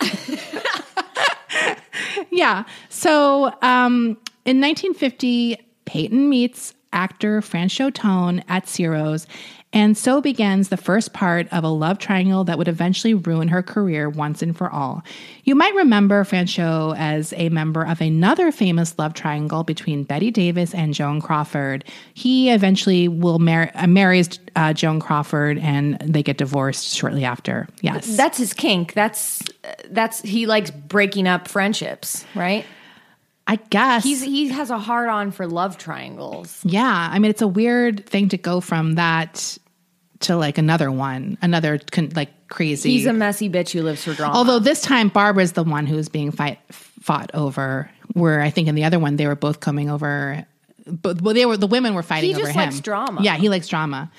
yeah. 2.30 2.64
So 2.88 3.46
um, 3.62 4.18
in 4.44 4.60
1950, 4.60 5.58
Payton 5.84 6.28
meets 6.28 6.74
actor 6.92 7.40
Franchot 7.40 7.94
Tone 7.94 8.42
at 8.48 8.68
Ciro's, 8.68 9.26
and 9.72 9.96
so 9.96 10.20
begins 10.20 10.68
the 10.68 10.76
first 10.76 11.12
part 11.12 11.52
of 11.52 11.64
a 11.64 11.68
love 11.68 11.98
triangle 11.98 12.44
that 12.44 12.56
would 12.56 12.68
eventually 12.68 13.14
ruin 13.14 13.48
her 13.48 13.62
career 13.62 14.08
once 14.08 14.40
and 14.40 14.56
for 14.56 14.70
all. 14.70 15.02
You 15.44 15.54
might 15.54 15.74
remember 15.74 16.24
Franchot 16.24 16.96
as 16.96 17.34
a 17.36 17.48
member 17.48 17.84
of 17.84 18.00
another 18.00 18.52
famous 18.52 18.98
love 18.98 19.12
triangle 19.12 19.64
between 19.64 20.04
Bette 20.04 20.30
Davis 20.30 20.72
and 20.72 20.94
Joan 20.94 21.20
Crawford. 21.20 21.84
He 22.14 22.50
eventually 22.50 23.08
will 23.08 23.38
mar- 23.38 23.70
uh, 23.74 23.86
marries 23.86 24.38
uh, 24.54 24.72
Joan 24.72 25.00
Crawford, 25.00 25.58
and 25.58 25.98
they 25.98 26.22
get 26.22 26.38
divorced 26.38 26.94
shortly 26.94 27.24
after. 27.24 27.68
Yes, 27.82 28.16
That's 28.16 28.38
his 28.38 28.52
kink. 28.52 28.94
That's 28.94 29.42
that's 29.90 30.22
he 30.22 30.46
likes 30.46 30.70
breaking 30.70 31.26
up 31.26 31.48
friendships, 31.48 32.24
right? 32.34 32.64
I 33.46 33.56
guess 33.56 34.02
He's 34.02 34.22
he 34.22 34.48
has 34.48 34.70
a 34.70 34.78
hard 34.78 35.08
on 35.08 35.30
for 35.30 35.46
love 35.46 35.78
triangles. 35.78 36.60
Yeah, 36.64 37.08
I 37.12 37.18
mean 37.18 37.30
it's 37.30 37.42
a 37.42 37.48
weird 37.48 38.06
thing 38.06 38.30
to 38.30 38.38
go 38.38 38.60
from 38.60 38.94
that 38.96 39.58
to 40.20 40.36
like 40.36 40.58
another 40.58 40.90
one, 40.90 41.38
another 41.42 41.78
con- 41.78 42.12
like 42.16 42.48
crazy. 42.48 42.90
He's 42.90 43.06
a 43.06 43.12
messy 43.12 43.48
bitch 43.48 43.70
who 43.70 43.82
lives 43.82 44.04
for 44.04 44.14
drama. 44.14 44.34
Although 44.34 44.58
this 44.58 44.80
time 44.80 45.08
Barbara's 45.08 45.52
the 45.52 45.64
one 45.64 45.86
who's 45.86 46.08
being 46.08 46.32
fight 46.32 46.58
fought 46.70 47.30
over. 47.34 47.90
Where 48.14 48.40
I 48.40 48.50
think 48.50 48.66
in 48.68 48.74
the 48.74 48.84
other 48.84 48.98
one 48.98 49.16
they 49.16 49.26
were 49.26 49.36
both 49.36 49.60
coming 49.60 49.90
over. 49.90 50.46
But 50.86 51.20
well, 51.22 51.34
they 51.34 51.46
were 51.46 51.56
the 51.56 51.66
women 51.66 51.94
were 51.94 52.02
fighting 52.02 52.30
He 52.30 52.34
over 52.34 52.44
just 52.44 52.54
him. 52.54 52.64
likes 52.66 52.80
drama. 52.80 53.20
Yeah, 53.22 53.36
he 53.36 53.48
likes 53.48 53.66
drama. 53.68 54.10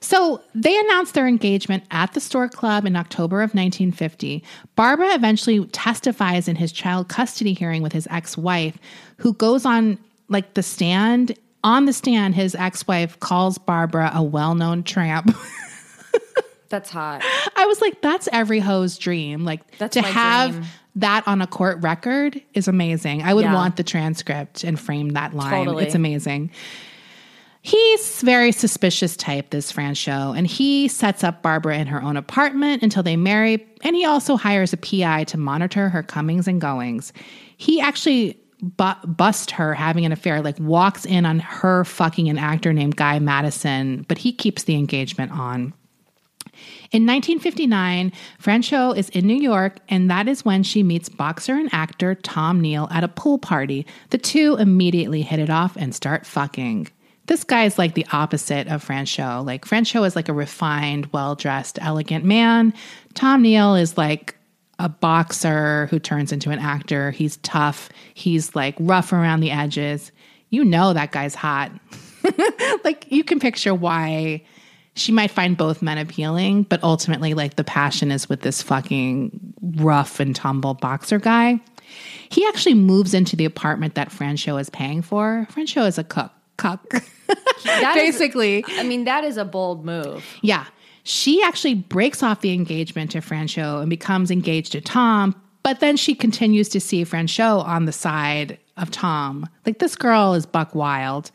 So 0.00 0.42
they 0.54 0.78
announced 0.78 1.14
their 1.14 1.26
engagement 1.28 1.84
at 1.90 2.12
the 2.14 2.20
Stork 2.20 2.52
Club 2.52 2.86
in 2.86 2.96
October 2.96 3.38
of 3.42 3.50
1950. 3.54 4.42
Barbara 4.76 5.14
eventually 5.14 5.64
testifies 5.66 6.48
in 6.48 6.56
his 6.56 6.72
child 6.72 7.08
custody 7.08 7.52
hearing 7.54 7.82
with 7.82 7.92
his 7.92 8.06
ex-wife, 8.10 8.78
who 9.18 9.32
goes 9.34 9.64
on 9.64 9.98
like 10.28 10.54
the 10.54 10.62
stand. 10.62 11.36
On 11.64 11.84
the 11.86 11.92
stand, 11.92 12.34
his 12.34 12.54
ex-wife 12.56 13.18
calls 13.20 13.58
Barbara 13.58 14.10
a 14.14 14.22
well-known 14.22 14.82
tramp. 14.82 15.34
that's 16.72 16.90
hot. 16.90 17.22
I 17.56 17.66
was 17.66 17.80
like, 17.80 18.00
that's 18.02 18.28
every 18.32 18.58
hoe's 18.58 18.98
dream. 18.98 19.44
Like 19.44 19.76
That's 19.78 19.94
to 19.94 20.02
have 20.02 20.50
dream. 20.52 20.64
that 20.96 21.22
on 21.28 21.40
a 21.40 21.46
court 21.46 21.80
record 21.82 22.42
is 22.54 22.66
amazing. 22.66 23.22
I 23.22 23.32
would 23.34 23.44
Yeah. 23.44 23.54
want 23.54 23.76
the 23.76 23.84
transcript 23.84 24.64
and 24.64 24.78
frame 24.80 25.10
that 25.10 25.34
line. 25.34 25.50
Totally. 25.66 25.84
It's 25.84 25.94
amazing. 25.94 26.50
He's 27.64 28.20
very 28.22 28.50
suspicious 28.50 29.16
type, 29.16 29.50
this 29.50 29.70
Franchot, 29.72 30.36
and 30.36 30.48
he 30.48 30.88
sets 30.88 31.22
up 31.22 31.42
Barbara 31.42 31.78
in 31.78 31.86
her 31.86 32.02
own 32.02 32.16
apartment 32.16 32.82
until 32.82 33.04
they 33.04 33.14
marry, 33.16 33.64
and 33.84 33.94
he 33.94 34.04
also 34.04 34.36
hires 34.36 34.72
a 34.72 34.76
PI 34.76 35.24
to 35.24 35.38
monitor 35.38 35.88
her 35.88 36.02
comings 36.02 36.48
and 36.48 36.60
goings. 36.60 37.12
He 37.56 37.80
actually 37.80 38.36
bu- 38.60 39.06
bust 39.06 39.52
her 39.52 39.74
having 39.74 40.04
an 40.04 40.10
affair, 40.10 40.42
like 40.42 40.58
walks 40.58 41.04
in 41.06 41.24
on 41.24 41.38
her 41.38 41.84
fucking 41.84 42.28
an 42.28 42.36
actor 42.36 42.72
named 42.72 42.96
Guy 42.96 43.20
Madison, 43.20 44.04
but 44.08 44.18
he 44.18 44.32
keeps 44.32 44.64
the 44.64 44.74
engagement 44.74 45.30
on. 45.30 45.72
In 46.92 47.06
1959, 47.06 48.12
Franchot 48.38 48.98
is 48.98 49.08
in 49.08 49.26
New 49.26 49.38
York, 49.38 49.78
and 49.88 50.10
that 50.10 50.28
is 50.28 50.44
when 50.44 50.62
she 50.62 50.82
meets 50.82 51.08
boxer 51.08 51.54
and 51.54 51.72
actor 51.72 52.14
Tom 52.14 52.60
Neal 52.60 52.86
at 52.90 53.02
a 53.02 53.08
pool 53.08 53.38
party. 53.38 53.86
The 54.10 54.18
two 54.18 54.56
immediately 54.56 55.22
hit 55.22 55.38
it 55.38 55.48
off 55.48 55.74
and 55.76 55.94
start 55.94 56.26
fucking. 56.26 56.88
This 57.28 57.44
guy 57.44 57.64
is 57.64 57.78
like 57.78 57.94
the 57.94 58.04
opposite 58.12 58.68
of 58.68 58.86
Franchot. 58.86 59.46
Like, 59.46 59.64
Franchot 59.64 60.06
is 60.06 60.14
like 60.14 60.28
a 60.28 60.34
refined, 60.34 61.08
well 61.14 61.34
dressed, 61.34 61.78
elegant 61.80 62.26
man. 62.26 62.74
Tom 63.14 63.40
Neal 63.40 63.74
is 63.74 63.96
like 63.96 64.36
a 64.78 64.90
boxer 64.90 65.86
who 65.86 65.98
turns 65.98 66.30
into 66.30 66.50
an 66.50 66.58
actor. 66.58 67.10
He's 67.10 67.38
tough, 67.38 67.88
he's 68.12 68.54
like 68.54 68.74
rough 68.78 69.14
around 69.14 69.40
the 69.40 69.50
edges. 69.50 70.12
You 70.50 70.62
know 70.62 70.92
that 70.92 71.10
guy's 71.10 71.34
hot. 71.34 71.72
like, 72.84 73.10
you 73.10 73.24
can 73.24 73.40
picture 73.40 73.74
why 73.74 74.42
she 74.94 75.12
might 75.12 75.30
find 75.30 75.56
both 75.56 75.80
men 75.82 75.98
appealing, 75.98 76.64
but 76.64 76.82
ultimately, 76.82 77.34
like 77.34 77.56
the 77.56 77.64
passion 77.64 78.10
is 78.10 78.28
with 78.28 78.42
this 78.42 78.62
fucking 78.62 79.54
rough 79.76 80.20
and 80.20 80.34
tumble 80.36 80.74
boxer 80.74 81.18
guy. 81.18 81.60
He 82.28 82.46
actually 82.46 82.74
moves 82.74 83.14
into 83.14 83.36
the 83.36 83.44
apartment 83.44 83.94
that 83.94 84.10
Franchot 84.10 84.60
is 84.60 84.70
paying 84.70 85.02
for. 85.02 85.46
Franchot 85.50 85.86
is 85.88 85.98
a 85.98 86.04
cook, 86.04 86.30
cuck, 86.56 86.88
That 87.64 87.94
is- 87.96 88.16
basically. 88.18 88.64
I 88.68 88.82
mean, 88.82 89.04
that 89.04 89.24
is 89.24 89.36
a 89.36 89.44
bold 89.44 89.84
move. 89.84 90.24
Yeah. 90.42 90.66
She 91.04 91.42
actually 91.42 91.74
breaks 91.74 92.22
off 92.22 92.40
the 92.42 92.52
engagement 92.52 93.10
to 93.10 93.18
Franchot 93.18 93.80
and 93.80 93.90
becomes 93.90 94.30
engaged 94.30 94.72
to 94.72 94.80
Tom, 94.80 95.34
but 95.64 95.80
then 95.80 95.96
she 95.96 96.14
continues 96.14 96.68
to 96.70 96.80
see 96.80 97.04
Franchot 97.04 97.64
on 97.66 97.86
the 97.86 97.92
side 97.92 98.58
of 98.76 98.90
Tom. 98.90 99.48
Like 99.66 99.78
this 99.78 99.96
girl 99.96 100.34
is 100.34 100.46
buck 100.46 100.74
wild. 100.74 101.30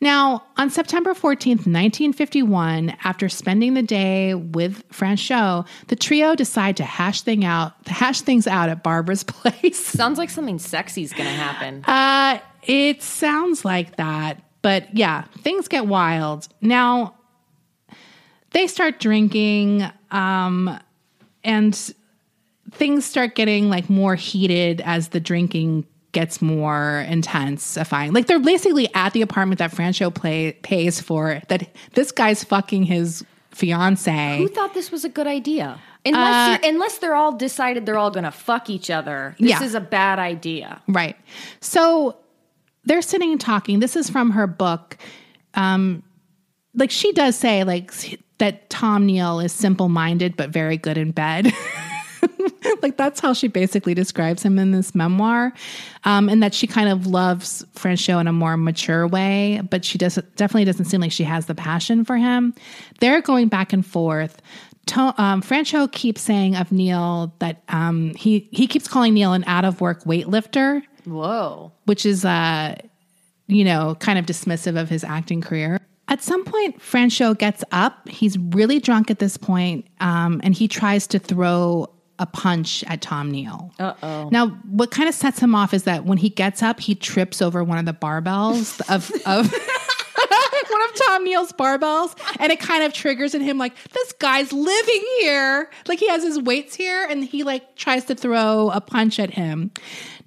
Now, 0.00 0.44
on 0.58 0.68
September 0.68 1.14
14th, 1.14 1.66
1951, 1.66 2.96
after 3.02 3.28
spending 3.28 3.74
the 3.74 3.82
day 3.82 4.34
with 4.34 4.86
Franchot, 4.90 5.66
the 5.88 5.96
trio 5.96 6.34
decide 6.34 6.76
to 6.76 6.84
hash 6.84 7.22
thing 7.22 7.44
out, 7.44 7.72
hash 7.86 8.20
things 8.20 8.46
out 8.46 8.68
at 8.68 8.82
Barbara's 8.82 9.24
place. 9.24 9.84
Sounds 9.84 10.18
like 10.18 10.30
something 10.30 10.58
sexy 10.58 11.02
is 11.02 11.12
going 11.12 11.28
to 11.28 11.34
happen. 11.34 11.84
Uh, 11.84 12.40
it 12.62 13.02
sounds 13.02 13.64
like 13.64 13.96
that. 13.96 14.42
But 14.60 14.94
yeah, 14.94 15.22
things 15.38 15.68
get 15.68 15.86
wild. 15.86 16.48
Now, 16.60 17.14
they 18.50 18.66
start 18.66 19.00
drinking, 19.00 19.84
um, 20.10 20.78
and 21.44 21.94
things 22.72 23.04
start 23.04 23.34
getting 23.34 23.70
like 23.70 23.88
more 23.88 24.14
heated 24.14 24.80
as 24.82 25.08
the 25.08 25.20
drinking 25.20 25.86
gets 26.16 26.40
more 26.40 27.04
intensifying. 27.10 28.14
Like 28.14 28.26
they're 28.26 28.38
basically 28.38 28.88
at 28.94 29.12
the 29.12 29.20
apartment 29.20 29.58
that 29.58 29.70
Franchot 29.70 30.14
play, 30.14 30.52
pays 30.62 30.98
for, 30.98 31.42
that 31.48 31.68
this 31.92 32.10
guy's 32.10 32.42
fucking 32.42 32.84
his 32.84 33.22
fiance. 33.50 34.38
Who 34.38 34.48
thought 34.48 34.72
this 34.72 34.90
was 34.90 35.04
a 35.04 35.10
good 35.10 35.26
idea? 35.26 35.78
Unless, 36.06 36.62
you're, 36.62 36.72
unless 36.72 36.96
they're 36.98 37.14
all 37.14 37.36
decided 37.36 37.84
they're 37.84 37.98
all 37.98 38.10
going 38.10 38.24
to 38.24 38.30
fuck 38.30 38.70
each 38.70 38.88
other, 38.88 39.36
this 39.38 39.50
Yeah. 39.50 39.62
is 39.62 39.74
a 39.74 39.80
bad 39.80 40.18
idea. 40.18 40.80
Right. 40.88 41.16
So 41.60 42.16
they're 42.84 43.02
sitting 43.02 43.32
and 43.32 43.40
talking. 43.40 43.80
This 43.80 43.94
is 43.94 44.08
from 44.08 44.30
her 44.30 44.46
book. 44.46 44.96
Um, 45.52 46.02
like 46.72 46.90
she 46.90 47.12
does 47.12 47.36
say, 47.36 47.62
like 47.62 47.92
that 48.38 48.70
Tom 48.70 49.04
Neal 49.04 49.38
is 49.40 49.52
simple 49.52 49.90
minded 49.90 50.34
but 50.34 50.48
very 50.48 50.78
good 50.78 50.96
in 50.96 51.10
bed. 51.10 51.52
like 52.82 52.96
that's 52.96 53.20
how 53.20 53.32
she 53.32 53.48
basically 53.48 53.94
describes 53.94 54.42
him 54.42 54.58
in 54.58 54.72
this 54.72 54.94
memoir, 54.94 55.52
um, 56.04 56.28
and 56.28 56.42
that 56.42 56.54
she 56.54 56.66
kind 56.66 56.88
of 56.88 57.06
loves 57.06 57.64
Franchot 57.74 58.20
in 58.20 58.26
a 58.26 58.32
more 58.32 58.56
mature 58.56 59.06
way, 59.06 59.60
but 59.70 59.84
she 59.84 59.98
does 59.98 60.16
definitely 60.36 60.64
doesn't 60.64 60.86
seem 60.86 61.00
like 61.00 61.12
she 61.12 61.24
has 61.24 61.46
the 61.46 61.54
passion 61.54 62.04
for 62.04 62.16
him. 62.16 62.54
They're 63.00 63.20
going 63.20 63.48
back 63.48 63.72
and 63.72 63.84
forth. 63.84 64.40
To, 64.86 65.12
um, 65.20 65.42
Franchot 65.42 65.90
keeps 65.90 66.22
saying 66.22 66.54
of 66.54 66.70
Neal 66.70 67.34
that 67.40 67.62
um, 67.68 68.14
he 68.14 68.48
he 68.52 68.66
keeps 68.66 68.86
calling 68.86 69.14
Neal 69.14 69.32
an 69.32 69.42
out 69.46 69.64
of 69.64 69.80
work 69.80 70.04
weightlifter 70.04 70.82
Whoa. 71.06 71.72
which 71.84 72.04
is 72.04 72.24
uh 72.24 72.74
you 73.46 73.64
know 73.64 73.96
kind 74.00 74.18
of 74.18 74.26
dismissive 74.26 74.80
of 74.80 74.88
his 74.88 75.04
acting 75.04 75.40
career 75.40 75.80
at 76.08 76.22
some 76.22 76.44
point 76.44 76.78
franchot 76.80 77.38
gets 77.38 77.64
up 77.72 78.08
he's 78.08 78.38
really 78.38 78.80
drunk 78.80 79.10
at 79.10 79.18
this 79.18 79.36
point 79.36 79.86
um, 80.00 80.40
and 80.44 80.54
he 80.54 80.68
tries 80.68 81.06
to 81.06 81.18
throw 81.18 81.88
a 82.18 82.26
punch 82.26 82.82
at 82.84 83.00
tom 83.00 83.30
neal 83.30 83.72
uh-oh 83.78 84.28
now 84.30 84.48
what 84.70 84.90
kind 84.90 85.08
of 85.08 85.14
sets 85.14 85.38
him 85.38 85.54
off 85.54 85.74
is 85.74 85.84
that 85.84 86.04
when 86.04 86.18
he 86.18 86.28
gets 86.28 86.62
up 86.62 86.80
he 86.80 86.94
trips 86.94 87.42
over 87.42 87.62
one 87.62 87.78
of 87.78 87.84
the 87.84 87.94
barbells 87.94 88.80
of 88.90 89.10
of 89.26 89.52
one 90.76 90.90
of 90.90 90.94
Tom 90.94 91.24
Neal's 91.24 91.52
barbells, 91.52 92.16
and 92.38 92.52
it 92.52 92.60
kind 92.60 92.84
of 92.84 92.92
triggers 92.92 93.34
in 93.34 93.40
him 93.40 93.58
like 93.58 93.74
this 93.92 94.12
guy's 94.14 94.52
living 94.52 95.04
here, 95.20 95.70
like 95.86 95.98
he 95.98 96.08
has 96.08 96.22
his 96.22 96.40
weights 96.40 96.74
here, 96.74 97.06
and 97.08 97.24
he 97.24 97.42
like 97.42 97.76
tries 97.76 98.04
to 98.06 98.14
throw 98.14 98.70
a 98.70 98.80
punch 98.80 99.18
at 99.18 99.30
him. 99.30 99.70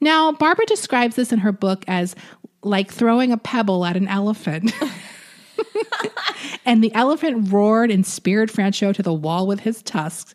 Now, 0.02 0.32
Barbara 0.32 0.66
describes 0.66 1.16
this 1.16 1.32
in 1.32 1.40
her 1.40 1.52
book 1.52 1.84
as 1.88 2.16
like 2.64 2.92
throwing 2.92 3.32
a 3.32 3.38
pebble 3.38 3.86
at 3.86 3.96
an 3.96 4.08
elephant. 4.08 4.74
and 6.66 6.84
the 6.84 6.94
elephant 6.94 7.52
roared 7.52 7.92
and 7.92 8.06
speared 8.06 8.50
Franchot 8.50 8.96
to 8.96 9.04
the 9.04 9.14
wall 9.14 9.48
with 9.48 9.62
his 9.62 9.82
tusks. 9.82 10.34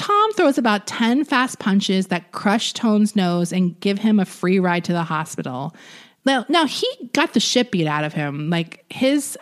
Tom 0.00 0.32
throws 0.32 0.56
about 0.56 0.86
10 0.86 1.26
fast 1.26 1.58
punches 1.58 2.06
that 2.06 2.32
crush 2.32 2.72
Tone's 2.72 3.14
nose 3.14 3.52
and 3.52 3.78
give 3.80 3.98
him 3.98 4.18
a 4.18 4.24
free 4.24 4.58
ride 4.58 4.82
to 4.84 4.94
the 4.94 5.02
hospital. 5.02 5.76
Now, 6.24 6.46
now 6.48 6.64
he 6.64 6.88
got 7.12 7.34
the 7.34 7.40
shit 7.40 7.70
beat 7.70 7.86
out 7.86 8.02
of 8.02 8.14
him. 8.14 8.48
Like 8.48 8.82
his 8.88 9.36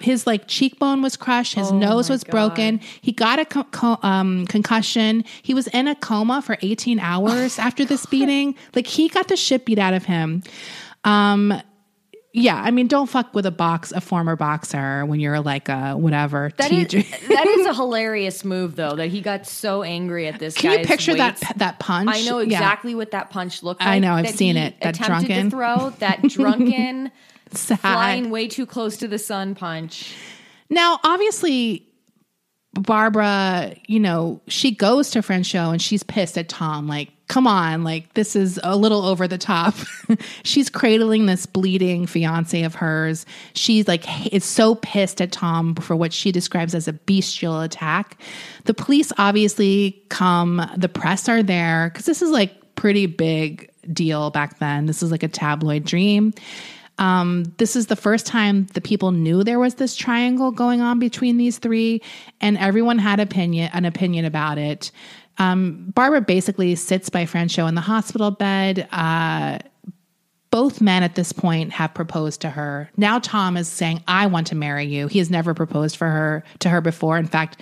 his 0.00 0.26
like 0.26 0.48
cheekbone 0.48 1.00
was 1.00 1.16
crushed, 1.16 1.54
his 1.54 1.70
nose 1.70 2.10
was 2.10 2.24
broken. 2.24 2.80
He 3.02 3.12
got 3.12 3.38
a 3.38 3.44
co- 3.44 3.62
co- 3.70 4.00
um, 4.02 4.46
concussion. 4.46 5.22
He 5.42 5.54
was 5.54 5.68
in 5.68 5.86
a 5.86 5.94
coma 5.94 6.42
for 6.42 6.58
18 6.60 6.98
hours 6.98 7.60
after 7.60 7.84
this 7.84 8.04
beating. 8.04 8.56
Like 8.74 8.88
he 8.88 9.08
got 9.08 9.28
the 9.28 9.36
shit 9.36 9.64
beat 9.64 9.78
out 9.78 9.94
of 9.94 10.04
him. 10.04 10.42
Um 11.04 11.62
yeah, 12.36 12.60
I 12.60 12.72
mean, 12.72 12.88
don't 12.88 13.08
fuck 13.08 13.32
with 13.32 13.46
a 13.46 13.52
box, 13.52 13.92
a 13.92 14.00
former 14.00 14.34
boxer 14.34 15.06
when 15.06 15.20
you're 15.20 15.38
like 15.38 15.68
a 15.68 15.92
whatever. 15.92 16.50
That 16.56 16.72
is, 16.72 16.88
that 16.88 17.46
is 17.46 17.66
a 17.68 17.72
hilarious 17.74 18.44
move, 18.44 18.74
though, 18.74 18.96
that 18.96 19.06
he 19.06 19.20
got 19.20 19.46
so 19.46 19.84
angry 19.84 20.26
at 20.26 20.40
this 20.40 20.56
Can 20.56 20.80
you 20.80 20.84
picture 20.84 21.14
that 21.14 21.40
weight. 21.40 21.58
that 21.58 21.78
punch? 21.78 22.10
I 22.12 22.22
know 22.22 22.38
Yeah. 22.40 22.46
exactly 22.56 22.96
what 22.96 23.12
that 23.12 23.30
punch 23.30 23.62
looked 23.62 23.80
like. 23.80 23.88
I 23.88 23.98
know, 24.00 24.14
I've 24.14 24.30
seen 24.30 24.56
it, 24.56 24.74
that 24.80 24.96
attempted 24.96 25.26
drunken. 25.28 25.44
to 25.44 25.50
throw 25.50 25.90
that 26.00 26.22
drunken, 26.22 27.12
flying 27.50 28.30
way 28.30 28.48
too 28.48 28.66
close 28.66 28.96
to 28.96 29.06
the 29.06 29.18
sun 29.20 29.54
punch. 29.54 30.12
Now, 30.68 30.98
obviously, 31.04 31.86
Barbara, 32.72 33.76
you 33.86 34.00
know, 34.00 34.40
she 34.48 34.74
goes 34.74 35.10
to 35.10 35.20
Franchot 35.20 35.70
and 35.70 35.80
she's 35.80 36.02
pissed 36.02 36.36
at 36.36 36.48
Tom. 36.48 36.88
Like, 36.88 37.10
come 37.28 37.46
on, 37.46 37.84
like 37.84 38.12
this 38.14 38.36
is 38.36 38.60
a 38.62 38.76
little 38.76 39.04
over 39.04 39.26
the 39.26 39.38
top. 39.38 39.74
she's 40.44 40.68
cradling 40.68 41.26
this 41.26 41.46
bleeding 41.46 42.06
fiance 42.06 42.62
of 42.62 42.74
hers. 42.74 43.24
She's 43.54 43.88
like 43.88 44.04
is 44.32 44.44
so 44.44 44.74
pissed 44.76 45.20
at 45.20 45.32
Tom 45.32 45.74
for 45.76 45.96
what 45.96 46.12
she 46.12 46.32
describes 46.32 46.74
as 46.74 46.88
a 46.88 46.92
bestial 46.92 47.60
attack. 47.60 48.20
The 48.64 48.74
police 48.74 49.12
obviously 49.18 50.02
come. 50.08 50.68
The 50.76 50.88
press 50.88 51.28
are 51.28 51.42
there 51.42 51.90
because 51.90 52.06
this 52.06 52.22
is 52.22 52.30
like 52.30 52.52
pretty 52.74 53.06
big 53.06 53.70
deal 53.92 54.30
back 54.30 54.58
then. 54.58 54.86
This 54.86 55.02
is 55.02 55.10
like 55.10 55.22
a 55.22 55.28
tabloid 55.28 55.84
dream. 55.84 56.32
Um, 56.98 57.52
this 57.56 57.74
is 57.76 57.86
the 57.86 57.96
first 57.96 58.26
time 58.26 58.66
the 58.74 58.80
people 58.80 59.10
knew 59.10 59.42
there 59.42 59.58
was 59.58 59.74
this 59.74 59.96
triangle 59.96 60.52
going 60.52 60.80
on 60.80 60.98
between 60.98 61.36
these 61.36 61.58
three, 61.58 62.02
and 62.40 62.56
everyone 62.58 62.98
had 62.98 63.20
opinion 63.20 63.70
an 63.72 63.84
opinion 63.84 64.24
about 64.24 64.58
it. 64.58 64.92
Um, 65.38 65.90
Barbara 65.94 66.20
basically 66.20 66.74
sits 66.76 67.10
by 67.10 67.24
Franchot 67.24 67.68
in 67.68 67.74
the 67.74 67.80
hospital 67.80 68.30
bed. 68.30 68.86
Uh, 68.92 69.58
both 70.50 70.80
men 70.80 71.02
at 71.02 71.16
this 71.16 71.32
point 71.32 71.72
have 71.72 71.92
proposed 71.94 72.40
to 72.42 72.50
her. 72.50 72.88
Now 72.96 73.18
Tom 73.18 73.56
is 73.56 73.66
saying, 73.66 74.04
"I 74.06 74.26
want 74.26 74.46
to 74.48 74.54
marry 74.54 74.84
you." 74.84 75.08
He 75.08 75.18
has 75.18 75.28
never 75.28 75.52
proposed 75.52 75.96
for 75.96 76.08
her 76.08 76.44
to 76.60 76.68
her 76.68 76.80
before. 76.80 77.18
In 77.18 77.26
fact, 77.26 77.60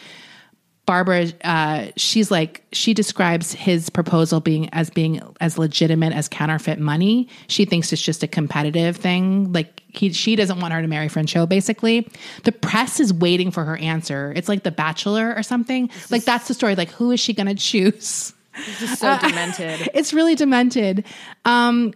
Barbara, 0.84 1.26
uh, 1.44 1.86
she's 1.96 2.30
like 2.30 2.64
she 2.72 2.92
describes 2.92 3.52
his 3.52 3.88
proposal 3.88 4.40
being 4.40 4.68
as 4.70 4.90
being 4.90 5.20
as 5.40 5.56
legitimate 5.56 6.12
as 6.12 6.28
counterfeit 6.28 6.78
money. 6.80 7.28
She 7.46 7.64
thinks 7.64 7.92
it's 7.92 8.02
just 8.02 8.22
a 8.24 8.26
competitive 8.28 8.96
thing. 8.96 9.52
Like 9.52 9.82
he, 9.88 10.12
she 10.12 10.34
doesn't 10.34 10.58
want 10.58 10.72
her 10.74 10.82
to 10.82 10.88
marry 10.88 11.08
Franchot. 11.08 11.48
Basically, 11.48 12.10
the 12.42 12.50
press 12.52 12.98
is 12.98 13.14
waiting 13.14 13.50
for 13.52 13.62
her 13.64 13.76
answer. 13.76 14.32
It's 14.34 14.48
like 14.48 14.64
The 14.64 14.72
Bachelor 14.72 15.34
or 15.36 15.42
something. 15.44 15.88
like 16.10 16.24
that's 16.24 16.48
the 16.48 16.54
story. 16.54 16.74
Like 16.74 16.90
who 16.90 17.12
is 17.12 17.20
she 17.20 17.32
going 17.32 17.46
to 17.48 17.54
choose? 17.54 18.32
This 18.56 18.82
is 18.82 18.98
so 18.98 19.16
demented. 19.22 19.88
It's 19.94 20.12
really 20.12 20.34
demented. 20.34 21.04
Um, 21.44 21.94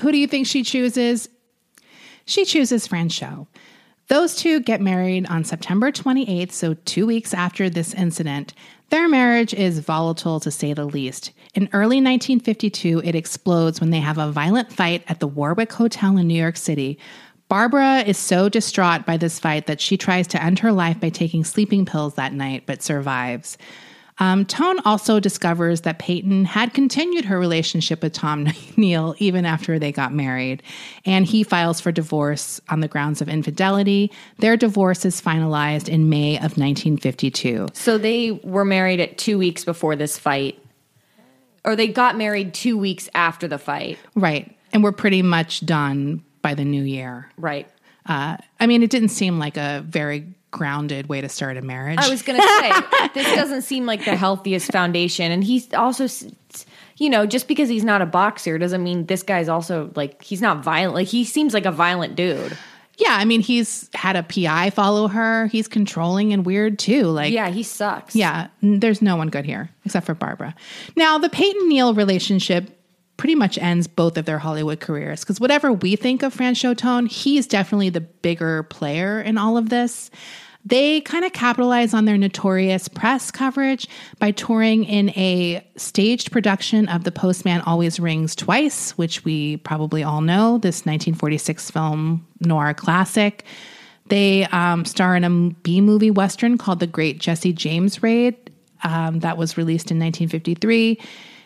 who 0.00 0.10
do 0.10 0.16
you 0.16 0.26
think 0.26 0.46
she 0.46 0.62
chooses? 0.62 1.28
She 2.24 2.44
chooses 2.46 2.88
Franchot. 2.88 3.46
Those 4.12 4.36
two 4.36 4.60
get 4.60 4.82
married 4.82 5.26
on 5.30 5.42
September 5.42 5.90
28th, 5.90 6.52
so 6.52 6.74
two 6.74 7.06
weeks 7.06 7.32
after 7.32 7.70
this 7.70 7.94
incident. 7.94 8.52
Their 8.90 9.08
marriage 9.08 9.54
is 9.54 9.78
volatile 9.78 10.38
to 10.40 10.50
say 10.50 10.74
the 10.74 10.84
least. 10.84 11.32
In 11.54 11.70
early 11.72 11.96
1952, 11.96 13.00
it 13.04 13.14
explodes 13.14 13.80
when 13.80 13.88
they 13.88 14.00
have 14.00 14.18
a 14.18 14.30
violent 14.30 14.70
fight 14.70 15.02
at 15.08 15.20
the 15.20 15.26
Warwick 15.26 15.72
Hotel 15.72 16.18
in 16.18 16.28
New 16.28 16.38
York 16.38 16.58
City. 16.58 16.98
Barbara 17.48 18.00
is 18.00 18.18
so 18.18 18.50
distraught 18.50 19.06
by 19.06 19.16
this 19.16 19.38
fight 19.38 19.66
that 19.66 19.80
she 19.80 19.96
tries 19.96 20.26
to 20.26 20.42
end 20.42 20.58
her 20.58 20.72
life 20.72 21.00
by 21.00 21.08
taking 21.08 21.42
sleeping 21.42 21.86
pills 21.86 22.16
that 22.16 22.34
night, 22.34 22.64
but 22.66 22.82
survives. 22.82 23.56
Um, 24.22 24.46
Tone 24.46 24.78
also 24.84 25.18
discovers 25.18 25.80
that 25.80 25.98
Payton 25.98 26.44
had 26.44 26.74
continued 26.74 27.24
her 27.24 27.40
relationship 27.40 28.04
with 28.04 28.12
Tom 28.12 28.46
Neal 28.76 29.16
even 29.18 29.44
after 29.44 29.80
they 29.80 29.90
got 29.90 30.14
married, 30.14 30.62
and 31.04 31.26
he 31.26 31.42
files 31.42 31.80
for 31.80 31.90
divorce 31.90 32.60
on 32.68 32.78
the 32.78 32.86
grounds 32.86 33.20
of 33.20 33.28
infidelity. 33.28 34.12
Their 34.38 34.56
divorce 34.56 35.04
is 35.04 35.20
finalized 35.20 35.88
in 35.88 36.08
May 36.08 36.36
of 36.36 36.56
1952. 36.56 37.66
So 37.72 37.98
they 37.98 38.30
were 38.30 38.64
married 38.64 39.00
at 39.00 39.18
two 39.18 39.38
weeks 39.38 39.64
before 39.64 39.96
this 39.96 40.16
fight, 40.20 40.56
or 41.64 41.74
they 41.74 41.88
got 41.88 42.16
married 42.16 42.54
two 42.54 42.78
weeks 42.78 43.08
after 43.14 43.48
the 43.48 43.58
fight. 43.58 43.98
Right. 44.14 44.56
And 44.72 44.84
we're 44.84 44.92
pretty 44.92 45.22
much 45.22 45.66
done 45.66 46.22
by 46.42 46.54
the 46.54 46.64
new 46.64 46.84
year. 46.84 47.28
Right. 47.36 47.68
Uh, 48.06 48.36
I 48.60 48.68
mean, 48.68 48.84
it 48.84 48.90
didn't 48.90 49.08
seem 49.08 49.40
like 49.40 49.56
a 49.56 49.84
very 49.84 50.32
grounded 50.52 51.08
way 51.08 51.20
to 51.20 51.28
start 51.28 51.56
a 51.56 51.62
marriage. 51.62 51.98
I 51.98 52.08
was 52.08 52.22
going 52.22 52.40
to 52.40 52.46
say, 52.60 53.08
this 53.14 53.34
doesn't 53.34 53.62
seem 53.62 53.84
like 53.86 54.04
the 54.04 54.14
healthiest 54.14 54.70
foundation. 54.70 55.32
And 55.32 55.42
he's 55.42 55.74
also, 55.74 56.06
you 56.98 57.10
know, 57.10 57.26
just 57.26 57.48
because 57.48 57.68
he's 57.68 57.82
not 57.82 58.00
a 58.02 58.06
boxer 58.06 58.58
doesn't 58.58 58.84
mean 58.84 59.06
this 59.06 59.24
guy's 59.24 59.48
also 59.48 59.90
like, 59.96 60.22
he's 60.22 60.40
not 60.40 60.62
violent. 60.62 60.94
Like, 60.94 61.08
he 61.08 61.24
seems 61.24 61.54
like 61.54 61.66
a 61.66 61.72
violent 61.72 62.14
dude. 62.14 62.56
yeah, 62.98 63.16
I 63.16 63.24
mean, 63.24 63.40
he's 63.40 63.88
had 63.94 64.14
a 64.14 64.22
PI 64.22 64.70
follow 64.70 65.08
her. 65.08 65.46
He's 65.48 65.66
controlling 65.66 66.32
and 66.32 66.46
weird 66.46 66.78
too. 66.78 67.04
Like, 67.04 67.32
Yeah, 67.32 67.48
he 67.48 67.62
sucks. 67.62 68.14
Yeah, 68.14 68.48
there's 68.60 69.02
no 69.02 69.16
one 69.16 69.28
good 69.28 69.46
here 69.46 69.70
except 69.84 70.06
for 70.06 70.14
Barbara. 70.14 70.54
Now, 70.96 71.18
the 71.18 71.30
Payton 71.30 71.68
Neal 71.68 71.94
relationship 71.94 72.78
pretty 73.16 73.34
much 73.34 73.58
ends 73.58 73.86
both 73.86 74.16
of 74.16 74.24
their 74.24 74.38
Hollywood 74.38 74.80
careers 74.80 75.20
because 75.20 75.40
whatever 75.40 75.72
we 75.72 75.96
think 75.96 76.22
of 76.22 76.34
Franchot 76.34 76.78
Tone, 76.78 77.06
he's 77.06 77.46
definitely 77.46 77.90
the 77.90 78.00
bigger 78.00 78.64
player 78.64 79.20
in 79.20 79.38
all 79.38 79.56
of 79.56 79.68
this. 79.68 80.10
They 80.64 81.00
kind 81.00 81.24
of 81.24 81.32
capitalize 81.32 81.92
on 81.92 82.04
their 82.04 82.16
notorious 82.16 82.86
press 82.86 83.32
coverage 83.32 83.88
by 84.20 84.30
touring 84.30 84.84
in 84.84 85.10
a 85.10 85.66
staged 85.76 86.30
production 86.30 86.88
of 86.88 87.02
The 87.02 87.10
Postman 87.10 87.62
Always 87.62 87.98
Rings 87.98 88.36
Twice, 88.36 88.92
which 88.92 89.24
we 89.24 89.56
probably 89.58 90.04
all 90.04 90.20
know, 90.20 90.58
this 90.58 90.86
1946 90.86 91.70
film 91.72 92.26
noir 92.40 92.74
classic. 92.74 93.44
They 94.06 94.44
um, 94.46 94.84
star 94.84 95.16
in 95.16 95.24
a 95.24 95.30
B 95.62 95.80
movie 95.80 96.10
Western 96.12 96.58
called 96.58 96.78
The 96.78 96.86
Great 96.86 97.18
Jesse 97.18 97.52
James 97.52 98.02
Raid 98.02 98.36
um, 98.84 99.20
that 99.20 99.36
was 99.36 99.56
released 99.56 99.90
in 99.90 99.98
1953. 99.98 101.00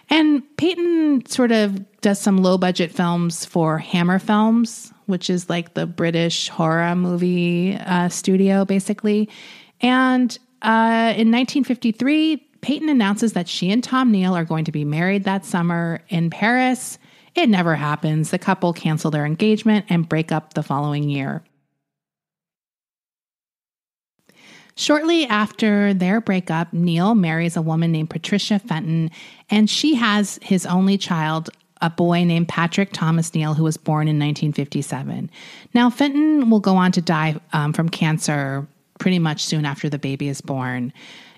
And 0.09 0.43
Payton 0.57 1.27
sort 1.27 1.53
of 1.53 2.01
does 2.01 2.21
some 2.21 2.39
low 2.39 2.59
budget 2.59 2.93
films 2.93 3.45
for 3.45 3.79
Hammer 3.79 4.19
Films, 4.19 4.93
which 5.07 5.29
is 5.29 5.51
like 5.51 5.75
the 5.75 5.87
British 5.87 6.49
horror 6.49 6.95
movie 6.95 7.77
uh, 7.77 8.09
studio, 8.09 8.65
basically. 8.65 9.29
And 9.81 10.39
uh, 10.63 11.13
in 11.17 11.31
1953, 11.33 12.37
Payton 12.61 12.89
announces 12.89 13.33
that 13.35 13.49
she 13.49 13.71
and 13.71 13.83
Tom 13.83 14.11
Neal 14.11 14.37
are 14.37 14.45
going 14.45 14.65
to 14.65 14.73
be 14.73 14.85
married 14.85 15.25
that 15.25 15.45
summer 15.45 16.01
in 16.09 16.31
Paris. 16.31 16.99
It 17.35 17.49
never 17.49 17.75
happens. 17.75 18.31
The 18.31 18.39
couple 18.39 18.73
cancel 18.73 19.11
their 19.11 19.27
engagement 19.27 19.87
and 19.89 20.09
break 20.09 20.33
up 20.33 20.55
the 20.55 20.63
following 20.63 21.09
year. 21.09 21.43
Shortly 24.79 25.27
after 25.27 25.95
their 25.95 26.20
breakup, 26.20 26.70
Neal 26.72 27.14
marries 27.14 27.57
a 27.57 27.62
woman 27.62 27.93
named 27.93 28.11
Patricia 28.11 28.59
Fenton, 28.59 29.11
and 29.49 29.70
she 29.70 29.95
has 29.95 30.39
his 30.43 30.66
only 30.66 30.99
child, 30.99 31.49
a 31.81 31.89
boy 31.89 32.24
named 32.24 32.49
Patrick 32.49 32.93
Thomas 32.93 33.35
Neal, 33.35 33.55
who 33.55 33.64
was 33.64 33.79
born 33.79 34.07
in 34.07 34.16
1957. 34.16 35.31
Now, 35.72 35.89
Fenton 35.89 36.51
will 36.51 36.61
go 36.61 36.77
on 36.77 36.93
to 36.93 37.01
die 37.01 37.37
um, 37.55 37.72
from 37.72 37.89
cancer 37.89 38.66
pretty 38.99 39.18
much 39.18 39.43
soon 39.43 39.64
after 39.64 39.89
the 39.89 39.99
baby 39.99 40.29
is 40.29 40.43
born. 40.43 40.93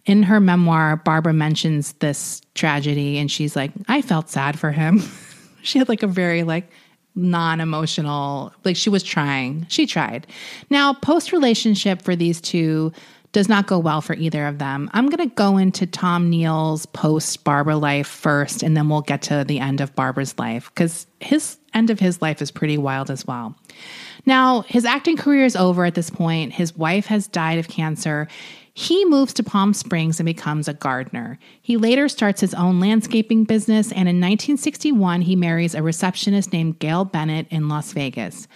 In 0.04 0.24
her 0.24 0.40
memoir, 0.40 0.96
Barbara 0.96 1.32
mentions 1.32 1.92
this 1.94 2.42
tragedy, 2.54 3.18
and 3.18 3.30
she's 3.30 3.54
like, 3.54 3.70
I 3.86 4.02
felt 4.02 4.30
sad 4.30 4.58
for 4.58 4.72
him. 4.72 5.00
she 5.62 5.78
had 5.78 5.88
like 5.88 6.02
a 6.02 6.08
very 6.08 6.42
like 6.42 6.68
non-emotional 7.14 8.52
like 8.62 8.76
she 8.76 8.88
was 8.88 9.02
trying 9.02 9.66
she 9.68 9.86
tried 9.86 10.24
now 10.70 10.92
post 10.92 11.32
relationship 11.32 12.00
for 12.00 12.14
these 12.14 12.40
two 12.40 12.92
does 13.32 13.48
not 13.48 13.66
go 13.66 13.78
well 13.78 14.00
for 14.00 14.14
either 14.14 14.46
of 14.46 14.58
them 14.58 14.90
i'm 14.92 15.08
going 15.08 15.28
to 15.28 15.34
go 15.34 15.56
into 15.56 15.86
tom 15.86 16.30
neal's 16.30 16.86
post 16.86 17.44
barbara 17.44 17.76
life 17.76 18.06
first 18.06 18.62
and 18.62 18.76
then 18.76 18.88
we'll 18.88 19.02
get 19.02 19.22
to 19.22 19.44
the 19.44 19.58
end 19.60 19.80
of 19.80 19.94
barbara's 19.94 20.38
life 20.38 20.70
because 20.74 21.06
his 21.20 21.58
end 21.74 21.90
of 21.90 22.00
his 22.00 22.22
life 22.22 22.40
is 22.40 22.50
pretty 22.50 22.78
wild 22.78 23.10
as 23.10 23.26
well 23.26 23.54
now 24.26 24.62
his 24.62 24.84
acting 24.84 25.16
career 25.16 25.44
is 25.44 25.56
over 25.56 25.84
at 25.84 25.94
this 25.94 26.10
point 26.10 26.52
his 26.52 26.76
wife 26.76 27.06
has 27.06 27.26
died 27.26 27.58
of 27.58 27.68
cancer 27.68 28.28
he 28.78 29.04
moves 29.06 29.34
to 29.34 29.42
Palm 29.42 29.74
Springs 29.74 30.20
and 30.20 30.24
becomes 30.24 30.68
a 30.68 30.72
gardener. 30.72 31.40
He 31.60 31.76
later 31.76 32.08
starts 32.08 32.40
his 32.40 32.54
own 32.54 32.78
landscaping 32.78 33.42
business, 33.42 33.88
and 33.88 34.08
in 34.08 34.20
1961, 34.20 35.22
he 35.22 35.34
marries 35.34 35.74
a 35.74 35.82
receptionist 35.82 36.52
named 36.52 36.78
Gail 36.78 37.04
Bennett 37.04 37.48
in 37.50 37.68
Las 37.68 37.90
Vegas. 37.90 38.46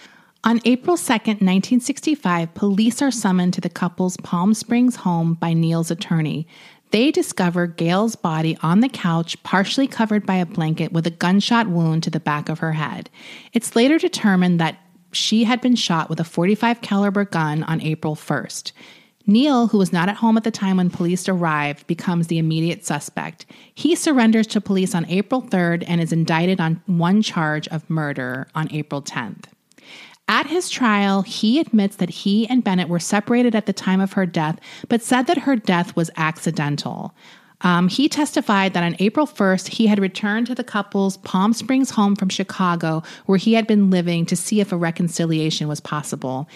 On 0.45 0.59
April 0.65 0.97
2, 0.97 1.03
1965, 1.13 2.53
police 2.53 3.01
are 3.01 3.11
summoned 3.11 3.53
to 3.53 3.61
the 3.61 3.69
couple's 3.69 4.17
Palm 4.17 4.53
Springs 4.53 4.97
home 4.97 5.35
by 5.35 5.53
Neal's 5.53 5.89
attorney. 5.89 6.47
they 6.91 7.11
discover 7.11 7.65
Gail's 7.65 8.17
body 8.17 8.57
on 8.61 8.81
the 8.81 8.89
couch, 8.89 9.41
partially 9.43 9.87
covered 9.87 10.25
by 10.25 10.35
a 10.35 10.45
blanket 10.45 10.91
with 10.91 11.07
a 11.07 11.11
gunshot 11.11 11.67
wound 11.67 12.03
to 12.03 12.09
the 12.09 12.19
back 12.19 12.49
of 12.49 12.59
her 12.59 12.73
head. 12.73 13.09
It's 13.53 13.75
later 13.75 13.97
determined 13.97 14.59
that 14.59 14.79
she 15.13 15.45
had 15.45 15.61
been 15.61 15.77
shot 15.77 16.09
with 16.09 16.19
a 16.19 16.25
45 16.25 16.81
caliber 16.81 17.23
gun 17.23 17.63
on 17.63 17.81
April 17.81 18.15
1st. 18.15 18.73
Neal, 19.25 19.67
who 19.67 19.77
was 19.77 19.93
not 19.93 20.09
at 20.09 20.17
home 20.17 20.35
at 20.35 20.43
the 20.43 20.51
time 20.51 20.75
when 20.75 20.89
police 20.89 21.29
arrived, 21.29 21.87
becomes 21.87 22.27
the 22.27 22.37
immediate 22.37 22.85
suspect. 22.85 23.45
He 23.73 23.95
surrenders 23.95 24.47
to 24.47 24.59
police 24.59 24.93
on 24.93 25.05
April 25.05 25.41
3rd 25.41 25.85
and 25.87 26.01
is 26.01 26.11
indicted 26.11 26.59
on 26.59 26.81
one 26.85 27.21
charge 27.21 27.69
of 27.69 27.89
murder 27.89 28.49
on 28.53 28.69
April 28.71 29.01
10th. 29.01 29.45
At 30.27 30.47
his 30.47 30.69
trial, 30.69 31.21
he 31.21 31.59
admits 31.59 31.97
that 31.97 32.09
he 32.09 32.47
and 32.47 32.63
Bennett 32.63 32.89
were 32.89 32.99
separated 32.99 33.55
at 33.55 33.65
the 33.65 33.73
time 33.73 33.99
of 33.99 34.13
her 34.13 34.25
death, 34.25 34.59
but 34.87 35.01
said 35.01 35.27
that 35.27 35.39
her 35.39 35.55
death 35.55 35.95
was 35.95 36.09
accidental. 36.15 37.13
Um, 37.61 37.87
he 37.87 38.09
testified 38.09 38.73
that 38.73 38.83
on 38.83 38.95
April 38.99 39.25
1st, 39.25 39.69
he 39.69 39.87
had 39.87 39.99
returned 39.99 40.47
to 40.47 40.55
the 40.55 40.63
couple's 40.63 41.17
Palm 41.17 41.53
Springs 41.53 41.91
home 41.91 42.15
from 42.15 42.29
Chicago, 42.29 43.03
where 43.25 43.37
he 43.37 43.53
had 43.53 43.67
been 43.67 43.89
living, 43.89 44.25
to 44.25 44.35
see 44.35 44.59
if 44.59 44.71
a 44.71 44.77
reconciliation 44.77 45.67
was 45.67 45.79
possible. 45.79 46.47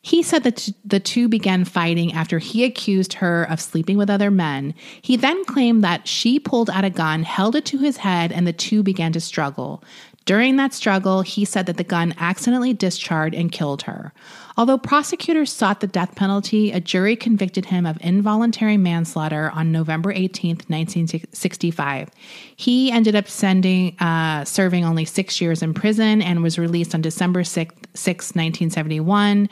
He 0.00 0.22
said 0.22 0.42
that 0.42 0.68
the 0.84 1.00
two 1.00 1.28
began 1.28 1.64
fighting 1.64 2.12
after 2.12 2.38
he 2.38 2.64
accused 2.64 3.14
her 3.14 3.44
of 3.44 3.58
sleeping 3.58 3.96
with 3.96 4.10
other 4.10 4.30
men. 4.30 4.74
He 5.00 5.16
then 5.16 5.42
claimed 5.46 5.82
that 5.82 6.06
she 6.06 6.38
pulled 6.38 6.68
out 6.68 6.84
a 6.84 6.90
gun, 6.90 7.22
held 7.22 7.56
it 7.56 7.64
to 7.66 7.78
his 7.78 7.96
head, 7.98 8.30
and 8.30 8.46
the 8.46 8.52
two 8.52 8.82
began 8.82 9.12
to 9.12 9.20
struggle. 9.20 9.82
During 10.24 10.56
that 10.56 10.72
struggle, 10.72 11.20
he 11.20 11.44
said 11.44 11.66
that 11.66 11.76
the 11.76 11.84
gun 11.84 12.14
accidentally 12.18 12.72
discharged 12.72 13.34
and 13.34 13.52
killed 13.52 13.82
her. 13.82 14.12
Although 14.56 14.78
prosecutors 14.78 15.52
sought 15.52 15.80
the 15.80 15.86
death 15.86 16.14
penalty, 16.14 16.72
a 16.72 16.80
jury 16.80 17.14
convicted 17.14 17.66
him 17.66 17.84
of 17.84 17.98
involuntary 18.00 18.78
manslaughter 18.78 19.50
on 19.50 19.70
November 19.70 20.12
18, 20.12 20.56
1965. 20.68 22.08
He 22.56 22.90
ended 22.90 23.14
up 23.14 23.28
sending, 23.28 23.98
uh, 23.98 24.44
serving 24.44 24.84
only 24.84 25.04
six 25.04 25.40
years 25.40 25.62
in 25.62 25.74
prison 25.74 26.22
and 26.22 26.42
was 26.42 26.58
released 26.58 26.94
on 26.94 27.02
December 27.02 27.44
6, 27.44 27.74
6 27.94 28.24
1971. 28.34 29.50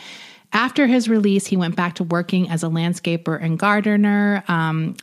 After 0.55 0.87
his 0.87 1.09
release, 1.09 1.47
he 1.47 1.57
went 1.57 1.77
back 1.77 1.97
to 1.97 2.05
working 2.05 2.49
as 2.49 2.63
a 2.63 2.69
landscaper 2.69 3.43
and 3.43 3.59
gardener. 3.59 4.45
Um, 4.49 4.97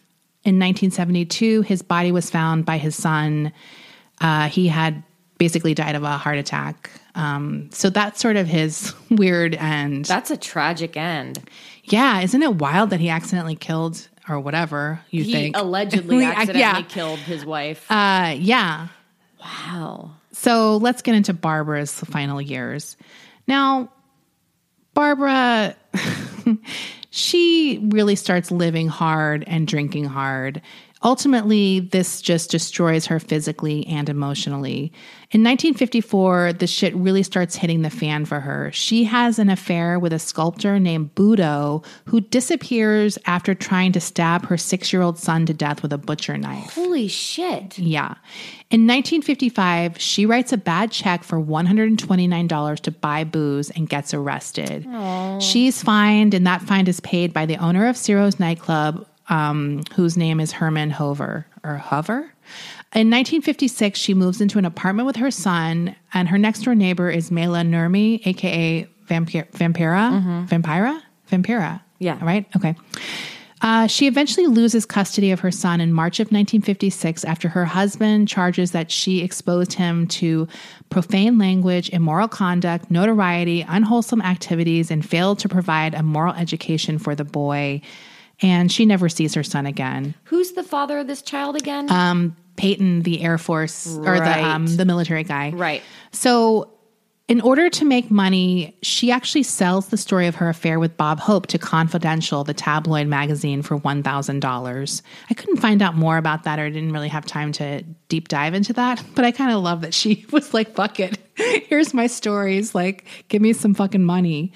in 0.45 0.57
1972, 0.57 1.61
his 1.63 1.82
body 1.82 2.11
was 2.11 2.30
found 2.30 2.65
by 2.65 2.78
his 2.78 2.95
son. 2.95 3.51
Uh, 4.22 4.47
he 4.47 4.67
had 4.67 5.03
basically 5.39 5.73
died 5.73 5.95
of 5.95 6.03
a 6.03 6.17
heart 6.17 6.37
attack. 6.37 6.91
Um, 7.15 7.69
so 7.71 7.89
that's 7.89 8.21
sort 8.21 8.35
of 8.35 8.45
his 8.45 8.93
weird 9.09 9.55
end. 9.55 10.05
That's 10.05 10.29
a 10.29 10.37
tragic 10.37 10.95
end. 10.95 11.39
Yeah, 11.85 12.21
isn't 12.21 12.43
it 12.43 12.55
wild 12.55 12.91
that 12.91 12.99
he 12.99 13.09
accidentally 13.09 13.55
killed 13.55 14.07
or 14.29 14.39
whatever 14.39 15.01
you 15.09 15.23
He 15.23 15.31
think? 15.31 15.57
allegedly 15.57 16.23
accidentally 16.23 16.59
yeah. 16.59 16.81
killed 16.83 17.17
his 17.17 17.43
wife. 17.43 17.89
Uh, 17.89 18.35
yeah. 18.37 18.89
wow. 19.41 20.11
So 20.33 20.77
let's 20.77 21.01
get 21.01 21.15
into 21.15 21.33
Barbara's 21.33 21.91
final 21.93 22.39
years. 22.39 22.95
Now, 23.47 23.91
Barbara, 24.93 25.75
she 27.09 27.79
really 27.89 28.15
starts 28.15 28.51
living 28.51 28.87
hard 28.87 29.43
and 29.47 29.67
drinking 29.67 30.05
hard. 30.05 30.61
Ultimately, 31.01 31.79
this 31.79 32.21
just 32.21 32.51
destroys 32.51 33.05
her 33.05 33.19
physically 33.19 33.87
and 33.87 34.09
emotionally. 34.09 34.91
In 35.31 35.43
1954, 35.43 36.53
the 36.53 36.67
shit 36.67 36.93
really 36.95 37.23
starts 37.23 37.55
hitting 37.55 37.83
the 37.83 37.89
fan 37.89 38.25
for 38.25 38.39
her. 38.41 38.69
She 38.73 39.05
has 39.05 39.39
an 39.39 39.49
affair 39.49 39.97
with 39.97 40.11
a 40.11 40.19
sculptor 40.19 40.79
named 40.79 41.15
Budo 41.15 41.85
who 42.05 42.19
disappears 42.19 43.17
after 43.25 43.53
trying 43.53 43.91
to 43.93 44.01
stab 44.01 44.45
her 44.47 44.57
six 44.57 44.91
year 44.91 45.01
old 45.01 45.17
son 45.17 45.45
to 45.45 45.53
death 45.53 45.81
with 45.81 45.93
a 45.93 45.97
butcher 45.97 46.37
knife. 46.37 46.73
Holy 46.73 47.07
shit. 47.07 47.77
Yeah. 47.77 48.15
In 48.71 48.85
1955, 48.85 49.99
she 49.99 50.25
writes 50.25 50.51
a 50.51 50.57
bad 50.57 50.91
check 50.91 51.23
for 51.23 51.41
$129 51.41 52.79
to 52.81 52.91
buy 52.91 53.23
booze 53.23 53.69
and 53.71 53.87
gets 53.87 54.13
arrested. 54.13 54.87
She's 55.41 55.81
fined, 55.81 56.33
and 56.33 56.45
that 56.45 56.61
fine 56.61 56.87
is 56.87 56.99
paid 56.99 57.33
by 57.33 57.45
the 57.45 57.57
owner 57.57 57.87
of 57.87 57.97
Ciro's 57.97 58.39
nightclub, 58.39 59.07
um, 59.30 59.82
whose 59.95 60.17
name 60.17 60.39
is 60.39 60.51
Herman 60.51 60.89
Hover 60.91 61.45
or 61.63 61.75
Hover. 61.77 62.32
In 62.95 63.09
1956, 63.11 63.99
she 63.99 64.13
moves 64.13 64.41
into 64.41 64.57
an 64.57 64.65
apartment 64.65 65.05
with 65.05 65.17
her 65.17 65.30
son, 65.32 65.95
and 66.13 66.27
her 66.27 66.38
next 66.38 66.63
door 66.63 66.73
neighbor 66.75 67.09
is 67.09 67.30
Maila 67.30 67.63
Nurmi, 67.67 68.25
aka 68.25 68.88
Vampir- 69.07 69.49
Vampira, 69.51 70.47
Vampira, 70.47 71.01
Vampira. 71.32 71.82
Yeah. 71.99 72.17
Right. 72.23 72.47
Okay. 72.55 72.75
Uh, 73.61 73.88
she 73.88 74.07
eventually 74.07 74.47
loses 74.47 74.86
custody 74.86 75.32
of 75.32 75.41
her 75.41 75.51
son 75.51 75.82
in 75.82 75.91
March 75.91 76.21
of 76.21 76.27
1956 76.27 77.25
after 77.25 77.49
her 77.49 77.65
husband 77.65 78.27
charges 78.30 78.71
that 78.71 78.89
she 78.89 79.19
exposed 79.21 79.73
him 79.73 80.07
to 80.07 80.47
profane 80.89 81.38
language, 81.38 81.89
immoral 81.89 82.30
conduct, 82.30 82.89
notoriety, 82.89 83.65
unwholesome 83.67 84.21
activities, 84.21 84.89
and 84.89 85.05
failed 85.07 85.39
to 85.39 85.49
provide 85.49 85.93
a 85.93 86.01
moral 86.01 86.34
education 86.36 86.97
for 86.97 87.15
the 87.15 87.25
boy. 87.25 87.82
And 88.41 88.71
she 88.71 88.85
never 88.85 89.09
sees 89.09 89.33
her 89.33 89.43
son 89.43 89.65
again. 89.65 90.15
Who's 90.23 90.53
the 90.53 90.63
father 90.63 90.99
of 90.99 91.07
this 91.07 91.21
child 91.21 91.55
again? 91.55 91.91
Um, 91.91 92.35
Payton, 92.55 93.03
the 93.03 93.21
Air 93.21 93.37
Force 93.37 93.97
or 93.97 94.19
the 94.19 94.43
um, 94.43 94.67
the 94.67 94.85
military 94.85 95.23
guy, 95.23 95.51
right. 95.51 95.81
so, 96.11 96.73
in 97.29 97.39
order 97.41 97.69
to 97.69 97.85
make 97.85 98.11
money, 98.11 98.75
she 98.81 99.11
actually 99.11 99.43
sells 99.43 99.87
the 99.87 99.97
story 99.97 100.27
of 100.27 100.35
her 100.35 100.49
affair 100.49 100.77
with 100.79 100.97
Bob 100.97 101.19
Hope 101.19 101.47
to 101.47 101.57
Confidential, 101.57 102.43
the 102.43 102.55
tabloid 102.55 103.05
magazine, 103.05 103.61
for 103.61 103.79
$1,000. 103.79 105.01
I 105.29 105.33
couldn't 105.35 105.57
find 105.57 105.81
out 105.83 105.95
more 105.95 106.17
about 106.17 106.43
that 106.43 106.57
or 106.57 106.63
I 106.63 106.69
didn't 106.69 106.91
really 106.91 107.07
have 107.07 107.27
time 107.27 107.51
to 107.53 107.83
deep 108.09 108.29
dive 108.29 108.55
into 108.55 108.73
that, 108.73 109.03
but 109.13 109.25
I 109.25 109.31
kind 109.31 109.51
of 109.51 109.61
love 109.61 109.81
that 109.81 109.93
she 109.93 110.25
was 110.31 110.55
like, 110.55 110.73
fuck 110.73 110.99
it. 110.99 111.19
Here's 111.35 111.93
my 111.93 112.07
stories. 112.07 112.73
Like, 112.73 113.05
give 113.27 113.43
me 113.43 113.53
some 113.53 113.75
fucking 113.75 114.03
money. 114.03 114.51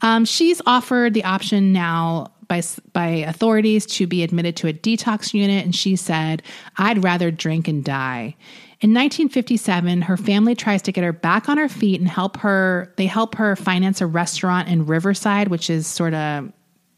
Um, 0.00 0.24
she's 0.24 0.60
offered 0.66 1.14
the 1.14 1.24
option 1.24 1.72
now 1.72 2.32
by 2.48 2.62
by 2.92 3.06
authorities 3.06 3.86
to 3.86 4.06
be 4.06 4.22
admitted 4.22 4.56
to 4.56 4.68
a 4.68 4.72
detox 4.72 5.34
unit, 5.34 5.64
and 5.64 5.74
she 5.74 5.96
said, 5.96 6.42
"I'd 6.78 7.02
rather 7.04 7.30
drink 7.30 7.68
and 7.68 7.84
die." 7.84 8.36
In 8.80 8.92
1957, 8.92 10.02
her 10.02 10.16
family 10.18 10.54
tries 10.54 10.82
to 10.82 10.92
get 10.92 11.02
her 11.02 11.12
back 11.12 11.48
on 11.48 11.56
her 11.58 11.68
feet 11.68 11.98
and 12.00 12.08
help 12.08 12.36
her. 12.38 12.92
They 12.96 13.06
help 13.06 13.36
her 13.36 13.56
finance 13.56 14.00
a 14.00 14.06
restaurant 14.06 14.68
in 14.68 14.84
Riverside, 14.86 15.48
which 15.48 15.70
is 15.70 15.86
sort 15.86 16.12
of 16.14 16.52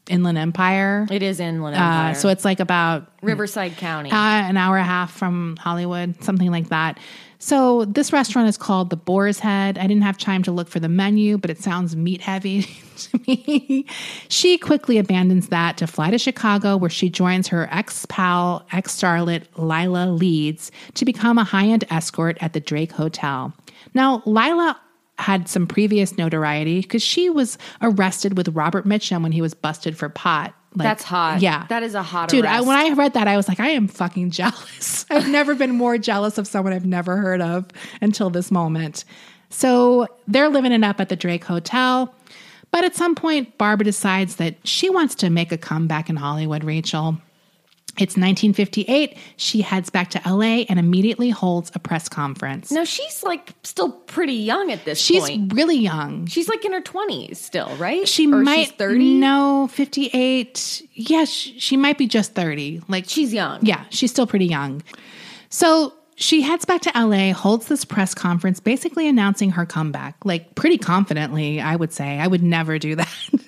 Inland 0.09 0.37
Empire. 0.37 1.07
It 1.09 1.23
is 1.23 1.39
Inland 1.39 1.75
Uh, 1.77 1.79
Empire. 1.79 2.15
so 2.15 2.29
it's 2.29 2.43
like 2.43 2.59
about 2.59 3.07
Riverside 3.21 3.77
County. 3.77 4.11
uh, 4.11 4.15
an 4.15 4.57
hour 4.57 4.75
and 4.77 4.83
a 4.85 4.89
half 4.89 5.11
from 5.11 5.55
Hollywood, 5.57 6.21
something 6.23 6.51
like 6.51 6.69
that. 6.69 6.97
So 7.41 7.85
this 7.85 8.11
restaurant 8.11 8.49
is 8.49 8.57
called 8.57 8.89
the 8.89 8.97
Boar's 8.97 9.39
Head. 9.39 9.77
I 9.77 9.87
didn't 9.87 10.03
have 10.03 10.17
time 10.17 10.43
to 10.43 10.51
look 10.51 10.67
for 10.67 10.81
the 10.81 10.89
menu, 10.89 11.37
but 11.37 11.49
it 11.49 11.57
sounds 11.59 11.95
meat 11.95 12.19
heavy 12.19 12.63
to 12.97 13.19
me. 13.25 13.85
She 14.27 14.57
quickly 14.57 14.97
abandons 14.97 15.47
that 15.47 15.77
to 15.77 15.87
fly 15.87 16.11
to 16.11 16.17
Chicago, 16.17 16.75
where 16.75 16.89
she 16.89 17.09
joins 17.09 17.47
her 17.47 17.69
ex 17.71 18.05
pal, 18.07 18.67
ex 18.73 18.93
starlet 18.93 19.45
Lila 19.55 20.11
Leeds 20.11 20.69
to 20.95 21.05
become 21.05 21.37
a 21.37 21.45
high 21.45 21.67
end 21.67 21.85
escort 21.89 22.37
at 22.41 22.51
the 22.51 22.59
Drake 22.59 22.91
Hotel. 22.91 23.53
Now, 23.93 24.21
Lila 24.25 24.77
had 25.17 25.47
some 25.47 25.65
previous 25.65 26.17
notoriety 26.17 26.81
because 26.81 27.01
she 27.01 27.29
was 27.29 27.57
arrested 27.81 28.35
with 28.37 28.49
Robert 28.49 28.85
Mitchum 28.85 29.23
when 29.23 29.31
he 29.31 29.41
was 29.41 29.53
busted 29.53 29.97
for 29.97 30.09
pot. 30.09 30.53
Like, 30.75 30.85
That's 30.85 31.03
hot. 31.03 31.41
Yeah. 31.41 31.65
That 31.69 31.83
is 31.83 31.95
a 31.95 32.03
hot 32.03 32.29
Dude, 32.29 32.45
I, 32.45 32.61
when 32.61 32.77
I 32.77 32.93
read 32.93 33.13
that, 33.13 33.27
I 33.27 33.37
was 33.37 33.47
like, 33.47 33.59
I 33.59 33.69
am 33.69 33.87
fucking 33.87 34.31
jealous. 34.31 35.05
I've 35.09 35.29
never 35.29 35.55
been 35.55 35.71
more 35.71 35.97
jealous 35.97 36.37
of 36.37 36.47
someone 36.47 36.73
I've 36.73 36.85
never 36.85 37.17
heard 37.17 37.41
of 37.41 37.65
until 38.01 38.29
this 38.29 38.51
moment. 38.51 39.03
So 39.49 40.07
they're 40.27 40.49
living 40.49 40.71
it 40.71 40.83
up 40.83 40.99
at 40.99 41.09
the 41.09 41.15
Drake 41.15 41.43
Hotel. 41.43 42.13
But 42.71 42.83
at 42.83 42.95
some 42.95 43.15
point, 43.15 43.57
Barbara 43.57 43.85
decides 43.85 44.35
that 44.35 44.55
she 44.63 44.91
wants 44.91 45.15
to 45.15 45.29
make 45.31 45.51
a 45.51 45.57
comeback 45.57 46.09
in 46.09 46.15
Hollywood, 46.15 46.63
Rachel. 46.63 47.17
It's 47.97 48.15
1958. 48.15 49.17
She 49.37 49.61
heads 49.61 49.89
back 49.89 50.09
to 50.11 50.21
LA 50.25 50.63
and 50.69 50.79
immediately 50.79 51.29
holds 51.29 51.71
a 51.75 51.79
press 51.79 52.07
conference. 52.07 52.71
no, 52.71 52.85
she's 52.85 53.23
like 53.23 53.53
still 53.63 53.91
pretty 53.91 54.33
young 54.33 54.71
at 54.71 54.85
this 54.85 54.99
She's 55.01 55.21
point. 55.27 55.53
really 55.53 55.77
young. 55.77 56.25
She's 56.27 56.47
like 56.47 56.63
in 56.63 56.71
her 56.73 56.81
20s 56.81 57.37
still, 57.37 57.75
right? 57.77 58.07
She 58.07 58.27
Or 58.31 58.37
might 58.37 58.67
she's 58.67 58.71
30. 58.73 59.15
No, 59.19 59.67
58. 59.71 60.83
Yes, 60.93 61.29
she 61.29 61.75
might 61.77 61.97
be 61.97 62.07
just 62.07 62.33
30. 62.35 62.81
Like 62.87 63.05
She's 63.07 63.33
young. 63.33 63.59
Yeah, 63.65 63.83
she's 63.89 64.11
still 64.11 64.27
pretty 64.27 64.45
young. 64.45 64.81
So 65.49 65.93
she 66.15 66.41
heads 66.41 66.65
back 66.65 66.81
to 66.81 66.91
LA, 66.95 67.33
holds 67.33 67.67
this 67.67 67.85
press 67.85 68.13
conference, 68.13 68.59
basically 68.59 69.07
announcing 69.07 69.51
her 69.51 69.65
comeback, 69.65 70.15
like 70.25 70.53
pretty 70.55 70.77
confidently, 70.77 71.61
I 71.61 71.75
would 71.75 71.93
say. 71.93 72.19
I 72.19 72.27
would 72.27 72.43
never 72.43 72.77
do 72.77 72.95
that. 72.95 73.09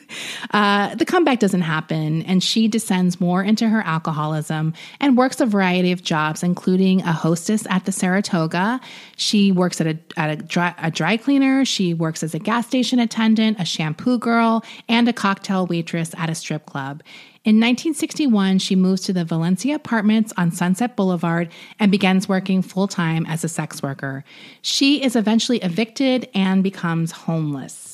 Uh, 0.49 0.95
the 0.95 1.05
comeback 1.05 1.39
doesn't 1.39 1.61
happen, 1.61 2.23
and 2.23 2.43
she 2.43 2.67
descends 2.67 3.21
more 3.21 3.43
into 3.43 3.69
her 3.69 3.81
alcoholism 3.81 4.73
and 4.99 5.17
works 5.17 5.39
a 5.39 5.45
variety 5.45 5.91
of 5.91 6.03
jobs, 6.03 6.41
including 6.41 7.01
a 7.01 7.13
hostess 7.13 7.67
at 7.69 7.85
the 7.85 7.91
Saratoga. 7.91 8.79
She 9.15 9.51
works 9.51 9.79
at 9.79 9.87
a, 9.87 9.97
at 10.17 10.29
a, 10.31 10.35
dry, 10.43 10.73
a 10.77 10.91
dry 10.91 11.17
cleaner. 11.17 11.63
She 11.65 11.93
works 11.93 12.23
as 12.23 12.33
a 12.33 12.39
gas 12.39 12.67
station 12.67 12.99
attendant, 12.99 13.59
a 13.59 13.65
shampoo 13.65 14.17
girl, 14.17 14.63
and 14.89 15.07
a 15.07 15.13
cocktail 15.13 15.67
waitress 15.67 16.13
at 16.17 16.29
a 16.29 16.35
strip 16.35 16.65
club. 16.65 17.03
In 17.43 17.55
1961, 17.55 18.59
she 18.59 18.75
moves 18.75 19.01
to 19.01 19.13
the 19.13 19.25
Valencia 19.25 19.73
apartments 19.73 20.31
on 20.37 20.51
Sunset 20.51 20.95
Boulevard 20.95 21.49
and 21.79 21.91
begins 21.91 22.29
working 22.29 22.61
full 22.61 22.87
time 22.87 23.25
as 23.25 23.43
a 23.43 23.49
sex 23.49 23.81
worker. 23.81 24.23
She 24.61 25.03
is 25.03 25.15
eventually 25.15 25.57
evicted 25.57 26.29
and 26.35 26.61
becomes 26.61 27.11
homeless. 27.11 27.90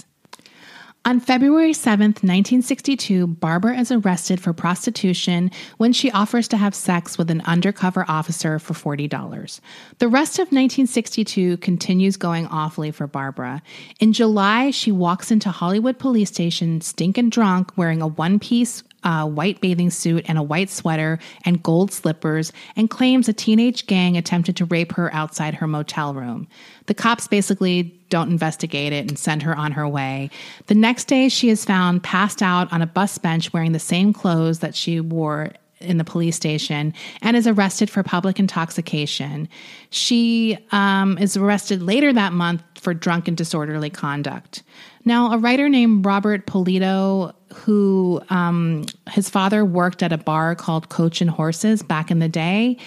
On 1.07 1.21
February 1.21 1.71
7th, 1.71 2.21
1962, 2.21 3.27
Barbara 3.27 3.79
is 3.79 3.93
arrested 3.93 4.41
for 4.41 4.51
prostitution 4.51 5.51
when 5.77 5.93
she 5.93 6.11
offers 6.11 6.49
to 6.49 6.57
have 6.57 6.75
sex 6.75 7.17
with 7.17 7.31
an 7.31 7.39
undercover 7.45 8.03
officer 8.09 8.59
for 8.59 8.73
$40. 8.73 9.61
The 9.99 10.09
rest 10.09 10.33
of 10.33 10.47
1962 10.47 11.59
continues 11.59 12.17
going 12.17 12.45
awfully 12.47 12.91
for 12.91 13.07
Barbara. 13.07 13.61
In 14.01 14.11
July, 14.11 14.71
she 14.71 14.91
walks 14.91 15.31
into 15.31 15.49
Hollywood 15.49 15.97
police 15.97 16.27
station 16.27 16.81
stinking 16.81 17.29
drunk, 17.29 17.71
wearing 17.77 18.01
a 18.01 18.07
one 18.07 18.37
piece 18.37 18.83
uh, 19.07 19.25
white 19.25 19.61
bathing 19.61 19.89
suit 19.89 20.25
and 20.27 20.37
a 20.37 20.43
white 20.43 20.69
sweater 20.69 21.17
and 21.45 21.63
gold 21.63 21.93
slippers 21.93 22.51
and 22.75 22.89
claims 22.89 23.29
a 23.29 23.33
teenage 23.33 23.87
gang 23.87 24.17
attempted 24.17 24.57
to 24.57 24.65
rape 24.65 24.91
her 24.91 25.13
outside 25.13 25.53
her 25.53 25.65
motel 25.65 26.13
room. 26.13 26.45
The 26.87 26.93
cops 26.93 27.25
basically 27.25 27.83
don't 28.09 28.29
investigate 28.29 28.91
it 28.91 29.07
and 29.07 29.17
send 29.17 29.43
her 29.43 29.55
on 29.55 29.71
her 29.71 29.87
way. 29.87 30.29
The 30.65 30.75
next 30.75 31.05
day, 31.05 31.29
she 31.29 31.49
is 31.49 31.63
found 31.63 32.03
passed 32.03 32.41
out 32.41 32.71
on 32.73 32.81
a 32.81 32.85
bus 32.85 33.17
bench 33.17 33.53
wearing 33.53 33.71
the 33.71 33.79
same 33.79 34.11
clothes 34.11 34.59
that 34.59 34.75
she 34.75 34.99
wore 34.99 35.53
in 35.79 35.97
the 35.97 36.03
police 36.03 36.35
station 36.35 36.93
and 37.21 37.37
is 37.37 37.47
arrested 37.47 37.89
for 37.89 38.03
public 38.03 38.39
intoxication. 38.39 39.47
She 39.89 40.57
um, 40.73 41.17
is 41.17 41.37
arrested 41.37 41.81
later 41.81 42.11
that 42.11 42.33
month 42.33 42.61
for 42.75 42.93
drunk 42.93 43.29
and 43.29 43.37
disorderly 43.37 43.89
conduct. 43.89 44.63
Now, 45.05 45.31
a 45.31 45.37
writer 45.37 45.69
named 45.69 46.05
Robert 46.05 46.45
Polito, 46.45 47.33
who 47.53 48.21
um, 48.29 48.85
his 49.09 49.29
father 49.29 49.63
worked 49.65 50.03
at 50.03 50.11
a 50.11 50.17
bar 50.17 50.55
called 50.55 50.89
Coach 50.89 51.21
and 51.21 51.29
Horses 51.29 51.81
back 51.81 52.11
in 52.11 52.19
the 52.19 52.29
day, 52.29 52.77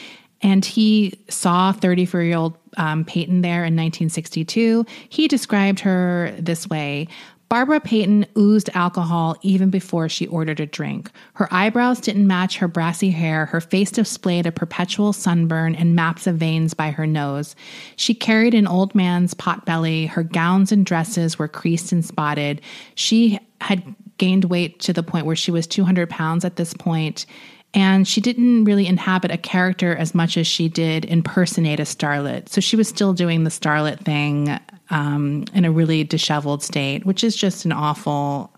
and 0.42 0.64
he 0.64 1.18
saw 1.28 1.72
34 1.72 2.22
year 2.22 2.36
old 2.36 2.56
um, 2.76 3.04
Payton 3.04 3.42
there 3.42 3.64
in 3.64 3.74
1962. 3.76 4.86
He 5.08 5.28
described 5.28 5.80
her 5.80 6.34
this 6.38 6.68
way 6.68 7.08
Barbara 7.50 7.80
Payton 7.80 8.26
oozed 8.38 8.70
alcohol 8.74 9.36
even 9.42 9.70
before 9.70 10.08
she 10.08 10.28
ordered 10.28 10.61
a 10.61 10.66
drink. 10.66 11.11
Her 11.34 11.48
eyebrows 11.50 12.00
didn't 12.00 12.28
match 12.28 12.58
her 12.58 12.68
brassy 12.68 13.11
hair. 13.11 13.46
Her 13.46 13.61
face 13.61 13.90
displayed 13.90 14.46
a 14.46 14.52
perpetual 14.52 15.12
sunburn 15.12 15.74
and 15.74 15.96
maps 15.96 16.28
of 16.28 16.36
veins 16.36 16.74
by 16.74 16.92
her 16.92 17.08
nose. 17.08 17.56
She 17.96 18.14
carried 18.14 18.54
an 18.54 18.68
old 18.68 18.94
man's 18.94 19.34
pot 19.34 19.66
belly. 19.66 20.06
Her 20.06 20.22
gowns 20.22 20.70
and 20.70 20.86
dresses 20.86 21.40
were 21.40 21.48
creased 21.48 21.90
and 21.90 22.04
spotted. 22.04 22.61
She 22.94 23.40
had 23.61 23.82
gained 24.21 24.45
weight 24.45 24.79
to 24.81 24.93
the 24.93 25.03
point 25.03 25.25
where 25.25 25.35
she 25.35 25.51
was 25.51 25.66
200 25.66 26.11
pounds 26.11 26.45
at 26.45 26.57
this 26.57 26.75
point 26.75 27.25
and 27.73 28.07
she 28.07 28.21
didn't 28.21 28.64
really 28.64 28.87
inhabit 28.87 29.31
a 29.31 29.39
character 29.39 29.97
as 29.97 30.14
much 30.14 30.37
as 30.37 30.47
she 30.47 30.68
did 30.68 31.05
impersonate 31.07 31.81
a 31.81 31.85
starlet. 31.85 32.49
So 32.49 32.61
she 32.61 32.77
was 32.77 32.89
still 32.89 33.12
doing 33.12 33.45
the 33.45 33.51
starlet 33.51 34.05
thing 34.05 34.59
um, 34.91 35.45
in 35.55 35.64
a 35.64 35.71
really 35.71 36.05
disheveled 36.05 36.62
state, 36.62 37.07
which 37.07 37.25
is 37.25 37.35
just 37.35 37.64
an 37.64 37.73
awful, 37.73 38.55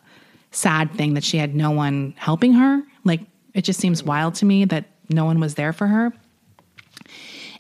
sad 0.51 0.91
thing 0.95 1.15
that 1.15 1.25
she 1.25 1.37
had 1.37 1.55
no 1.55 1.71
one 1.71 2.15
helping 2.17 2.55
her. 2.55 2.83
Like, 3.05 3.21
it 3.55 3.63
just 3.63 3.81
seems 3.81 4.03
wild 4.03 4.35
to 4.37 4.47
me 4.47 4.65
that 4.65 4.87
no 5.11 5.27
one 5.27 5.41
was 5.41 5.55
there 5.55 5.75
for 5.75 5.87
her. 5.87 6.07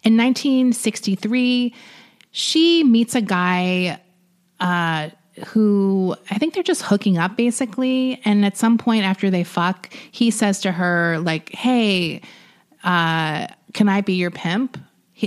In 0.04 0.16
1963, 0.16 1.74
she 2.30 2.82
meets 2.82 3.14
a 3.14 3.20
guy 3.20 4.00
uh, 4.58 5.10
who 5.46 6.14
I 6.30 6.38
think 6.38 6.54
they're 6.54 6.62
just 6.62 6.82
hooking 6.82 7.18
up 7.18 7.36
basically. 7.36 8.20
And 8.24 8.44
at 8.44 8.56
some 8.56 8.78
point 8.78 9.04
after 9.04 9.30
they 9.30 9.44
fuck, 9.44 9.92
he 10.10 10.30
says 10.30 10.60
to 10.60 10.72
her, 10.72 11.18
like, 11.20 11.50
hey, 11.50 12.20
uh, 12.84 13.46
can 13.72 13.88
I 13.88 14.00
be 14.00 14.14
your 14.14 14.30
pimp? 14.30 14.78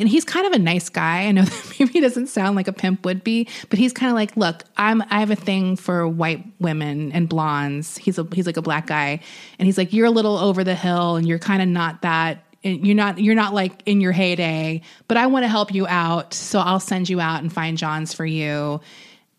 and 0.01 0.09
he's 0.09 0.25
kind 0.25 0.45
of 0.45 0.53
a 0.53 0.59
nice 0.59 0.89
guy. 0.89 1.23
I 1.23 1.31
know 1.31 1.43
that 1.45 1.75
maybe 1.79 1.99
doesn't 1.99 2.27
sound 2.27 2.55
like 2.55 2.67
a 2.67 2.73
pimp 2.73 3.05
would 3.05 3.23
be, 3.23 3.47
but 3.69 3.79
he's 3.79 3.93
kind 3.93 4.09
of 4.09 4.15
like, 4.15 4.35
look, 4.35 4.63
I'm 4.77 5.01
I 5.03 5.19
have 5.19 5.31
a 5.31 5.35
thing 5.35 5.75
for 5.75 6.07
white 6.07 6.45
women 6.59 7.11
and 7.11 7.29
blondes. 7.29 7.97
He's 7.97 8.17
a 8.17 8.27
he's 8.33 8.45
like 8.45 8.57
a 8.57 8.61
black 8.61 8.87
guy, 8.87 9.19
and 9.59 9.65
he's 9.65 9.77
like, 9.77 9.93
you're 9.93 10.07
a 10.07 10.11
little 10.11 10.37
over 10.37 10.63
the 10.63 10.75
hill, 10.75 11.15
and 11.15 11.27
you're 11.27 11.39
kind 11.39 11.61
of 11.61 11.67
not 11.67 12.01
that. 12.01 12.41
You're 12.63 12.95
not 12.95 13.19
you're 13.19 13.35
not 13.35 13.53
like 13.53 13.83
in 13.85 14.01
your 14.01 14.11
heyday, 14.11 14.81
but 15.07 15.17
I 15.17 15.27
want 15.27 15.43
to 15.43 15.47
help 15.47 15.73
you 15.73 15.85
out, 15.85 16.33
so 16.33 16.59
I'll 16.59 16.79
send 16.79 17.09
you 17.09 17.19
out 17.21 17.41
and 17.41 17.53
find 17.53 17.77
Johns 17.77 18.13
for 18.13 18.25
you. 18.25 18.81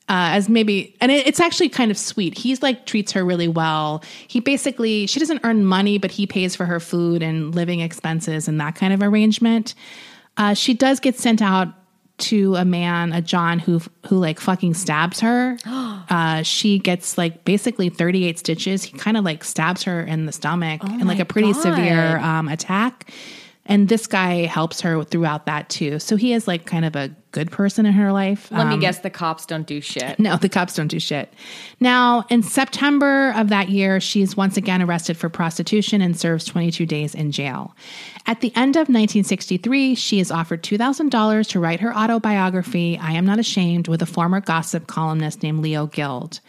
Uh, 0.08 0.38
as 0.38 0.48
maybe, 0.48 0.96
and 1.00 1.10
it, 1.10 1.26
it's 1.26 1.40
actually 1.40 1.68
kind 1.68 1.90
of 1.90 1.98
sweet. 1.98 2.38
He's 2.38 2.62
like 2.62 2.86
treats 2.86 3.10
her 3.12 3.24
really 3.24 3.48
well. 3.48 4.04
He 4.28 4.38
basically, 4.38 5.06
she 5.06 5.18
doesn't 5.18 5.40
earn 5.42 5.64
money, 5.64 5.98
but 5.98 6.12
he 6.12 6.28
pays 6.28 6.54
for 6.54 6.64
her 6.64 6.78
food 6.78 7.24
and 7.24 7.52
living 7.54 7.80
expenses 7.80 8.46
and 8.46 8.60
that 8.60 8.76
kind 8.76 8.92
of 8.92 9.02
arrangement. 9.02 9.74
Uh, 10.36 10.54
she 10.54 10.74
does 10.74 11.00
get 11.00 11.16
sent 11.16 11.42
out 11.42 11.68
to 12.18 12.54
a 12.56 12.64
man, 12.64 13.12
a 13.12 13.20
John, 13.20 13.58
who 13.58 13.80
who 14.06 14.18
like 14.18 14.40
fucking 14.40 14.74
stabs 14.74 15.20
her. 15.20 15.58
Uh, 16.08 16.40
she 16.44 16.78
gets 16.78 17.18
like 17.18 17.44
basically 17.44 17.88
38 17.88 18.38
stitches. 18.38 18.84
He 18.84 18.96
kind 18.96 19.16
of 19.16 19.24
like 19.24 19.42
stabs 19.42 19.82
her 19.82 20.02
in 20.02 20.24
the 20.26 20.30
stomach 20.30 20.82
Oh 20.84 20.88
and 20.88 21.08
like 21.08 21.18
a 21.18 21.24
pretty 21.24 21.52
God. 21.52 21.62
severe 21.62 22.18
um, 22.18 22.46
attack. 22.46 23.10
And 23.64 23.88
this 23.88 24.06
guy 24.06 24.44
helps 24.44 24.80
her 24.82 25.02
throughout 25.02 25.46
that 25.46 25.68
too. 25.68 25.98
So 25.98 26.14
he 26.14 26.32
is 26.32 26.46
like 26.46 26.64
kind 26.64 26.84
of 26.84 26.94
a 26.94 27.10
good 27.36 27.50
person 27.50 27.84
in 27.84 27.92
her 27.92 28.12
life. 28.12 28.48
Let 28.50 28.66
me 28.68 28.74
Um, 28.74 28.80
guess, 28.80 29.00
the 29.00 29.10
cops 29.10 29.44
don't 29.44 29.66
do 29.66 29.82
shit. 29.82 30.18
no, 30.18 30.36
the 30.38 30.48
cops 30.48 30.74
don't 30.74 30.88
do 30.88 30.98
shit. 30.98 31.32
Now, 31.80 32.24
in 32.30 32.42
September 32.42 33.32
of 33.36 33.50
that 33.50 33.68
year, 33.68 34.00
she's 34.00 34.36
once 34.36 34.56
again 34.56 34.80
arrested 34.80 35.18
for 35.18 35.28
prostitution 35.28 36.00
and 36.00 36.18
serves 36.18 36.46
22 36.46 36.86
days 36.86 37.14
in 37.14 37.30
jail. 37.32 37.74
At 38.26 38.40
the 38.40 38.52
end 38.56 38.76
of 38.76 38.88
1963, 38.88 39.94
she 39.94 40.18
is 40.18 40.30
offered 40.30 40.62
$2,000 40.62 41.46
to 41.50 41.60
write 41.60 41.80
her 41.80 41.94
autobiography, 41.94 42.98
I 43.00 43.12
Am 43.12 43.26
Not 43.26 43.38
Ashamed, 43.38 43.86
with 43.86 44.00
a 44.00 44.06
former 44.06 44.40
gossip 44.40 44.86
columnist 44.86 45.42
named 45.42 45.60
Leo 45.62 45.86
Guild. 45.86 46.40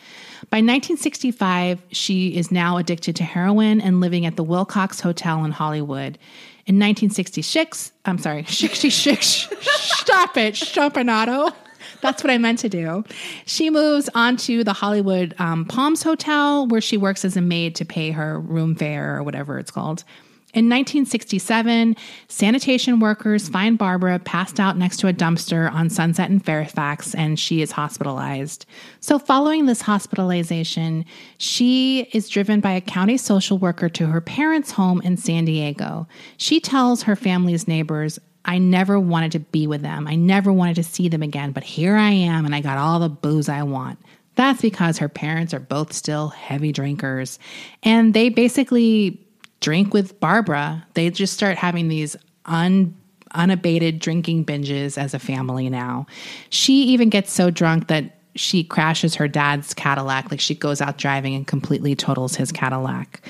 By 0.49 0.59
1965, 0.59 1.81
she 1.91 2.37
is 2.37 2.51
now 2.51 2.77
addicted 2.77 3.17
to 3.17 3.23
heroin 3.25 3.81
and 3.81 3.99
living 3.99 4.25
at 4.25 4.37
the 4.37 4.43
Wilcox 4.43 5.01
Hotel 5.01 5.43
in 5.43 5.51
Hollywood. 5.51 6.17
In 6.65 6.75
1966, 6.75 7.91
I'm 8.05 8.17
sorry, 8.17 8.45
66, 8.45 9.49
stop 9.61 10.37
it, 10.37 10.53
Champanato. 10.53 11.53
That's 12.01 12.23
what 12.23 12.31
I 12.31 12.37
meant 12.37 12.59
to 12.59 12.69
do. 12.69 13.03
She 13.45 13.69
moves 13.69 14.09
on 14.15 14.37
to 14.37 14.63
the 14.63 14.73
Hollywood 14.73 15.35
um, 15.37 15.65
Palms 15.65 16.03
Hotel, 16.03 16.65
where 16.67 16.81
she 16.81 16.95
works 16.95 17.25
as 17.25 17.35
a 17.35 17.41
maid 17.41 17.75
to 17.75 17.85
pay 17.85 18.11
her 18.11 18.39
room 18.39 18.75
fare 18.75 19.17
or 19.17 19.23
whatever 19.23 19.59
it's 19.59 19.71
called. 19.71 20.05
In 20.53 20.69
1967, 20.69 21.97
sanitation 22.29 23.01
workers 23.01 23.49
find 23.49 23.77
Barbara 23.77 24.17
passed 24.17 24.61
out 24.61 24.77
next 24.77 24.97
to 25.01 25.09
a 25.09 25.13
dumpster 25.13 25.69
on 25.71 25.89
Sunset 25.89 26.31
in 26.31 26.39
Fairfax, 26.39 27.13
and 27.13 27.37
she 27.37 27.61
is 27.61 27.73
hospitalized. 27.73 28.65
So, 29.01 29.19
following 29.19 29.65
this 29.65 29.81
hospitalization, 29.81 31.03
she 31.37 32.03
is 32.13 32.29
driven 32.29 32.61
by 32.61 32.71
a 32.71 32.81
county 32.81 33.17
social 33.17 33.57
worker 33.57 33.89
to 33.89 34.07
her 34.07 34.21
parents' 34.21 34.71
home 34.71 35.01
in 35.01 35.17
San 35.17 35.43
Diego. 35.43 36.07
She 36.37 36.61
tells 36.61 37.03
her 37.03 37.17
family's 37.17 37.67
neighbors, 37.67 38.17
I 38.45 38.57
never 38.57 38.97
wanted 38.97 39.33
to 39.33 39.39
be 39.39 39.67
with 39.67 39.81
them. 39.81 40.07
I 40.07 40.15
never 40.15 40.53
wanted 40.53 40.77
to 40.77 40.83
see 40.83 41.09
them 41.09 41.23
again, 41.23 41.51
but 41.51 41.65
here 41.65 41.97
I 41.97 42.11
am, 42.11 42.45
and 42.45 42.55
I 42.55 42.61
got 42.61 42.77
all 42.77 43.01
the 43.01 43.09
booze 43.09 43.49
I 43.49 43.63
want. 43.63 43.99
That's 44.35 44.61
because 44.61 44.99
her 44.99 45.09
parents 45.09 45.53
are 45.53 45.59
both 45.59 45.91
still 45.91 46.29
heavy 46.29 46.71
drinkers. 46.71 47.37
And 47.83 48.13
they 48.13 48.29
basically 48.29 49.26
drink 49.59 49.93
with 49.93 50.19
Barbara. 50.19 50.85
They 50.93 51.09
just 51.09 51.33
start 51.33 51.57
having 51.57 51.87
these 51.87 52.15
un, 52.45 52.95
unabated 53.33 53.99
drinking 53.99 54.45
binges 54.45 54.97
as 54.97 55.13
a 55.13 55.19
family 55.19 55.69
now. 55.69 56.05
She 56.49 56.83
even 56.83 57.09
gets 57.09 57.31
so 57.31 57.49
drunk 57.49 57.87
that 57.87 58.17
she 58.35 58.63
crashes 58.63 59.15
her 59.15 59.27
dad's 59.27 59.73
Cadillac. 59.73 60.31
Like 60.31 60.39
she 60.39 60.55
goes 60.55 60.81
out 60.81 60.97
driving 60.97 61.35
and 61.35 61.45
completely 61.45 61.95
totals 61.95 62.35
his 62.35 62.51
Cadillac. 62.51 63.21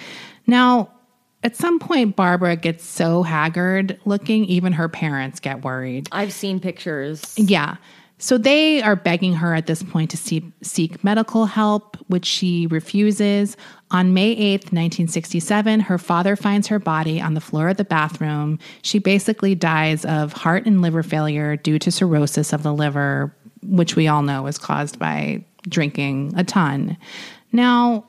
Now, 0.46 0.92
at 1.44 1.56
some 1.56 1.80
point, 1.80 2.16
Barbara 2.16 2.56
gets 2.56 2.84
so 2.84 3.24
haggard 3.24 4.00
looking, 4.06 4.46
even 4.46 4.74
her 4.74 4.90
parents 4.90 5.40
get 5.40 5.64
worried. 5.64 6.10
I've 6.12 6.34
seen 6.34 6.60
pictures. 6.60 7.38
Yeah. 7.38 7.78
So 8.20 8.38
they 8.38 8.82
are 8.82 8.96
begging 8.96 9.34
her 9.34 9.54
at 9.54 9.68
this 9.68 9.84
point 9.84 10.10
to 10.12 10.18
see, 10.18 10.52
seek 10.64 11.04
medical 11.04 11.46
help, 11.46 11.98
which 12.08 12.26
she 12.26 12.66
refuses. 12.68 13.56
On 13.92 14.14
May 14.14 14.36
8th, 14.36 14.72
1967, 14.74 15.82
her 15.82 15.98
father 16.00 16.36
finds 16.36 16.68
her 16.68 16.80
body 16.80 17.22
on 17.22 17.36
the 17.36 17.42
floor 17.42 17.70
of 17.70 17.78
the 17.78 17.84
bathroom. 17.84 18.58
She 18.82 18.98
basically 18.98 19.54
dies 19.54 20.04
of 20.06 20.34
heart 20.34 20.66
and 20.66 20.82
liver 20.82 21.04
failure 21.04 21.56
due 21.58 21.78
to 21.78 21.92
cirrhosis 21.92 22.54
of 22.54 22.64
the 22.64 22.74
liver, 22.74 23.36
which 23.62 23.96
we 23.96 24.08
all 24.08 24.24
know 24.24 24.48
is 24.48 24.58
caused 24.58 24.98
by 24.98 25.44
drinking 25.70 26.34
a 26.36 26.44
ton. 26.44 26.98
Now, 27.52 28.04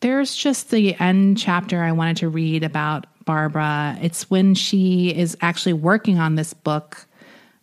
there's 0.00 0.34
just 0.34 0.70
the 0.70 0.98
end 0.98 1.38
chapter 1.38 1.82
I 1.84 1.92
wanted 1.92 2.16
to 2.18 2.28
read 2.28 2.64
about 2.64 3.06
Barbara. 3.26 3.96
It's 4.02 4.28
when 4.28 4.54
she 4.54 5.14
is 5.14 5.36
actually 5.40 5.74
working 5.74 6.18
on 6.18 6.34
this 6.34 6.52
book 6.52 7.06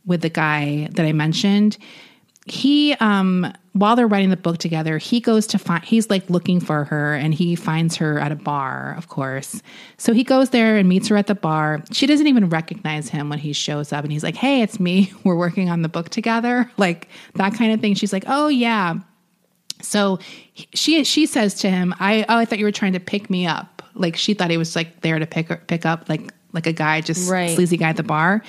with 0.08 0.22
the 0.22 0.30
guy 0.30 0.88
that 0.94 1.06
I 1.06 1.12
mentioned. 1.14 1.78
he 2.48 2.94
um 3.00 3.52
while 3.74 3.96
they're 3.96 4.08
writing 4.08 4.30
the 4.32 4.38
book 4.38 4.58
together 4.58 4.98
he 4.98 5.20
goes 5.20 5.46
to 5.46 5.60
find 5.60 5.84
he's 5.84 6.10
like 6.10 6.28
looking 6.30 6.60
for 6.60 6.86
her 6.86 7.14
and 7.14 7.34
he 7.34 7.56
finds 7.56 7.98
her 7.98 8.18
at 8.20 8.32
a 8.32 8.36
bar 8.36 8.96
of 8.98 9.08
course. 9.10 9.62
So 9.98 10.14
he 10.14 10.24
goes 10.24 10.50
there 10.52 10.78
and 10.78 10.88
meets 10.90 11.10
her 11.10 11.18
at 11.18 11.28
the 11.28 11.36
bar. 11.36 11.84
She 11.92 12.08
doesn't 12.08 12.26
even 12.26 12.50
recognize 12.50 13.10
him 13.10 13.30
when 13.30 13.38
he 13.40 13.54
shows 13.54 13.92
up 13.94 14.04
and 14.04 14.12
he's 14.12 14.24
like 14.24 14.36
hey 14.38 14.62
it's 14.62 14.80
me. 14.80 15.12
We're 15.26 15.36
working 15.36 15.70
on 15.70 15.82
the 15.84 15.90
book 15.90 16.10
together. 16.10 16.72
Like 16.78 17.10
that 17.36 17.54
kind 17.54 17.72
of 17.74 17.82
thing. 17.82 17.94
She's 17.96 18.14
like 18.14 18.24
oh 18.28 18.48
yeah. 18.48 18.96
So 19.82 20.18
she 20.74 21.04
she 21.04 21.26
says 21.28 21.54
to 21.56 21.70
him 21.70 21.94
i 22.00 22.26
oh 22.30 22.38
i 22.38 22.46
thought 22.46 22.58
you 22.60 22.66
were 22.66 22.72
trying 22.72 22.94
to 22.94 23.00
pick 23.00 23.30
me 23.30 23.46
up. 23.46 23.84
Like 23.94 24.16
she 24.16 24.34
thought 24.34 24.50
he 24.50 24.58
was 24.58 24.76
like 24.76 25.02
there 25.02 25.20
to 25.20 25.28
pick 25.28 25.50
her, 25.50 25.58
pick 25.68 25.86
up 25.86 26.08
like 26.10 26.32
like 26.54 26.66
a 26.66 26.74
guy 26.74 27.02
just 27.02 27.30
Right. 27.30 27.54
sleazy 27.56 27.78
guy 27.78 27.90
at 27.90 27.98
the 27.98 28.04
bar 28.04 28.42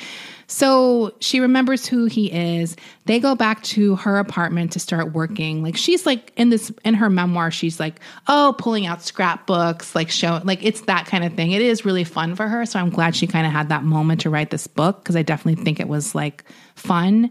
so 0.50 1.14
she 1.20 1.40
remembers 1.40 1.86
who 1.86 2.06
he 2.06 2.32
is. 2.32 2.74
They 3.04 3.20
go 3.20 3.34
back 3.34 3.62
to 3.64 3.96
her 3.96 4.18
apartment 4.18 4.72
to 4.72 4.80
start 4.80 5.12
working. 5.12 5.62
Like 5.62 5.76
she's 5.76 6.06
like 6.06 6.32
in 6.36 6.48
this 6.48 6.72
in 6.86 6.94
her 6.94 7.10
memoir, 7.10 7.50
she's 7.50 7.78
like, 7.78 8.00
oh, 8.28 8.54
pulling 8.58 8.86
out 8.86 9.02
scrapbooks, 9.02 9.94
like 9.94 10.10
show 10.10 10.40
like 10.44 10.64
it's 10.64 10.80
that 10.82 11.06
kind 11.06 11.22
of 11.22 11.34
thing. 11.34 11.52
It 11.52 11.60
is 11.60 11.84
really 11.84 12.04
fun 12.04 12.34
for 12.34 12.48
her. 12.48 12.64
So 12.64 12.80
I'm 12.80 12.88
glad 12.88 13.14
she 13.14 13.26
kind 13.26 13.46
of 13.46 13.52
had 13.52 13.68
that 13.68 13.84
moment 13.84 14.22
to 14.22 14.30
write 14.30 14.48
this 14.48 14.66
book 14.66 15.00
because 15.00 15.16
I 15.16 15.22
definitely 15.22 15.62
think 15.62 15.80
it 15.80 15.88
was 15.88 16.14
like 16.14 16.44
fun. 16.74 17.30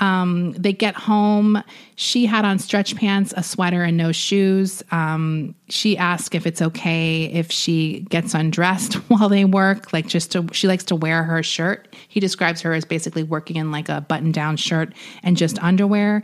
Um, 0.00 0.52
they 0.52 0.72
get 0.72 0.96
home. 0.96 1.62
She 1.94 2.26
had 2.26 2.44
on 2.44 2.58
stretch 2.58 2.96
pants, 2.96 3.32
a 3.36 3.42
sweater, 3.42 3.84
and 3.84 3.96
no 3.96 4.10
shoes. 4.10 4.82
Um, 4.90 5.54
she 5.68 5.96
asks 5.96 6.34
if 6.34 6.46
it's 6.46 6.60
okay 6.60 7.24
if 7.24 7.50
she 7.50 8.00
gets 8.10 8.34
undressed 8.34 8.94
while 9.08 9.28
they 9.28 9.44
work, 9.44 9.92
like 9.92 10.06
just 10.06 10.32
to, 10.32 10.46
she 10.52 10.66
likes 10.66 10.84
to 10.84 10.96
wear 10.96 11.22
her 11.22 11.42
shirt. 11.42 11.94
He 12.08 12.18
describes 12.18 12.60
her 12.62 12.72
as 12.72 12.84
basically 12.84 13.22
working 13.22 13.56
in 13.56 13.70
like 13.70 13.88
a 13.88 14.00
button 14.00 14.32
down 14.32 14.56
shirt 14.56 14.92
and 15.22 15.36
just 15.36 15.62
underwear. 15.62 16.22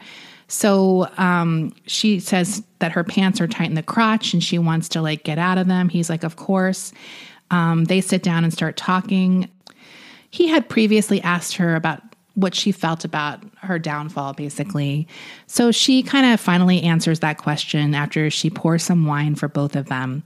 So 0.48 1.08
um, 1.16 1.72
she 1.86 2.18
says 2.18 2.64
that 2.80 2.90
her 2.90 3.04
pants 3.04 3.40
are 3.40 3.46
tight 3.46 3.68
in 3.68 3.76
the 3.76 3.84
crotch 3.84 4.32
and 4.32 4.42
she 4.42 4.58
wants 4.58 4.88
to 4.90 5.00
like 5.00 5.22
get 5.22 5.38
out 5.38 5.58
of 5.58 5.68
them. 5.68 5.88
He's 5.88 6.10
like, 6.10 6.24
of 6.24 6.34
course. 6.34 6.92
Um, 7.52 7.84
they 7.84 8.00
sit 8.00 8.22
down 8.22 8.42
and 8.42 8.52
start 8.52 8.76
talking 8.76 9.48
he 10.30 10.48
had 10.48 10.68
previously 10.68 11.20
asked 11.22 11.56
her 11.56 11.74
about 11.74 12.02
what 12.40 12.54
she 12.54 12.72
felt 12.72 13.04
about 13.04 13.42
her 13.58 13.78
downfall, 13.78 14.32
basically. 14.32 15.06
So 15.46 15.70
she 15.70 16.02
kind 16.02 16.32
of 16.32 16.40
finally 16.40 16.82
answers 16.82 17.20
that 17.20 17.38
question 17.38 17.94
after 17.94 18.30
she 18.30 18.50
pours 18.50 18.82
some 18.82 19.06
wine 19.06 19.34
for 19.34 19.48
both 19.48 19.76
of 19.76 19.86
them. 19.86 20.22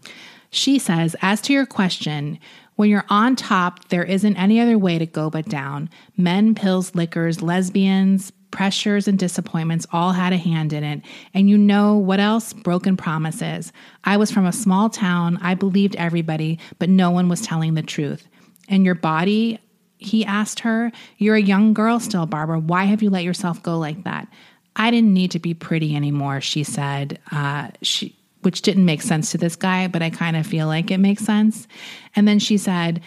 She 0.50 0.78
says, 0.78 1.16
As 1.20 1.40
to 1.42 1.52
your 1.52 1.66
question, 1.66 2.38
when 2.76 2.90
you're 2.90 3.04
on 3.08 3.36
top, 3.36 3.88
there 3.88 4.04
isn't 4.04 4.36
any 4.36 4.60
other 4.60 4.78
way 4.78 4.98
to 4.98 5.06
go 5.06 5.30
but 5.30 5.48
down. 5.48 5.88
Men, 6.16 6.54
pills, 6.54 6.94
liquors, 6.94 7.42
lesbians, 7.42 8.32
pressures, 8.50 9.08
and 9.08 9.18
disappointments 9.18 9.86
all 9.92 10.12
had 10.12 10.32
a 10.32 10.36
hand 10.36 10.72
in 10.72 10.84
it. 10.84 11.02
And 11.34 11.50
you 11.50 11.58
know 11.58 11.96
what 11.96 12.20
else? 12.20 12.52
Broken 12.52 12.96
promises. 12.96 13.72
I 14.04 14.16
was 14.16 14.30
from 14.30 14.46
a 14.46 14.52
small 14.52 14.88
town. 14.88 15.38
I 15.42 15.54
believed 15.54 15.96
everybody, 15.96 16.58
but 16.78 16.88
no 16.88 17.10
one 17.10 17.28
was 17.28 17.40
telling 17.40 17.74
the 17.74 17.82
truth. 17.82 18.26
And 18.68 18.84
your 18.84 18.94
body, 18.94 19.58
he 20.04 20.24
asked 20.24 20.60
her, 20.60 20.92
You're 21.18 21.36
a 21.36 21.42
young 21.42 21.74
girl 21.74 22.00
still, 22.00 22.26
Barbara. 22.26 22.58
Why 22.58 22.84
have 22.84 23.02
you 23.02 23.10
let 23.10 23.24
yourself 23.24 23.62
go 23.62 23.78
like 23.78 24.04
that? 24.04 24.28
I 24.76 24.90
didn't 24.90 25.14
need 25.14 25.30
to 25.32 25.38
be 25.38 25.54
pretty 25.54 25.94
anymore, 25.94 26.40
she 26.40 26.64
said. 26.64 27.20
Uh, 27.30 27.68
she, 27.82 28.14
which 28.42 28.62
didn't 28.62 28.84
make 28.84 29.02
sense 29.02 29.30
to 29.32 29.38
this 29.38 29.56
guy, 29.56 29.88
but 29.88 30.02
I 30.02 30.10
kind 30.10 30.36
of 30.36 30.46
feel 30.46 30.66
like 30.66 30.90
it 30.90 30.98
makes 30.98 31.24
sense. 31.24 31.66
And 32.14 32.28
then 32.28 32.38
she 32.38 32.58
said, 32.58 33.00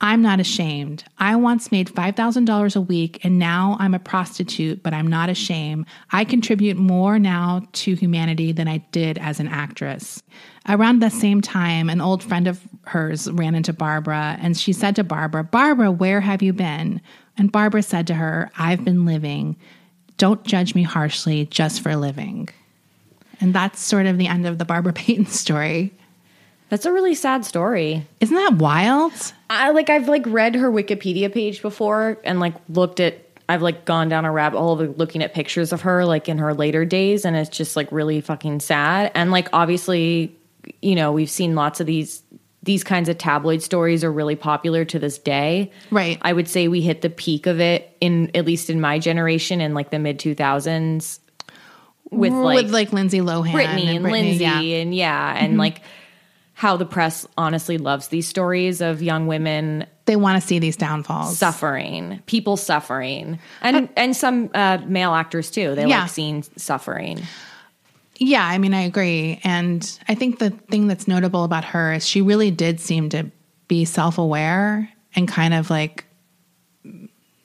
I'm 0.00 0.22
not 0.22 0.38
ashamed. 0.38 1.02
I 1.18 1.34
once 1.34 1.72
made 1.72 1.88
$5,000 1.88 2.76
a 2.76 2.80
week 2.80 3.24
and 3.24 3.36
now 3.38 3.76
I'm 3.80 3.94
a 3.94 3.98
prostitute, 3.98 4.82
but 4.82 4.94
I'm 4.94 5.08
not 5.08 5.28
ashamed. 5.28 5.86
I 6.12 6.24
contribute 6.24 6.76
more 6.76 7.18
now 7.18 7.62
to 7.72 7.94
humanity 7.96 8.52
than 8.52 8.68
I 8.68 8.78
did 8.92 9.18
as 9.18 9.40
an 9.40 9.48
actress. 9.48 10.22
Around 10.68 11.00
the 11.00 11.10
same 11.10 11.40
time, 11.40 11.90
an 11.90 12.00
old 12.00 12.22
friend 12.22 12.46
of 12.46 12.60
hers 12.86 13.28
ran 13.32 13.56
into 13.56 13.72
Barbara 13.72 14.38
and 14.40 14.56
she 14.56 14.72
said 14.72 14.94
to 14.96 15.04
Barbara, 15.04 15.42
Barbara, 15.42 15.90
where 15.90 16.20
have 16.20 16.42
you 16.42 16.52
been? 16.52 17.00
And 17.36 17.50
Barbara 17.50 17.82
said 17.82 18.06
to 18.06 18.14
her, 18.14 18.52
I've 18.56 18.84
been 18.84 19.04
living. 19.04 19.56
Don't 20.16 20.44
judge 20.44 20.76
me 20.76 20.84
harshly 20.84 21.46
just 21.46 21.80
for 21.80 21.96
living. 21.96 22.48
And 23.40 23.52
that's 23.52 23.80
sort 23.80 24.06
of 24.06 24.16
the 24.16 24.28
end 24.28 24.46
of 24.46 24.58
the 24.58 24.64
Barbara 24.64 24.92
Payton 24.94 25.26
story. 25.26 25.92
That's 26.68 26.86
a 26.86 26.92
really 26.92 27.14
sad 27.14 27.44
story. 27.44 28.06
Isn't 28.20 28.34
that 28.34 28.54
wild? 28.54 29.12
I 29.48 29.70
like 29.70 29.90
I've 29.90 30.08
like 30.08 30.24
read 30.26 30.54
her 30.54 30.70
Wikipedia 30.70 31.32
page 31.32 31.62
before 31.62 32.18
and 32.24 32.40
like 32.40 32.54
looked 32.68 33.00
at 33.00 33.24
I've 33.48 33.62
like 33.62 33.86
gone 33.86 34.08
down 34.08 34.26
a 34.26 34.32
rabbit 34.32 34.58
hole 34.58 34.78
of 34.78 34.98
looking 34.98 35.22
at 35.22 35.32
pictures 35.32 35.72
of 35.72 35.80
her 35.82 36.04
like 36.04 36.28
in 36.28 36.36
her 36.38 36.52
later 36.52 36.84
days 36.84 37.24
and 37.24 37.34
it's 37.34 37.48
just 37.48 37.76
like 37.76 37.90
really 37.90 38.20
fucking 38.20 38.60
sad. 38.60 39.10
And 39.14 39.30
like 39.30 39.48
obviously, 39.54 40.36
you 40.82 40.94
know, 40.94 41.12
we've 41.12 41.30
seen 41.30 41.54
lots 41.54 41.80
of 41.80 41.86
these 41.86 42.22
these 42.62 42.84
kinds 42.84 43.08
of 43.08 43.16
tabloid 43.16 43.62
stories 43.62 44.04
are 44.04 44.12
really 44.12 44.36
popular 44.36 44.84
to 44.84 44.98
this 44.98 45.16
day. 45.16 45.72
Right. 45.90 46.18
I 46.20 46.34
would 46.34 46.48
say 46.48 46.68
we 46.68 46.82
hit 46.82 47.00
the 47.00 47.08
peak 47.08 47.46
of 47.46 47.60
it 47.60 47.96
in 48.00 48.30
at 48.34 48.44
least 48.44 48.68
in 48.68 48.80
my 48.80 48.98
generation 48.98 49.62
in 49.62 49.72
like 49.72 49.90
the 49.90 49.98
mid 49.98 50.18
2000s 50.18 51.20
with 52.10 52.32
like 52.32 52.64
with 52.64 52.72
like 52.72 52.92
Lindsay 52.92 53.20
Lohan, 53.20 53.52
Brittany 53.52 53.96
and, 53.96 54.04
Britney, 54.04 54.10
Lindsay 54.10 54.44
yeah. 54.44 54.60
and 54.60 54.94
yeah, 54.94 55.34
and 55.36 55.50
mm-hmm. 55.50 55.60
like 55.60 55.82
how 56.58 56.76
the 56.76 56.84
press 56.84 57.24
honestly 57.38 57.78
loves 57.78 58.08
these 58.08 58.26
stories 58.26 58.80
of 58.80 59.00
young 59.00 59.28
women 59.28 59.86
they 60.06 60.16
want 60.16 60.40
to 60.42 60.44
see 60.44 60.58
these 60.58 60.76
downfalls. 60.76 61.38
suffering, 61.38 62.20
people 62.26 62.56
suffering, 62.56 63.38
and 63.62 63.88
and 63.96 64.16
some 64.16 64.50
uh, 64.54 64.78
male 64.86 65.14
actors 65.14 65.50
too. 65.52 65.74
They 65.76 65.86
Yeah. 65.86 66.00
like 66.00 66.10
seeing 66.10 66.42
suffering. 66.56 67.20
Yeah, 68.16 68.44
I 68.44 68.58
mean, 68.58 68.74
I 68.74 68.80
agree. 68.80 69.38
And 69.44 69.88
I 70.08 70.16
think 70.16 70.40
the 70.40 70.50
thing 70.50 70.88
that's 70.88 71.06
notable 71.06 71.44
about 71.44 71.64
her 71.66 71.92
is 71.92 72.04
she 72.08 72.20
really 72.22 72.50
did 72.50 72.80
seem 72.80 73.08
to 73.10 73.30
be 73.68 73.84
self 73.84 74.18
aware 74.18 74.90
and 75.14 75.28
kind 75.28 75.54
of 75.54 75.70
like 75.70 76.04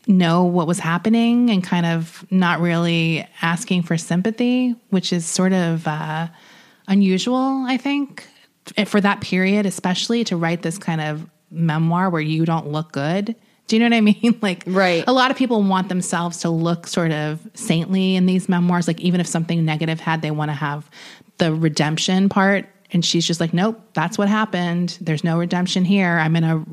know 0.07 0.43
what 0.43 0.65
was 0.67 0.79
happening 0.79 1.49
and 1.51 1.63
kind 1.63 1.85
of 1.85 2.25
not 2.31 2.59
really 2.61 3.27
asking 3.41 3.83
for 3.83 3.97
sympathy, 3.97 4.75
which 4.89 5.13
is 5.13 5.25
sort 5.25 5.53
of 5.53 5.87
uh, 5.87 6.27
unusual, 6.87 7.65
I 7.67 7.77
think, 7.77 8.27
for 8.85 9.01
that 9.01 9.21
period, 9.21 9.65
especially 9.65 10.23
to 10.25 10.37
write 10.37 10.61
this 10.61 10.77
kind 10.77 11.01
of 11.01 11.25
memoir 11.51 12.09
where 12.09 12.21
you 12.21 12.45
don't 12.45 12.67
look 12.67 12.91
good. 12.91 13.35
Do 13.67 13.75
you 13.75 13.79
know 13.79 13.85
what 13.85 13.97
I 13.97 14.01
mean? 14.21 14.37
Like, 14.41 14.63
Right. 14.67 15.03
a 15.07 15.13
lot 15.13 15.31
of 15.31 15.37
people 15.37 15.61
want 15.63 15.89
themselves 15.89 16.39
to 16.39 16.49
look 16.49 16.87
sort 16.87 17.11
of 17.11 17.39
saintly 17.53 18.15
in 18.15 18.25
these 18.25 18.49
memoirs. 18.49 18.87
Like, 18.87 18.99
even 19.01 19.19
if 19.21 19.27
something 19.27 19.63
negative 19.65 19.99
had, 19.99 20.21
they 20.21 20.31
want 20.31 20.49
to 20.49 20.55
have 20.55 20.89
the 21.37 21.53
redemption 21.53 22.29
part. 22.29 22.67
And 22.91 23.03
she's 23.03 23.25
just 23.25 23.39
like, 23.39 23.53
nope, 23.53 23.81
that's 23.93 24.17
what 24.19 24.27
happened. 24.27 24.97
There's 25.01 25.23
no 25.23 25.39
redemption 25.39 25.83
here. 25.83 26.19
I'm 26.19 26.35
in 26.35 26.43
a 26.43 26.63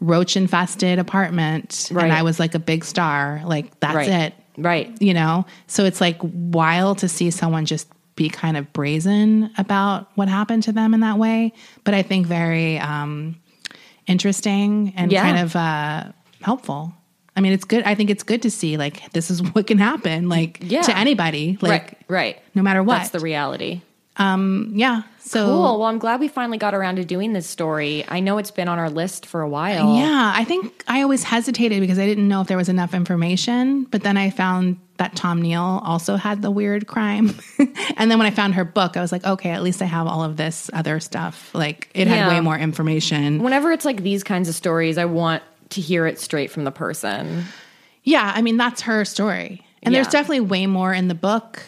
roach 0.00 0.36
infested 0.36 0.98
apartment 0.98 1.88
Right. 1.90 2.04
and 2.04 2.12
I 2.12 2.22
was 2.22 2.38
like 2.38 2.54
a 2.54 2.58
big 2.58 2.84
star. 2.84 3.40
Like, 3.46 3.78
that's 3.80 3.94
Right. 3.94 4.08
it. 4.08 4.34
Right. 4.58 4.94
You 5.00 5.14
know? 5.14 5.46
So 5.68 5.84
it's 5.86 6.00
like 6.00 6.18
wild 6.22 6.98
to 6.98 7.08
see 7.08 7.30
someone 7.30 7.64
just 7.64 7.88
be 8.20 8.28
kind 8.28 8.58
of 8.58 8.70
brazen 8.74 9.50
about 9.56 10.10
what 10.14 10.28
happened 10.28 10.62
to 10.64 10.72
them 10.72 10.92
in 10.92 11.00
that 11.00 11.16
way. 11.16 11.54
But 11.84 11.94
I 11.94 12.02
think 12.02 12.26
very 12.26 12.78
um, 12.78 13.36
interesting 14.06 14.92
and 14.94 15.10
Yeah. 15.10 15.22
kind 15.22 15.38
of 15.38 15.56
uh, 15.56 16.12
helpful. 16.42 16.92
I 17.34 17.40
mean, 17.40 17.52
it's 17.52 17.64
good. 17.64 17.82
I 17.84 17.94
think 17.94 18.10
it's 18.10 18.22
good 18.22 18.42
to 18.42 18.50
see 18.50 18.76
like 18.76 19.10
this 19.12 19.30
is 19.30 19.40
what 19.54 19.66
can 19.66 19.78
happen, 19.78 20.28
like 20.28 20.58
Yeah. 20.60 20.82
to 20.82 20.96
anybody, 20.96 21.56
like 21.62 21.70
right. 21.82 21.96
Right. 22.08 22.42
no 22.54 22.62
matter 22.62 22.82
what. 22.82 22.98
That's 22.98 23.10
the 23.10 23.20
reality. 23.20 23.80
yeah. 24.18 25.02
So 25.20 25.46
Cool. 25.46 25.78
Well, 25.78 25.82
I'm 25.84 25.98
glad 25.98 26.20
we 26.20 26.28
finally 26.28 26.58
got 26.58 26.74
around 26.74 26.96
to 26.96 27.04
doing 27.04 27.32
this 27.32 27.46
story. 27.46 28.04
I 28.08 28.20
know 28.20 28.36
it's 28.38 28.50
been 28.50 28.68
on 28.68 28.78
our 28.78 28.90
list 28.90 29.24
for 29.26 29.40
a 29.40 29.48
while. 29.48 29.94
Yeah, 29.96 30.32
I 30.34 30.44
think 30.44 30.84
I 30.88 31.00
always 31.02 31.22
hesitated 31.22 31.80
because 31.80 31.98
I 31.98 32.04
didn't 32.06 32.26
know 32.28 32.40
if 32.42 32.48
there 32.48 32.56
was 32.58 32.68
enough 32.68 32.92
information. 32.92 33.84
But 33.84 34.02
then 34.02 34.16
I 34.18 34.28
found 34.30 34.76
that 35.00 35.16
Tom 35.16 35.40
Neal 35.40 35.80
also 35.82 36.16
had 36.16 36.42
the 36.42 36.50
weird 36.50 36.86
crime. 36.86 37.34
and 37.96 38.10
then 38.10 38.18
when 38.18 38.26
I 38.26 38.30
found 38.30 38.54
her 38.54 38.64
book, 38.66 38.98
I 38.98 39.00
was 39.00 39.10
like, 39.10 39.24
okay, 39.24 39.48
at 39.48 39.62
least 39.62 39.80
I 39.80 39.86
have 39.86 40.06
all 40.06 40.22
of 40.22 40.36
this 40.36 40.70
other 40.74 41.00
stuff. 41.00 41.54
Like 41.54 41.88
it 41.94 42.06
had 42.06 42.28
way 42.28 42.40
more 42.40 42.58
information. 42.58 43.42
Whenever 43.42 43.72
it's 43.72 43.86
like 43.86 44.02
these 44.02 44.22
kinds 44.22 44.50
of 44.50 44.54
stories, 44.54 44.98
I 44.98 45.06
want 45.06 45.42
to 45.70 45.80
hear 45.80 46.06
it 46.06 46.20
straight 46.20 46.50
from 46.50 46.64
the 46.64 46.70
person. 46.70 47.44
Yeah, 48.04 48.30
I 48.34 48.42
mean, 48.42 48.58
that's 48.58 48.82
her 48.82 49.06
story. 49.06 49.64
And 49.82 49.94
there's 49.94 50.08
definitely 50.08 50.40
way 50.40 50.66
more 50.66 50.92
in 50.92 51.08
the 51.08 51.14
book 51.14 51.62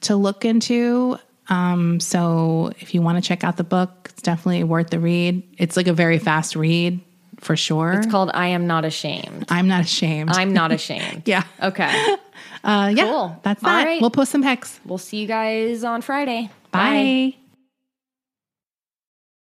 to 0.00 0.16
look 0.16 0.44
into. 0.44 1.16
Um, 1.48 2.00
so 2.00 2.72
if 2.80 2.92
you 2.92 3.02
want 3.02 3.22
to 3.22 3.26
check 3.26 3.44
out 3.44 3.56
the 3.56 3.64
book, 3.64 4.08
it's 4.10 4.22
definitely 4.22 4.64
worth 4.64 4.90
the 4.90 4.98
read. 4.98 5.44
It's 5.58 5.76
like 5.76 5.86
a 5.86 5.92
very 5.92 6.18
fast 6.18 6.56
read 6.56 7.00
for 7.38 7.56
sure. 7.56 7.92
It's 7.92 8.06
called 8.08 8.32
I 8.34 8.48
Am 8.48 8.66
Not 8.66 8.84
Ashamed. 8.84 9.46
I'm 9.48 9.68
not 9.68 9.82
ashamed. 9.82 10.30
I'm 10.30 10.52
not 10.52 10.72
ashamed. 10.78 11.22
yeah. 11.26 11.44
Okay. 11.62 12.16
Uh, 12.68 12.88
yeah. 12.88 13.04
Cool. 13.04 13.40
That's 13.42 13.64
All 13.64 13.70
that. 13.70 13.84
right. 13.84 14.00
We'll 14.00 14.10
post 14.10 14.30
some 14.30 14.42
pics. 14.42 14.78
We'll 14.84 14.98
see 14.98 15.16
you 15.18 15.26
guys 15.26 15.84
on 15.84 16.02
Friday. 16.02 16.50
Bye. 16.70 17.34